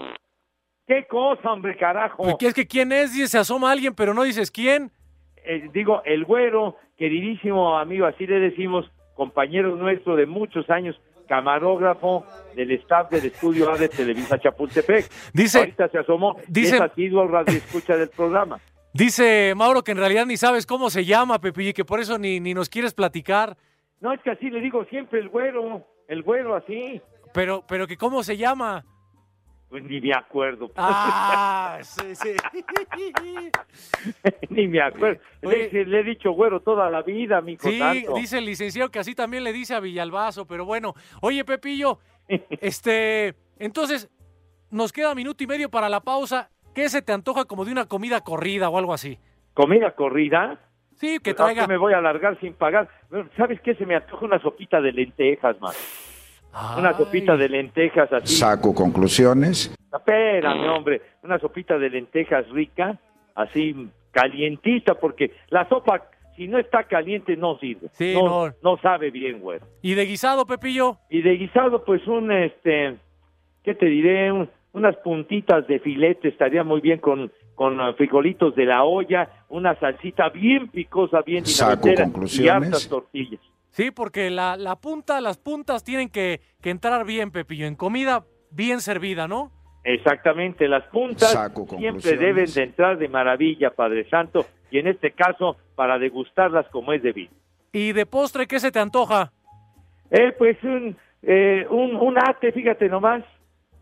¿Qué 0.88 1.06
cosa, 1.08 1.52
hombre, 1.52 1.78
carajo? 1.78 2.24
Pues, 2.24 2.36
¿qué 2.40 2.48
es 2.48 2.54
que 2.54 2.68
quién 2.68 2.92
es? 2.92 3.14
Dice, 3.14 3.28
se 3.28 3.38
asoma 3.38 3.72
alguien, 3.72 3.94
pero 3.94 4.14
no 4.14 4.24
dices 4.24 4.50
quién. 4.50 4.92
Eh, 5.46 5.70
digo, 5.74 6.02
el 6.06 6.26
güero, 6.26 6.78
queridísimo 6.98 7.78
amigo, 7.78 8.06
así 8.08 8.26
le 8.26 8.40
decimos, 8.40 8.90
compañero 9.16 9.76
nuestro 9.76 10.16
de 10.16 10.26
muchos 10.26 10.68
años, 10.70 11.00
camarógrafo 11.28 12.26
del 12.56 12.72
staff 12.72 13.12
del 13.12 13.26
estudio 13.26 13.72
A 13.72 13.78
de 13.78 13.90
Televisa 13.90 14.40
Chapultepec. 14.40 15.08
Dice- 15.34 15.60
Ahorita 15.60 15.88
se 15.90 16.00
asomó, 16.00 16.36
dice- 16.48 16.76
es 16.78 16.82
asiduo 16.82 17.22
al 17.22 17.30
radio 17.30 17.58
escucha 17.58 17.96
del 17.96 18.10
programa. 18.10 18.60
Dice 18.94 19.54
Mauro 19.56 19.84
que 19.84 19.92
en 19.92 20.00
realidad 20.00 20.26
ni 20.26 20.36
sabes 20.36 20.66
cómo 20.66 20.90
se 20.90 21.06
llama, 21.06 21.40
Pepillo, 21.40 21.70
y 21.70 21.74
que 21.74 21.86
por 21.86 22.00
eso 22.00 22.18
ni, 22.18 22.40
ni 22.40 22.56
nos 22.56 22.70
quieres 22.70 22.96
platicar. 22.96 23.56
No, 24.00 24.12
es 24.12 24.20
que 24.22 24.32
así 24.32 24.50
le 24.50 24.60
digo 24.62 24.84
siempre 24.86 25.20
el 25.20 25.30
güero, 25.30 25.86
el 26.08 26.24
güero 26.24 26.56
así. 26.56 27.00
Pero, 27.34 27.64
pero 27.68 27.88
que 27.88 27.98
cómo 27.98 28.24
se 28.24 28.38
llama. 28.38 28.86
Pues 29.70 29.84
ni 29.84 30.02
me 30.02 30.14
acuerdo. 30.16 30.72
Ah, 30.76 31.78
sí, 31.84 32.16
sí. 32.16 32.36
ni 34.50 34.68
me 34.68 34.82
acuerdo. 34.82 35.22
Le, 35.42 35.86
le 35.86 36.00
he 36.00 36.04
dicho 36.04 36.32
güero 36.32 36.60
toda 36.62 36.90
la 36.90 37.02
vida, 37.04 37.40
mi 37.42 37.56
Sí, 37.58 37.78
santo. 37.78 38.14
dice 38.16 38.40
el 38.40 38.46
licenciado 38.46 38.90
que 38.90 39.00
así 39.00 39.14
también 39.14 39.44
le 39.44 39.54
dice 39.54 39.76
a 39.76 39.80
Villalbazo, 39.80 40.46
pero 40.48 40.66
bueno. 40.66 40.96
Oye, 41.22 41.46
Pepillo, 41.46 42.00
este, 42.28 43.36
entonces, 43.60 44.10
nos 44.72 44.92
queda 44.92 45.14
minuto 45.14 45.44
y 45.44 45.48
medio 45.48 45.70
para 45.70 45.88
la 45.90 46.02
pausa. 46.02 46.50
¿Qué 46.74 46.90
se 46.90 47.02
te 47.02 47.12
antoja 47.12 47.46
como 47.46 47.66
de 47.66 47.72
una 47.72 47.86
comida 47.88 48.22
corrida 48.22 48.70
o 48.70 48.78
algo 48.78 48.94
así? 48.94 49.20
¿Comida 49.54 49.96
corrida? 49.96 50.60
Sí, 50.96 51.20
que 51.20 51.34
Pues, 51.34 51.42
¿a 51.42 51.44
traiga. 51.46 51.62
qué 51.64 51.68
me 51.68 51.78
voy 51.78 51.94
a 51.94 51.98
alargar 51.98 52.40
sin 52.40 52.54
pagar? 52.54 52.90
¿Sabes 53.38 53.60
qué? 53.62 53.76
Se 53.76 53.86
me 53.86 53.96
antoja 53.96 54.26
una 54.26 54.40
sopita 54.42 54.80
de 54.82 54.92
lentejas, 54.92 55.60
man. 55.62 55.74
Una 56.78 56.94
sopita 56.98 57.38
de 57.38 57.48
lentejas 57.50 58.12
así. 58.12 58.36
Saco 58.36 58.74
conclusiones. 58.74 59.74
Espérame, 59.94 60.68
hombre. 60.70 61.02
Una 61.24 61.40
sopita 61.40 61.78
de 61.78 61.90
lentejas 61.90 62.48
rica, 62.50 62.98
así 63.36 63.88
calientita, 64.12 64.96
porque 64.96 65.32
la 65.50 65.68
sopa, 65.70 66.10
si 66.36 66.48
no 66.48 66.58
está 66.58 66.84
caliente, 66.86 67.36
no 67.38 67.58
sirve. 67.60 67.90
Sí, 67.94 68.14
no, 68.16 68.48
no. 68.48 68.54
no 68.64 68.78
sabe 68.82 69.12
bien, 69.12 69.40
güey. 69.40 69.60
¿Y 69.82 69.94
de 69.94 70.06
guisado, 70.06 70.46
Pepillo? 70.46 70.98
Y 71.10 71.22
de 71.22 71.38
guisado, 71.38 71.84
pues 71.86 72.06
un, 72.08 72.32
este, 72.32 72.98
¿qué 73.64 73.76
te 73.76 73.86
diré? 73.86 74.32
Un- 74.32 74.50
unas 74.72 74.96
puntitas 74.98 75.66
de 75.68 75.80
filete 75.80 76.28
estaría 76.28 76.64
muy 76.64 76.80
bien 76.80 77.00
con, 77.00 77.32
con 77.56 77.82
ah, 77.82 77.94
frijolitos 77.94 78.56
de 78.56 78.66
la 78.66 78.84
olla, 78.84 79.28
una 79.50 79.74
salsita 79.80 80.30
bien 80.30 80.68
picosa, 80.70 81.22
bien 81.24 81.44
Saco 81.46 81.88
dinamitera 81.88 82.44
y 82.44 82.48
hartas 82.48 82.88
tortillas. 82.88 83.42
Sí, 83.72 83.92
porque 83.92 84.30
la, 84.30 84.58
la 84.58 84.76
punta, 84.76 85.22
las 85.22 85.38
puntas 85.38 85.84
tienen 85.84 86.10
que, 86.10 86.42
que 86.62 86.70
entrar 86.70 87.06
bien, 87.06 87.32
Pepillo, 87.32 87.66
en 87.68 87.76
comida 87.76 88.26
bien 88.52 88.82
servida, 88.82 89.28
¿no? 89.28 89.52
Exactamente, 89.84 90.68
las 90.68 90.84
puntas 90.88 91.32
Saco 91.32 91.66
siempre 91.78 92.18
deben 92.18 92.52
de 92.52 92.64
entrar 92.64 92.98
de 92.98 93.08
maravilla, 93.08 93.72
Padre 93.72 94.10
Santo, 94.10 94.46
y 94.70 94.80
en 94.80 94.88
este 94.88 95.12
caso 95.12 95.58
para 95.76 95.98
degustarlas 95.98 96.68
como 96.70 96.92
es 96.94 97.02
debido. 97.02 97.32
¿Y 97.72 97.94
de 97.94 98.06
postre 98.06 98.48
qué 98.48 98.60
se 98.60 98.72
te 98.72 98.80
antoja? 98.80 99.32
Eh, 100.12 100.34
pues 100.38 100.58
un, 100.64 100.98
eh, 101.22 101.66
un, 101.70 101.96
un 101.96 102.18
ate, 102.18 102.52
fíjate 102.52 102.90
nomás. 102.90 103.24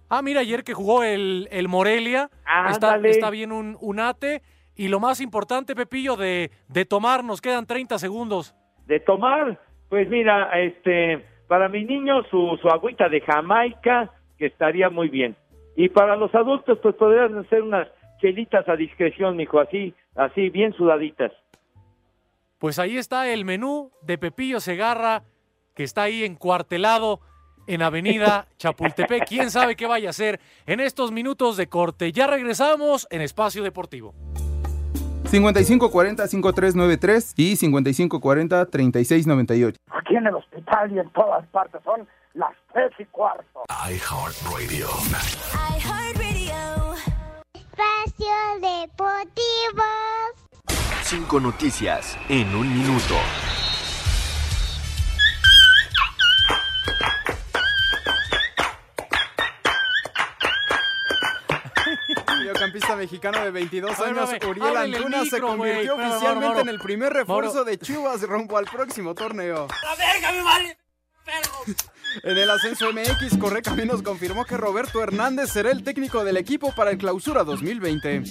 Ah, 0.10 0.22
mira, 0.22 0.42
ayer 0.42 0.64
que 0.64 0.74
jugó 0.74 1.04
el, 1.04 1.48
el 1.52 1.68
Morelia, 1.68 2.30
está, 2.70 2.94
Ándale. 2.94 3.10
está 3.10 3.30
bien 3.30 3.52
un, 3.52 3.78
un 3.82 4.00
ate. 4.00 4.42
Y 4.76 4.90
lo 4.90 5.00
más 5.00 5.20
importante, 5.22 5.76
Pepillo, 5.76 6.16
de, 6.16 6.52
de 6.68 6.86
tomar, 6.86 7.24
nos 7.24 7.42
quedan 7.42 7.66
30 7.66 7.98
segundos. 7.98 8.54
De 8.86 9.00
tomar, 9.00 9.60
pues 9.90 10.10
mira, 10.10 10.50
este, 10.60 11.26
para 11.48 11.70
mis 11.70 11.88
niños 11.88 12.26
su, 12.30 12.58
su 12.62 12.68
agüita 12.70 13.10
de 13.10 13.22
Jamaica, 13.22 14.12
que 14.38 14.48
estaría 14.48 14.90
muy 14.90 15.10
bien. 15.10 15.36
Y 15.76 15.90
para 15.90 16.16
los 16.16 16.34
adultos, 16.34 16.80
pues 16.82 16.96
podrían 16.96 17.38
hacer 17.38 17.62
unas 17.62 17.88
chelitas 18.20 18.68
a 18.68 18.76
discreción, 18.76 19.36
mijo, 19.36 19.60
así, 19.60 19.94
así, 20.16 20.50
bien 20.50 20.74
sudaditas. 20.74 21.32
Pues 22.58 22.80
ahí 22.80 22.98
está 22.98 23.32
el 23.32 23.46
menú 23.46 23.92
de 24.02 24.18
Pepillo 24.18 24.60
Segarra, 24.60 25.24
que 25.76 25.84
está 25.84 26.04
ahí 26.04 26.24
encuartelado 26.24 27.20
en 27.68 27.84
Avenida 27.84 28.48
Chapultepec. 28.58 29.28
¿Quién 29.28 29.52
sabe 29.52 29.76
qué 29.76 29.86
vaya 29.86 30.10
a 30.10 30.12
hacer 30.12 30.40
en 30.66 30.80
estos 30.80 31.12
minutos 31.12 31.58
de 31.58 31.68
corte? 31.68 32.12
Ya 32.12 32.26
regresamos 32.26 33.08
en 33.12 33.22
Espacio 33.22 33.64
Deportivo. 33.64 34.16
5540-5393 35.32 37.34
y 37.36 37.56
5540-3698. 37.56 39.76
Aquí 39.92 40.16
en 40.16 40.28
el 40.28 40.36
hospital 40.36 40.92
y 40.92 41.00
en 41.00 41.10
todas 41.12 41.46
partes 41.48 41.82
son 41.84 42.08
las 42.34 42.52
tres 42.74 42.92
y 43.00 43.06
cuarto. 43.06 43.64
iHeartRadio. 43.70 44.88
Espacio 47.54 48.36
Deportivo. 48.62 49.84
Cinco 51.02 51.40
noticias 51.40 52.18
en 52.30 52.54
un 52.56 52.72
minuto. 52.74 53.16
Mediocampista 62.78 62.96
mexicano 62.96 63.44
de 63.44 63.52
22 63.52 63.92
A 63.92 64.04
ver, 64.04 64.10
años, 64.10 64.34
espérame, 64.34 64.50
Uriel 64.52 64.78
Antuna 64.78 65.18
se 65.26 65.36
micro, 65.36 65.48
convirtió 65.48 65.96
oficialmente 65.96 66.62
en 66.62 66.70
el 66.70 66.80
primer 66.80 67.14
refuerzo 67.14 67.64
de 67.64 67.78
Chivas 67.80 68.22
rumbo 68.22 68.58
al 68.58 68.66
próximo 68.66 69.16
torneo. 69.16 69.68
¡La 69.84 69.96
verga, 69.96 70.32
me 70.32 70.44
vale! 70.44 70.78
En 72.24 72.38
el 72.38 72.50
ascenso 72.50 72.92
MX, 72.94 73.38
Correcaminos 73.40 74.02
confirmó 74.02 74.46
que 74.46 74.58
Roberto 74.58 75.04
Hernández 75.04 75.52
será 75.52 75.72
el 75.72 75.84
técnico 75.84 76.24
del 76.24 76.38
equipo 76.38 76.74
para 76.74 76.92
el 76.92 76.98
Clausura 76.98 77.44
2020. 77.44 78.24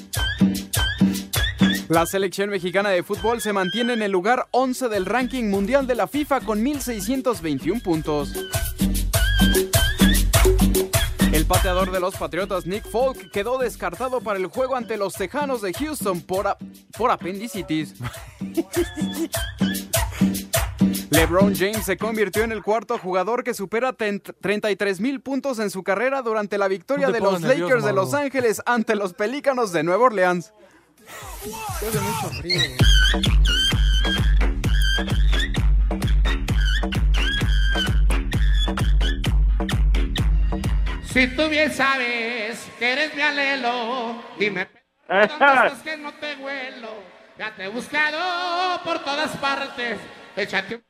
La 1.88 2.06
selección 2.06 2.50
mexicana 2.50 2.90
de 2.90 3.02
fútbol 3.02 3.40
se 3.40 3.52
mantiene 3.52 3.92
en 3.92 4.02
el 4.02 4.12
lugar 4.12 4.46
11 4.52 4.88
del 4.88 5.06
ranking 5.06 5.44
mundial 5.44 5.86
de 5.86 5.94
la 5.94 6.06
FIFA 6.06 6.40
con 6.40 6.64
1.621 6.64 7.82
puntos. 7.82 8.32
El 11.46 11.50
pateador 11.50 11.92
de 11.92 12.00
los 12.00 12.16
Patriotas, 12.16 12.66
Nick 12.66 12.88
Folk, 12.90 13.30
quedó 13.30 13.56
descartado 13.56 14.20
para 14.20 14.36
el 14.36 14.46
juego 14.48 14.74
ante 14.74 14.96
los 14.96 15.14
Tejanos 15.14 15.62
de 15.62 15.72
Houston 15.74 16.20
por, 16.20 16.48
a- 16.48 16.58
por 16.98 17.12
apendicitis. 17.12 17.94
LeBron 21.10 21.54
James 21.54 21.84
se 21.84 21.96
convirtió 21.96 22.42
en 22.42 22.50
el 22.50 22.64
cuarto 22.64 22.98
jugador 22.98 23.44
que 23.44 23.54
supera 23.54 23.92
33 23.92 25.00
mil 25.00 25.20
puntos 25.20 25.60
en 25.60 25.70
su 25.70 25.84
carrera 25.84 26.20
durante 26.22 26.58
la 26.58 26.66
victoria 26.66 27.06
No 27.06 27.12
de 27.12 27.20
los 27.20 27.40
nervioso, 27.40 27.62
Lakers 27.68 27.84
de 27.84 27.92
Los. 27.92 28.12
Ángeles 28.12 28.60
ante 28.66 28.96
los 28.96 29.14
Pelícanos 29.14 29.70
de 29.70 29.84
Nueva 29.84 30.06
Orleans. 30.06 30.52
Hace 31.76 32.00
mucho 32.00 32.28
frío. 32.40 32.60
Si 41.16 41.34
tú 41.34 41.48
bien 41.48 41.70
sabes 41.70 42.70
que 42.78 42.92
eres 42.92 43.16
mi 43.16 43.22
alelo, 43.22 44.16
dime 44.38 44.66
cosas 45.08 45.82
que 45.82 45.96
no 45.96 46.12
te 46.12 46.36
huelo. 46.36 46.88
Ya 47.38 47.54
te 47.56 47.64
he 47.64 47.68
buscado 47.68 48.18
por 48.84 48.98
todas 48.98 49.34
partes. 49.38 49.98
Échate 50.36 50.74
un. 50.74 50.82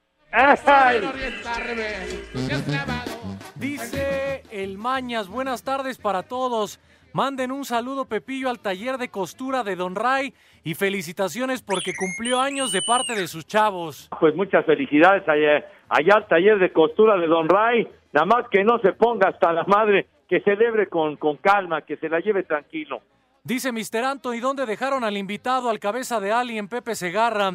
Dice 3.55 4.43
el 4.51 4.77
Mañas, 4.79 5.29
buenas 5.29 5.63
tardes 5.63 5.97
para 5.97 6.25
todos. 6.25 6.81
Manden 7.13 7.53
un 7.53 7.65
saludo, 7.65 8.07
Pepillo, 8.07 8.51
al 8.51 8.59
taller 8.59 8.99
de 8.99 9.09
costura 9.09 9.63
de 9.63 9.77
Don 9.77 9.95
Ray 9.95 10.35
y 10.65 10.75
felicitaciones 10.75 11.63
porque 11.63 11.93
cumplió 11.97 12.41
años 12.41 12.73
de 12.73 12.83
parte 12.83 13.15
de 13.15 13.29
sus 13.29 13.47
chavos. 13.47 14.11
Pues 14.19 14.35
muchas 14.35 14.67
felicidades 14.67 15.23
allá, 15.29 15.65
allá 15.89 16.15
al 16.17 16.27
taller 16.27 16.59
de 16.59 16.73
costura 16.73 17.17
de 17.17 17.29
Don 17.29 17.49
Ray. 17.49 17.89
Nada 18.13 18.27
más 18.27 18.49
que 18.51 18.65
no 18.65 18.81
se 18.81 18.93
ponga 18.93 19.29
hasta 19.29 19.53
la 19.53 19.63
madre, 19.65 20.09
que 20.29 20.41
celebre 20.41 20.89
con, 20.89 21.17
con 21.17 21.37
calma, 21.37 21.83
que 21.83 21.97
se 21.97 22.09
la 22.09 22.21
lleve 22.21 22.43
tranquilo. 22.43 23.01
Dice 23.45 23.71
Mr. 23.71 24.05
Anthony, 24.05 24.41
¿dónde 24.41 24.67
dejaron 24.67 25.05
al 25.05 25.17
invitado, 25.17 25.71
al 25.71 25.79
cabeza 25.79 26.19
de 26.19 26.33
Alien, 26.33 26.69
Pepe 26.69 26.95
Segarra? 26.95 27.53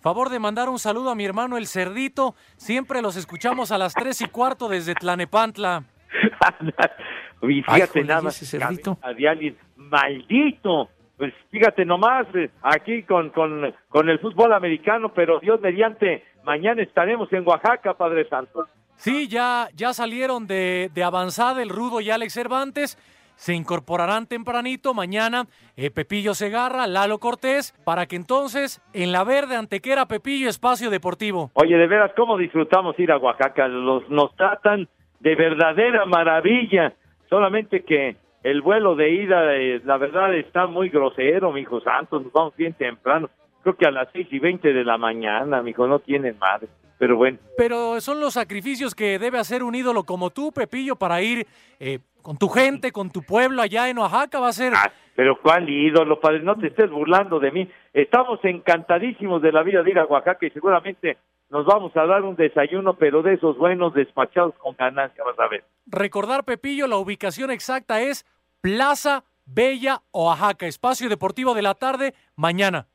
Favor 0.00 0.28
de 0.28 0.38
mandar 0.38 0.68
un 0.68 0.78
saludo 0.78 1.10
a 1.10 1.14
mi 1.14 1.24
hermano 1.24 1.56
el 1.56 1.66
Cerdito. 1.66 2.34
Siempre 2.56 3.02
los 3.02 3.16
escuchamos 3.16 3.72
a 3.72 3.78
las 3.78 3.94
tres 3.94 4.20
y 4.20 4.28
cuarto 4.28 4.68
desde 4.68 4.94
Tlanepantla. 4.94 5.84
Y 7.42 7.62
fíjate 7.62 8.02
nada 8.04 8.22
más, 8.22 8.54
cabeza 8.54 8.96
de 9.16 9.28
Alien, 9.28 9.56
maldito. 9.76 10.88
Pues 11.16 11.32
fíjate 11.50 11.84
nomás, 11.84 12.26
eh, 12.34 12.50
aquí 12.62 13.02
con, 13.02 13.30
con, 13.30 13.74
con 13.88 14.08
el 14.08 14.18
fútbol 14.18 14.52
americano, 14.52 15.12
pero 15.12 15.40
Dios 15.40 15.60
mediante, 15.60 16.24
mañana 16.42 16.82
estaremos 16.82 17.32
en 17.32 17.46
Oaxaca, 17.46 17.94
Padre 17.94 18.26
Santo. 18.28 18.66
Sí, 18.96 19.28
ya, 19.28 19.68
ya 19.74 19.92
salieron 19.92 20.46
de, 20.46 20.90
de 20.94 21.04
avanzada 21.04 21.62
el 21.62 21.68
Rudo 21.68 22.00
y 22.00 22.10
Alex 22.10 22.32
Cervantes. 22.32 22.98
Se 23.36 23.52
incorporarán 23.52 24.28
tempranito 24.28 24.94
mañana 24.94 25.46
eh, 25.76 25.90
Pepillo 25.90 26.34
Segarra, 26.34 26.86
Lalo 26.86 27.18
Cortés, 27.18 27.74
para 27.84 28.06
que 28.06 28.14
entonces 28.14 28.80
en 28.92 29.10
la 29.10 29.24
verde 29.24 29.56
Antequera 29.56 30.06
Pepillo 30.06 30.48
Espacio 30.48 30.88
Deportivo. 30.88 31.50
Oye, 31.54 31.76
de 31.76 31.88
veras, 31.88 32.12
¿cómo 32.16 32.38
disfrutamos 32.38 32.96
ir 33.00 33.10
a 33.10 33.18
Oaxaca? 33.18 33.66
Los, 33.66 34.08
nos 34.08 34.34
tratan 34.36 34.88
de 35.18 35.34
verdadera 35.34 36.06
maravilla. 36.06 36.94
Solamente 37.28 37.82
que 37.82 38.16
el 38.44 38.62
vuelo 38.62 38.94
de 38.94 39.10
ida, 39.10 39.56
eh, 39.56 39.80
la 39.84 39.96
verdad, 39.96 40.32
está 40.34 40.68
muy 40.68 40.88
grosero, 40.88 41.50
mi 41.50 41.62
hijo 41.62 41.80
santo. 41.80 42.20
Nos 42.20 42.32
vamos 42.32 42.56
bien 42.56 42.74
temprano. 42.74 43.28
Creo 43.62 43.74
que 43.74 43.86
a 43.86 43.90
las 43.90 44.08
seis 44.12 44.28
y 44.30 44.38
veinte 44.38 44.72
de 44.72 44.84
la 44.84 44.96
mañana, 44.96 45.60
mi 45.60 45.70
hijo, 45.70 45.88
no 45.88 45.98
tienen 45.98 46.38
madre. 46.38 46.68
Pero 46.98 47.16
bueno. 47.16 47.38
Pero 47.56 48.00
son 48.00 48.20
los 48.20 48.34
sacrificios 48.34 48.94
que 48.94 49.18
debe 49.18 49.38
hacer 49.38 49.62
un 49.62 49.74
ídolo 49.74 50.04
como 50.04 50.30
tú, 50.30 50.52
Pepillo, 50.52 50.96
para 50.96 51.20
ir 51.22 51.46
eh, 51.80 51.98
con 52.22 52.36
tu 52.38 52.48
gente, 52.48 52.92
con 52.92 53.10
tu 53.10 53.22
pueblo 53.22 53.62
allá 53.62 53.88
en 53.88 53.98
Oaxaca. 53.98 54.40
Va 54.40 54.48
a 54.48 54.52
ser. 54.52 54.72
Ah, 54.74 54.90
pero 55.14 55.38
cuál 55.40 55.68
ídolo, 55.68 56.20
padre, 56.20 56.40
no 56.40 56.56
te 56.56 56.68
estés 56.68 56.90
burlando 56.90 57.38
de 57.38 57.50
mí. 57.50 57.70
Estamos 57.92 58.40
encantadísimos 58.42 59.42
de 59.42 59.52
la 59.52 59.62
vida 59.62 59.82
de 59.82 59.90
ir 59.90 59.98
a 59.98 60.06
Oaxaca 60.06 60.46
y 60.46 60.50
seguramente 60.50 61.18
nos 61.50 61.66
vamos 61.66 61.96
a 61.96 62.04
dar 62.06 62.22
un 62.22 62.34
desayuno, 62.34 62.94
pero 62.94 63.22
de 63.22 63.34
esos 63.34 63.56
buenos 63.56 63.94
despachados 63.94 64.54
con 64.56 64.74
ganancia, 64.76 65.22
vas 65.24 65.38
a 65.38 65.48
ver. 65.48 65.64
Recordar, 65.86 66.44
Pepillo, 66.44 66.86
la 66.86 66.96
ubicación 66.96 67.50
exacta 67.50 68.00
es 68.00 68.26
Plaza 68.60 69.24
Bella, 69.46 70.00
Oaxaca, 70.12 70.66
espacio 70.66 71.08
deportivo 71.08 71.54
de 71.54 71.62
la 71.62 71.74
tarde, 71.74 72.14
mañana. 72.34 72.86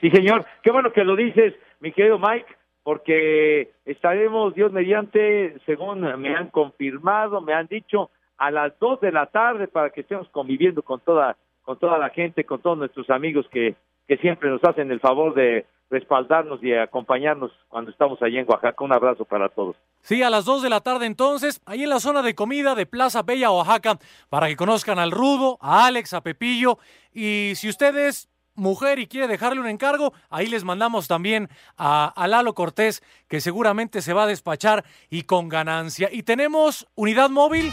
Sí, 0.00 0.10
señor. 0.10 0.46
Qué 0.62 0.70
bueno 0.70 0.92
que 0.92 1.04
lo 1.04 1.16
dices, 1.16 1.54
mi 1.80 1.92
querido 1.92 2.18
Mike, 2.18 2.46
porque 2.82 3.70
estaremos, 3.84 4.54
Dios 4.54 4.72
mediante, 4.72 5.58
según 5.66 6.00
me 6.20 6.34
han 6.34 6.48
confirmado, 6.48 7.40
me 7.40 7.52
han 7.52 7.66
dicho, 7.66 8.10
a 8.38 8.50
las 8.50 8.78
dos 8.78 9.00
de 9.00 9.12
la 9.12 9.26
tarde 9.26 9.68
para 9.68 9.90
que 9.90 10.00
estemos 10.00 10.28
conviviendo 10.30 10.82
con 10.82 11.00
toda, 11.00 11.36
con 11.62 11.78
toda 11.78 11.98
la 11.98 12.08
gente, 12.08 12.44
con 12.44 12.60
todos 12.60 12.78
nuestros 12.78 13.10
amigos 13.10 13.46
que, 13.50 13.74
que 14.08 14.16
siempre 14.16 14.48
nos 14.48 14.64
hacen 14.64 14.90
el 14.90 15.00
favor 15.00 15.34
de 15.34 15.66
respaldarnos 15.90 16.62
y 16.62 16.72
acompañarnos 16.72 17.50
cuando 17.68 17.90
estamos 17.90 18.22
allí 18.22 18.38
en 18.38 18.46
Oaxaca. 18.48 18.82
Un 18.82 18.92
abrazo 18.92 19.24
para 19.24 19.48
todos. 19.48 19.76
Sí, 20.00 20.22
a 20.22 20.30
las 20.30 20.44
2 20.44 20.62
de 20.62 20.70
la 20.70 20.80
tarde 20.80 21.06
entonces, 21.06 21.60
ahí 21.66 21.82
en 21.82 21.90
la 21.90 22.00
zona 22.00 22.22
de 22.22 22.34
comida 22.34 22.74
de 22.74 22.86
Plaza 22.86 23.22
Bella, 23.22 23.50
Oaxaca, 23.50 23.98
para 24.30 24.48
que 24.48 24.56
conozcan 24.56 24.98
al 24.98 25.10
Rudo, 25.10 25.58
a 25.60 25.86
Alex, 25.86 26.14
a 26.14 26.22
Pepillo. 26.22 26.78
Y 27.12 27.52
si 27.56 27.68
ustedes 27.68 28.30
mujer 28.60 28.98
y 28.98 29.06
quiere 29.06 29.26
dejarle 29.26 29.60
un 29.60 29.68
encargo, 29.68 30.12
ahí 30.28 30.46
les 30.46 30.62
mandamos 30.62 31.08
también 31.08 31.48
a, 31.76 32.06
a, 32.06 32.28
Lalo 32.28 32.54
Cortés, 32.54 33.02
que 33.28 33.40
seguramente 33.40 34.02
se 34.02 34.12
va 34.12 34.24
a 34.24 34.26
despachar 34.26 34.84
y 35.08 35.22
con 35.22 35.48
ganancia. 35.48 36.08
Y 36.12 36.22
tenemos 36.22 36.86
unidad 36.94 37.30
móvil. 37.30 37.72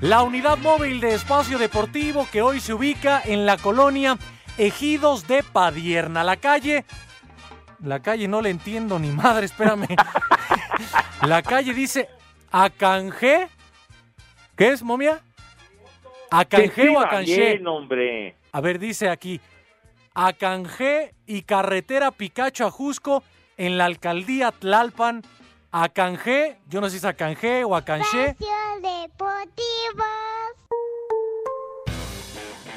La 0.00 0.22
unidad 0.22 0.58
móvil 0.58 1.00
de 1.00 1.14
espacio 1.14 1.58
deportivo 1.58 2.28
que 2.30 2.42
hoy 2.42 2.60
se 2.60 2.74
ubica 2.74 3.22
en 3.24 3.46
la 3.46 3.56
colonia 3.56 4.18
Ejidos 4.58 5.26
de 5.26 5.42
Padierna. 5.42 6.22
La 6.22 6.36
calle. 6.36 6.84
La 7.82 8.00
calle 8.00 8.28
no 8.28 8.40
le 8.40 8.50
entiendo 8.50 8.98
ni 8.98 9.08
madre, 9.08 9.46
espérame. 9.46 9.88
la 11.26 11.42
calle 11.42 11.74
dice 11.74 12.08
Acanje. 12.52 13.48
¿Qué 14.56 14.68
es, 14.68 14.82
momia? 14.82 15.20
Acanje 16.30 16.88
o 16.88 17.00
Acanje. 17.00 17.60
hombre. 17.66 18.36
A 18.52 18.60
ver, 18.60 18.78
dice 18.78 19.08
aquí, 19.08 19.40
Acanje 20.14 21.12
y 21.26 21.42
carretera 21.42 22.12
Picacho 22.12 22.66
a 22.66 22.70
Jusco 22.70 23.24
en 23.56 23.76
la 23.76 23.86
alcaldía 23.86 24.52
Tlalpan. 24.52 25.22
Acanje, 25.72 26.56
yo 26.68 26.80
no 26.80 26.86
sé 26.86 26.92
si 26.92 26.96
es 26.98 27.04
Acanje 27.04 27.64
o 27.64 27.74
Deportivo. 27.74 28.38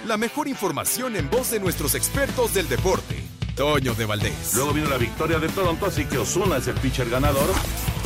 La 0.07 0.17
mejor 0.17 0.47
información 0.47 1.15
en 1.15 1.29
voz 1.29 1.51
de 1.51 1.59
nuestros 1.59 1.93
expertos 1.93 2.55
del 2.55 2.67
deporte. 2.67 3.23
Toño 3.55 3.93
de 3.93 4.05
Valdés. 4.05 4.53
Luego 4.55 4.73
vino 4.73 4.89
la 4.89 4.97
victoria 4.97 5.37
de 5.37 5.49
Toronto, 5.49 5.85
así 5.85 6.05
que 6.05 6.17
Osuna 6.17 6.57
es 6.57 6.67
el 6.67 6.75
pitcher 6.75 7.09
ganador. 7.09 7.49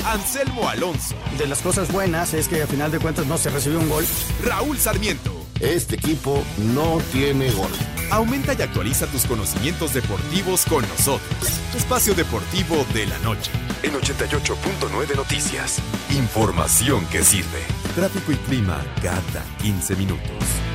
Anselmo 0.06 0.68
Alonso. 0.68 1.16
De 1.38 1.48
las 1.48 1.62
cosas 1.62 1.92
buenas 1.92 2.34
es 2.34 2.48
que 2.48 2.64
a 2.64 2.68
final 2.68 2.92
de 2.92 3.00
cuentas 3.00 3.28
no 3.28 3.38
se 3.38 3.50
recibió 3.50 3.80
un 3.80 3.90
gol. 3.90 4.06
Raúl 4.44 4.78
Sarmiento. 4.78 5.32
Este 5.60 5.96
equipo 5.96 6.44
no 6.58 7.00
tiene 7.12 7.52
gol. 7.52 7.72
Aumenta 8.12 8.54
y 8.54 8.62
actualiza 8.62 9.08
tus 9.08 9.26
conocimientos 9.26 9.94
deportivos 9.94 10.66
con 10.66 10.82
nosotros. 10.82 11.62
Espacio 11.74 12.14
Deportivo 12.14 12.86
de 12.94 13.08
la 13.08 13.18
Noche. 13.20 13.52
En 13.84 13.94
88.9 13.94 15.16
Noticias. 15.16 15.80
Información 16.10 17.06
que 17.06 17.24
sirve. 17.24 17.64
Tráfico 17.96 18.34
y 18.34 18.36
clima 18.36 18.84
cada 19.02 19.46
15 19.62 19.96
minutos. 19.96 20.71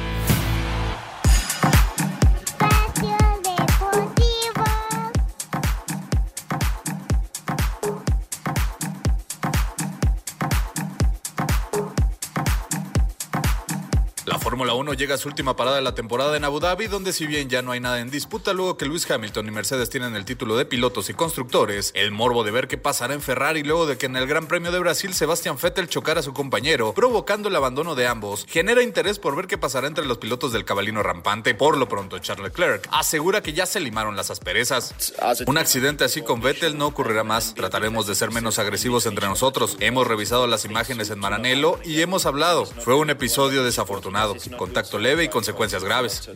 1 14.77 14.95
llega 14.95 15.15
a 15.15 15.19
su 15.19 15.29
última 15.29 15.57
parada 15.57 15.77
de 15.77 15.83
la 15.83 15.95
temporada 15.95 16.37
en 16.37 16.45
Abu 16.45 16.61
Dhabi, 16.61 16.87
donde 16.87 17.13
si 17.13 17.27
bien 17.27 17.49
ya 17.49 17.63
no 17.63 17.73
hay 17.73 17.81
nada 17.81 18.01
en 18.01 18.11
disputa 18.11 18.53
luego 18.53 18.77
que 18.77 18.87
Lewis 18.87 19.11
Hamilton 19.11 19.49
y 19.49 19.51
Mercedes 19.51 19.91
tienen 19.91 20.17
el 20.17 20.25
título 20.25 20.57
de 20.57 20.67
pilotos 20.67 21.11
y 21.11 21.15
constructores, 21.15 21.93
el 21.95 22.13
morbo 22.13 22.45
de 22.45 22.51
ver 22.51 22.69
qué 22.69 22.79
pasará 22.79 23.15
en 23.15 23.21
Ferrari 23.21 23.63
luego 23.63 23.87
de 23.87 23.99
que 23.99 24.07
en 24.07 24.17
el 24.17 24.27
Gran 24.27 24.47
Premio 24.47 24.73
de 24.73 24.79
Brasil 24.79 25.15
Sebastian 25.15 25.57
Vettel 25.61 25.89
chocara 25.89 26.21
a 26.21 26.23
su 26.23 26.33
compañero, 26.33 26.93
provocando 26.95 27.49
el 27.49 27.57
abandono 27.57 27.95
de 27.95 28.07
ambos, 28.07 28.47
genera 28.49 28.83
interés 28.83 29.19
por 29.19 29.37
ver 29.37 29.47
qué 29.47 29.59
pasará 29.59 29.87
entre 29.87 30.07
los 30.07 30.19
pilotos 30.19 30.53
del 30.53 30.65
cabalino 30.65 31.03
rampante. 31.03 31.55
Por 31.55 31.77
lo 31.77 31.89
pronto, 31.89 32.19
Charles 32.19 32.49
Leclerc 32.49 32.89
asegura 32.91 33.43
que 33.43 33.53
ya 33.53 33.67
se 33.67 33.81
limaron 33.81 34.17
las 34.17 34.31
asperezas. 34.31 35.15
Un 35.47 35.59
accidente 35.59 36.05
así 36.05 36.23
con 36.23 36.41
Vettel 36.41 36.79
no 36.79 36.87
ocurrirá 36.87 37.25
más. 37.25 37.55
Trataremos 37.55 38.07
de 38.07 38.15
ser 38.15 38.31
menos 38.31 38.59
agresivos 38.59 39.07
entre 39.07 39.27
nosotros. 39.27 39.77
Hemos 39.81 40.07
revisado 40.07 40.47
las 40.47 40.65
imágenes 40.65 41.11
en 41.11 41.19
Maranello 41.19 41.79
y 41.85 42.01
hemos 42.01 42.27
hablado. 42.27 42.67
Fue 42.67 42.95
un 42.95 43.11
episodio 43.11 43.65
desafortunado, 43.65 44.37
contacto 44.67 44.99
leve 44.99 45.23
y 45.23 45.29
consecuencias 45.29 45.85
graves. 45.85 46.29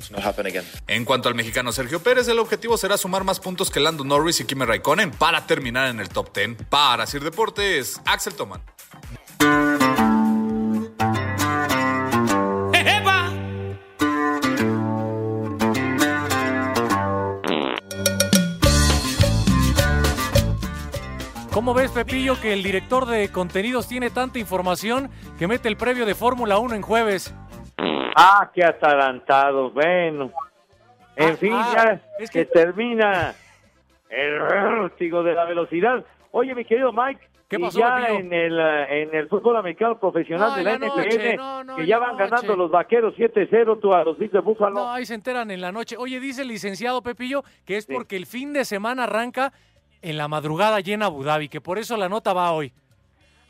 En 0.86 1.04
cuanto 1.04 1.28
al 1.28 1.34
mexicano 1.34 1.72
Sergio 1.72 2.00
Pérez, 2.00 2.28
el 2.28 2.38
objetivo 2.38 2.76
será 2.76 2.96
sumar 2.96 3.24
más 3.24 3.40
puntos 3.40 3.70
que 3.70 3.80
Lando 3.80 4.04
Norris 4.04 4.40
y 4.40 4.44
Kimi 4.44 4.64
Raikkonen 4.64 5.10
para 5.10 5.46
terminar 5.46 5.88
en 5.88 5.98
el 5.98 6.08
top 6.08 6.32
10. 6.32 6.68
Para 6.68 7.06
Sir 7.06 7.24
Deportes, 7.24 8.00
Axel 8.04 8.34
Toman. 8.34 8.62
¿Cómo 21.52 21.74
ves, 21.74 21.90
Pepillo, 21.90 22.40
que 22.40 22.52
el 22.52 22.62
director 22.62 23.06
de 23.06 23.28
contenidos 23.30 23.88
tiene 23.88 24.08
tanta 24.08 24.38
información 24.38 25.10
que 25.36 25.48
mete 25.48 25.68
el 25.68 25.76
previo 25.76 26.06
de 26.06 26.14
Fórmula 26.14 26.58
1 26.58 26.76
en 26.76 26.82
jueves? 26.82 27.34
Ah, 28.16 28.50
qué 28.54 28.64
atarantado, 28.64 29.70
bueno. 29.70 30.30
En 31.16 31.32
Ah, 31.34 31.36
fin, 31.36 31.52
ah, 31.54 31.72
ya 31.74 32.00
es 32.18 32.30
que... 32.30 32.40
que- 32.46 32.52
termina 32.52 33.34
el 34.08 34.40
vértigo 34.40 35.22
de 35.22 35.34
la 35.34 35.44
velocidad. 35.44 36.04
Oye, 36.32 36.54
mi 36.54 36.64
querido 36.64 36.92
Mike, 36.92 37.20
¿Qué 37.48 37.56
y 37.56 37.62
pasó, 37.62 37.80
ya 37.80 38.08
en 38.10 38.32
el, 38.32 38.58
en 38.58 39.14
el 39.14 39.28
fútbol 39.28 39.56
americano 39.56 39.98
profesional 39.98 40.50
No, 40.50 40.56
de 40.56 40.62
la 40.64 40.74
NFL, 40.76 40.86
noche, 40.96 41.36
no, 41.36 41.64
no, 41.64 41.76
que 41.76 41.86
ya 41.86 41.98
van 41.98 42.12
noche. 42.16 42.24
ganando 42.30 42.56
los 42.56 42.70
vaqueros 42.70 43.14
7-0 43.16 43.80
tú 43.80 43.92
a 43.92 44.04
los 44.04 44.16
de 44.18 44.38
Búfalo. 44.38 44.74
No, 44.76 44.92
ahí 44.92 45.04
se 45.04 45.14
enteran 45.14 45.50
en 45.50 45.60
la 45.60 45.72
noche. 45.72 45.96
Oye, 45.98 46.20
dice 46.20 46.42
el 46.42 46.48
licenciado 46.48 47.02
Pepillo 47.02 47.42
que 47.66 47.76
es 47.76 47.86
porque 47.86 48.16
el 48.16 48.26
fin 48.26 48.52
de 48.52 48.64
semana 48.64 49.04
arranca 49.04 49.52
en 50.02 50.16
la 50.16 50.28
madrugada 50.28 50.78
llena 50.80 51.06
Abu 51.06 51.24
Dhabi, 51.24 51.48
que 51.48 51.60
por 51.60 51.78
eso 51.78 51.96
la 51.96 52.08
nota 52.08 52.32
va 52.32 52.52
hoy. 52.52 52.72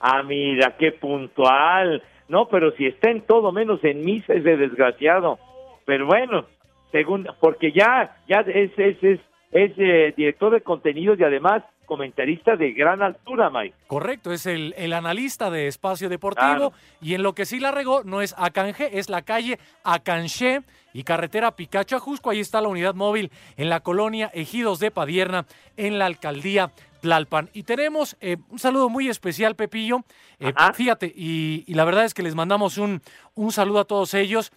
Ah, 0.00 0.22
mira, 0.22 0.74
qué 0.78 0.92
puntual. 0.92 2.02
No, 2.30 2.48
pero 2.48 2.70
si 2.76 2.86
está 2.86 3.10
en 3.10 3.22
todo 3.22 3.50
menos 3.50 3.82
en 3.82 4.04
misa 4.04 4.32
es 4.34 4.44
de 4.44 4.56
desgraciado. 4.56 5.38
Pero 5.84 6.06
bueno, 6.06 6.46
según, 6.92 7.26
porque 7.40 7.72
ya, 7.72 8.16
ya 8.28 8.40
es, 8.46 8.70
es, 8.78 9.02
es, 9.02 9.20
es 9.50 9.72
eh, 9.76 10.14
director 10.16 10.52
de 10.52 10.60
contenidos 10.60 11.18
y 11.18 11.24
además 11.24 11.64
comentarista 11.86 12.54
de 12.54 12.70
gran 12.70 13.02
altura, 13.02 13.50
Mike. 13.50 13.74
Correcto, 13.88 14.30
es 14.32 14.46
el, 14.46 14.74
el 14.78 14.92
analista 14.92 15.50
de 15.50 15.66
Espacio 15.66 16.08
Deportivo 16.08 16.70
Claro. 16.70 16.72
y 17.02 17.14
en 17.14 17.24
lo 17.24 17.32
que 17.34 17.44
sí 17.44 17.58
la 17.58 17.72
regó 17.72 18.04
no 18.04 18.22
es 18.22 18.32
Acanje, 18.38 18.96
es 19.00 19.10
la 19.10 19.22
calle 19.22 19.58
Acanché 19.82 20.60
y 20.94 21.02
carretera 21.02 21.56
Picacho 21.56 21.96
a 21.96 21.98
Jusco. 21.98 22.30
Ahí 22.30 22.38
está 22.38 22.60
la 22.60 22.68
unidad 22.68 22.94
móvil 22.94 23.32
en 23.56 23.68
la 23.68 23.80
colonia 23.80 24.30
Ejidos 24.32 24.78
de 24.78 24.92
Padierna 24.92 25.46
en 25.76 25.98
la 25.98 26.06
alcaldía 26.06 26.70
Tlalpan. 27.00 27.50
Y 27.52 27.62
tenemos 27.64 28.16
eh, 28.20 28.36
un 28.48 28.58
saludo 28.58 28.88
muy 28.88 29.08
especial, 29.08 29.56
Pepillo. 29.56 30.04
Eh, 30.38 30.52
fíjate, 30.74 31.12
y, 31.14 31.64
y 31.66 31.74
la 31.74 31.84
verdad 31.84 32.04
es 32.04 32.14
que 32.14 32.22
les 32.22 32.34
mandamos 32.34 32.78
un, 32.78 33.00
un 33.34 33.52
saludo 33.52 33.80
a 33.80 33.84
todos 33.84 34.14
ellos. 34.14 34.52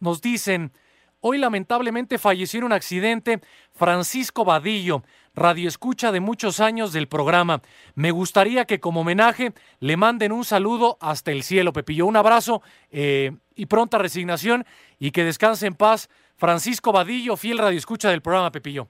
Nos 0.00 0.20
dicen, 0.20 0.72
hoy 1.20 1.38
lamentablemente 1.38 2.18
falleció 2.18 2.58
en 2.58 2.64
un 2.64 2.72
accidente 2.72 3.40
Francisco 3.72 4.44
Vadillo, 4.44 5.02
radioescucha 5.34 6.12
de 6.12 6.20
muchos 6.20 6.60
años 6.60 6.92
del 6.92 7.06
programa. 7.06 7.62
Me 7.94 8.10
gustaría 8.10 8.64
que 8.64 8.80
como 8.80 9.00
homenaje 9.00 9.52
le 9.80 9.96
manden 9.96 10.32
un 10.32 10.44
saludo 10.44 10.98
hasta 11.00 11.30
el 11.30 11.42
cielo, 11.42 11.72
Pepillo. 11.72 12.06
Un 12.06 12.16
abrazo 12.16 12.62
eh, 12.90 13.32
y 13.54 13.66
pronta 13.66 13.98
resignación 13.98 14.64
y 14.98 15.10
que 15.12 15.24
descanse 15.24 15.66
en 15.66 15.74
paz. 15.74 16.10
Francisco 16.36 16.92
Vadillo, 16.92 17.36
fiel 17.36 17.58
radioescucha 17.58 18.10
del 18.10 18.20
programa, 18.20 18.50
Pepillo. 18.50 18.88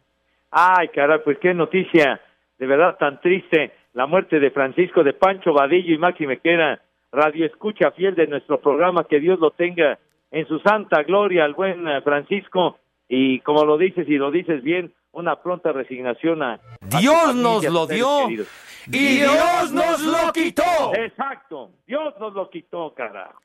Ay, 0.50 0.88
caray, 0.88 1.18
pues 1.24 1.38
qué 1.40 1.54
noticia, 1.54 2.20
de 2.62 2.68
verdad 2.68 2.96
tan 2.96 3.20
triste, 3.20 3.72
la 3.92 4.06
muerte 4.06 4.38
de 4.38 4.52
Francisco 4.52 5.02
de 5.02 5.14
Pancho 5.14 5.52
Vadillo 5.52 5.96
y 5.96 5.98
Maxi 5.98 6.28
Mequera, 6.28 6.80
radio 7.10 7.44
escucha 7.44 7.90
fiel 7.90 8.14
de 8.14 8.28
nuestro 8.28 8.60
programa, 8.60 9.02
que 9.02 9.18
Dios 9.18 9.40
lo 9.40 9.50
tenga 9.50 9.98
en 10.30 10.46
su 10.46 10.60
santa 10.60 11.02
gloria, 11.02 11.44
al 11.44 11.54
buen 11.54 11.88
eh, 11.88 12.00
Francisco, 12.02 12.78
y 13.08 13.40
como 13.40 13.64
lo 13.64 13.76
dices 13.76 14.08
y 14.08 14.16
lo 14.16 14.30
dices 14.30 14.62
bien, 14.62 14.94
una 15.10 15.42
pronta 15.42 15.72
resignación 15.72 16.40
a... 16.44 16.60
Dios 17.00 17.20
familia, 17.20 17.42
nos 17.42 17.64
lo 17.64 17.86
dio 17.88 18.06
queridos. 18.28 18.48
y 18.86 19.16
Dios 19.16 19.72
nos 19.72 20.00
lo 20.00 20.32
quitó. 20.32 20.94
Exacto, 20.94 21.72
Dios 21.84 22.14
nos 22.20 22.32
lo 22.32 22.48
quitó, 22.48 22.94
carajo. 22.94 23.40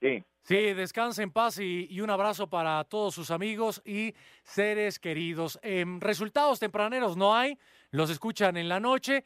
Sí. 0.00 0.24
Sí, 0.44 0.72
descanse 0.72 1.22
en 1.22 1.30
paz 1.30 1.58
y, 1.58 1.88
y 1.90 2.00
un 2.00 2.08
abrazo 2.08 2.48
para 2.48 2.82
todos 2.84 3.14
sus 3.14 3.30
amigos 3.30 3.82
y 3.84 4.14
seres 4.42 4.98
queridos. 4.98 5.60
Em, 5.62 6.00
resultados 6.00 6.58
tempraneros 6.58 7.18
no 7.18 7.36
hay, 7.36 7.58
los 7.92 8.10
escuchan 8.10 8.56
en 8.56 8.68
la 8.68 8.80
noche, 8.80 9.24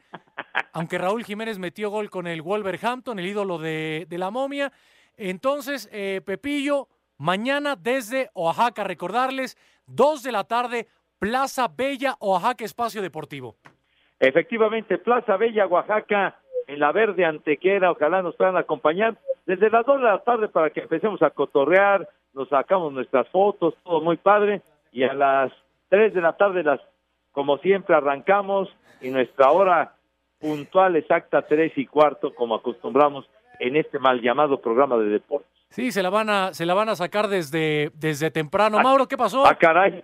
aunque 0.73 0.97
Raúl 0.97 1.23
Jiménez 1.23 1.57
metió 1.57 1.89
gol 1.89 2.09
con 2.09 2.27
el 2.27 2.41
Wolverhampton, 2.41 3.17
el 3.17 3.25
ídolo 3.25 3.57
de, 3.57 4.05
la 4.11 4.29
momia. 4.29 4.71
Entonces, 5.15 5.89
eh, 5.91 6.21
Pepillo, 6.23 6.87
mañana 7.17 7.75
desde 7.75 8.29
Oaxaca, 8.35 8.83
recordarles, 8.83 9.57
2 9.87 10.21
de 10.21 10.31
la 10.31 10.43
tarde, 10.43 10.87
Plaza 11.17 11.67
Bella, 11.75 12.15
Oaxaca, 12.19 12.65
Espacio 12.65 13.01
Deportivo. 13.01 13.55
Efectivamente, 14.19 14.97
Plaza 14.97 15.37
Bella, 15.37 15.65
Oaxaca, 15.65 16.37
en 16.67 16.79
la 16.79 16.91
verde 16.91 17.23
antequera, 17.23 17.91
ojalá 17.91 18.21
nos 18.21 18.35
puedan 18.35 18.57
acompañar 18.57 19.17
desde 19.45 19.69
las 19.69 19.85
dos 19.85 19.99
de 19.99 20.03
la 20.03 20.19
tarde 20.19 20.49
para 20.49 20.69
que 20.71 20.81
empecemos 20.81 21.21
a 21.21 21.29
cotorrear, 21.29 22.07
nos 22.33 22.49
sacamos 22.49 22.91
nuestras 22.91 23.27
fotos, 23.29 23.73
todo 23.83 24.01
muy 24.01 24.17
padre, 24.17 24.61
y 24.91 25.03
a 25.03 25.13
las 25.13 25.53
tres 25.87 26.13
de 26.13 26.19
la 26.19 26.33
tarde, 26.33 26.63
las, 26.63 26.81
como 27.37 27.59
siempre, 27.59 27.93
arrancamos, 27.95 28.67
y 28.99 29.11
nuestra 29.11 29.51
hora 29.51 29.93
puntual, 30.39 30.95
exacta, 30.95 31.43
tres 31.43 31.71
y 31.75 31.85
cuarto, 31.85 32.33
como 32.33 32.55
acostumbramos 32.55 33.29
en 33.59 33.75
este 33.75 33.99
mal 33.99 34.19
llamado 34.21 34.59
programa 34.59 34.97
de 34.97 35.05
deportes. 35.05 35.47
Sí, 35.69 35.91
se 35.91 36.01
la 36.01 36.09
van 36.09 36.31
a, 36.31 36.55
se 36.55 36.65
la 36.65 36.73
van 36.73 36.89
a 36.89 36.95
sacar 36.95 37.27
desde, 37.27 37.91
desde 37.93 38.31
temprano. 38.31 38.79
Mauro, 38.79 39.07
¿qué 39.07 39.15
pasó? 39.17 39.45
Ah, 39.45 39.55
caray. 39.55 40.03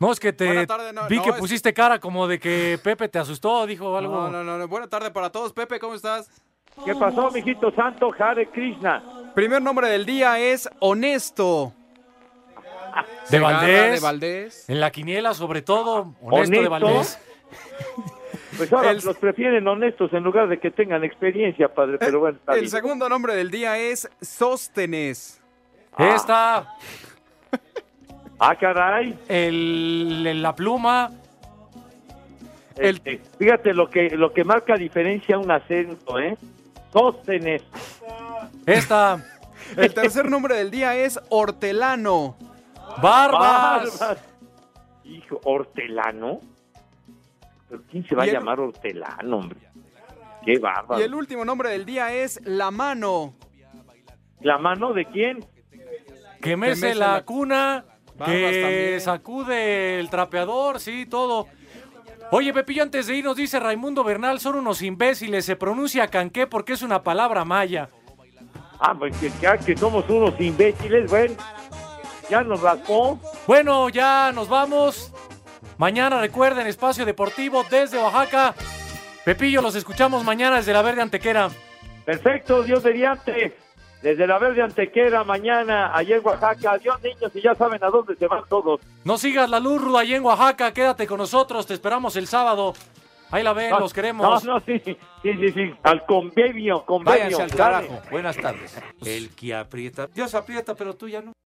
No, 0.00 0.10
es 0.10 0.18
que 0.18 0.32
te 0.32 0.44
Buena 0.46 0.66
tarde, 0.66 0.92
no, 0.92 1.02
vi 1.08 1.18
no, 1.18 1.22
que 1.22 1.30
es- 1.30 1.36
pusiste 1.36 1.72
cara 1.72 2.00
como 2.00 2.26
de 2.26 2.40
que 2.40 2.80
Pepe 2.82 3.08
te 3.08 3.20
asustó, 3.20 3.64
dijo 3.64 3.96
algo. 3.96 4.22
No, 4.22 4.28
no, 4.28 4.42
no, 4.42 4.58
no. 4.58 4.66
Buena 4.66 4.88
tarde 4.88 5.12
para 5.12 5.30
todos. 5.30 5.52
Pepe, 5.52 5.78
¿cómo 5.78 5.94
estás? 5.94 6.42
¿Qué 6.84 6.96
pasó, 6.96 7.30
mijito 7.30 7.70
santo? 7.76 8.10
Hare 8.18 8.48
Krishna. 8.48 9.30
Primer 9.36 9.62
nombre 9.62 9.86
del 9.88 10.04
día 10.04 10.40
es 10.40 10.68
Honesto. 10.80 11.72
De 13.30 13.38
Valdés. 13.40 13.92
De 13.94 14.00
Valdés. 14.00 14.68
En 14.68 14.80
la 14.80 14.90
quiniela, 14.90 15.34
sobre 15.34 15.62
todo, 15.62 16.14
honesto, 16.22 16.60
de. 16.62 16.68
Valdés. 16.68 17.18
Pues 18.56 18.70
ahora 18.70 18.90
El- 18.90 18.98
los 19.02 19.16
prefieren 19.16 19.66
honestos 19.66 20.12
en 20.12 20.22
lugar 20.22 20.46
de 20.46 20.58
que 20.60 20.70
tengan 20.70 21.02
experiencia, 21.04 21.68
padre, 21.72 21.96
pero 21.98 22.20
bueno, 22.20 22.36
está 22.38 22.52
El 22.52 22.60
bien. 22.60 22.70
segundo 22.70 23.08
nombre 23.08 23.34
del 23.34 23.50
día 23.50 23.78
es 23.78 24.08
Sóstenes. 24.20 25.40
Esta, 25.96 26.76
Ah, 28.38 28.54
caray. 28.56 29.18
el, 29.28 30.24
el- 30.26 30.42
la 30.42 30.54
pluma. 30.54 31.10
Este, 32.76 33.22
fíjate 33.38 33.72
lo 33.72 33.88
que 33.88 34.10
lo 34.10 34.32
que 34.34 34.44
marca 34.44 34.74
diferencia 34.76 35.38
un 35.38 35.50
acento, 35.50 36.18
¿eh? 36.18 36.36
Sóstenes. 36.92 37.62
Esta. 38.66 39.24
El 39.76 39.94
tercer 39.94 40.28
nombre 40.28 40.56
del 40.56 40.70
día 40.70 40.94
es 40.94 41.18
Hortelano. 41.30 42.36
Barbas. 43.00 43.98
Barbas. 43.98 44.18
Hijo, 45.04 45.40
hortelano. 45.44 46.40
¿Pero 47.68 47.82
quién 47.90 48.06
se 48.06 48.14
va 48.14 48.22
a 48.24 48.26
el- 48.26 48.32
llamar 48.32 48.60
hortelano, 48.60 49.36
hombre? 49.38 49.58
Qué 50.44 50.58
bárbaro. 50.58 51.00
Y 51.00 51.04
el 51.04 51.14
último 51.14 51.44
nombre 51.44 51.70
del 51.70 51.84
día 51.84 52.12
es 52.12 52.40
La 52.44 52.70
Mano. 52.70 53.34
¿La 54.40 54.58
mano 54.58 54.92
de 54.92 55.04
quién? 55.06 55.44
Que 56.40 56.56
mece 56.56 56.86
mece 56.86 56.94
la, 56.96 57.12
la- 57.14 57.24
cuna. 57.24 57.84
Barbas 58.18 58.34
que 58.36 58.60
también. 58.60 59.00
sacude 59.00 60.00
el 60.00 60.10
trapeador, 60.10 60.80
sí, 60.80 61.06
todo. 61.06 61.46
Oye, 62.30 62.52
Pepillo, 62.52 62.82
antes 62.82 63.06
de 63.06 63.16
ir 63.16 63.24
nos 63.24 63.36
dice 63.36 63.58
Raimundo 63.60 64.02
Bernal, 64.04 64.38
son 64.40 64.56
unos 64.56 64.82
imbéciles, 64.82 65.44
se 65.44 65.56
pronuncia 65.56 66.08
canqué 66.08 66.46
porque 66.46 66.72
es 66.74 66.82
una 66.82 67.02
palabra 67.02 67.44
maya. 67.44 67.88
Ah, 68.80 68.94
pues 68.98 69.16
que, 69.18 69.30
que 69.64 69.76
somos 69.76 70.08
unos 70.10 70.38
imbéciles, 70.40 71.10
bueno. 71.10 71.34
Ya 72.28 72.42
nos 72.42 72.60
raspó. 72.60 73.18
Bueno, 73.46 73.88
ya 73.88 74.32
nos 74.32 74.48
vamos. 74.48 75.12
Mañana 75.78 76.20
recuerden, 76.20 76.66
Espacio 76.66 77.04
Deportivo 77.04 77.64
desde 77.70 77.98
Oaxaca. 77.98 78.54
Pepillo, 79.24 79.62
los 79.62 79.74
escuchamos 79.74 80.24
mañana 80.24 80.56
desde 80.56 80.72
la 80.72 80.82
Verde 80.82 81.02
Antequera. 81.02 81.50
Perfecto, 82.04 82.62
Dios 82.62 82.82
mediante. 82.84 83.56
Desde 84.02 84.26
la 84.26 84.38
Verde 84.38 84.62
Antequera, 84.62 85.22
mañana, 85.22 85.96
allá 85.96 86.16
en 86.16 86.26
Oaxaca. 86.26 86.72
Adiós, 86.72 87.00
niños, 87.02 87.30
y 87.34 87.40
ya 87.40 87.54
saben 87.54 87.82
a 87.84 87.88
dónde 87.88 88.16
se 88.16 88.26
van 88.26 88.42
todos. 88.48 88.80
No 89.04 89.16
sigas 89.18 89.48
la 89.48 89.60
luz, 89.60 89.80
Ruda, 89.80 90.00
allá 90.00 90.16
en 90.16 90.24
Oaxaca. 90.24 90.72
Quédate 90.72 91.06
con 91.06 91.18
nosotros, 91.18 91.66
te 91.66 91.74
esperamos 91.74 92.16
el 92.16 92.26
sábado. 92.26 92.74
Ahí 93.30 93.42
la 93.42 93.52
ven, 93.54 93.70
No, 93.70 93.80
los 93.80 93.94
queremos. 93.94 94.44
No, 94.44 94.54
no, 94.54 94.60
sí, 94.60 94.78
sí, 94.84 94.96
sí, 95.22 95.52
sí. 95.52 95.74
Al 95.84 96.04
convenio, 96.04 96.84
convenio. 96.84 97.38
Váyanse 97.38 97.42
al 97.42 97.54
carajo. 97.54 98.02
Buenas 98.10 98.36
tardes. 98.36 98.76
El 99.06 99.34
que 99.34 99.54
aprieta. 99.54 100.06
Dios 100.08 100.34
aprieta, 100.34 100.74
pero 100.74 100.94
tú 100.94 101.08
ya 101.08 101.22
no. 101.22 101.32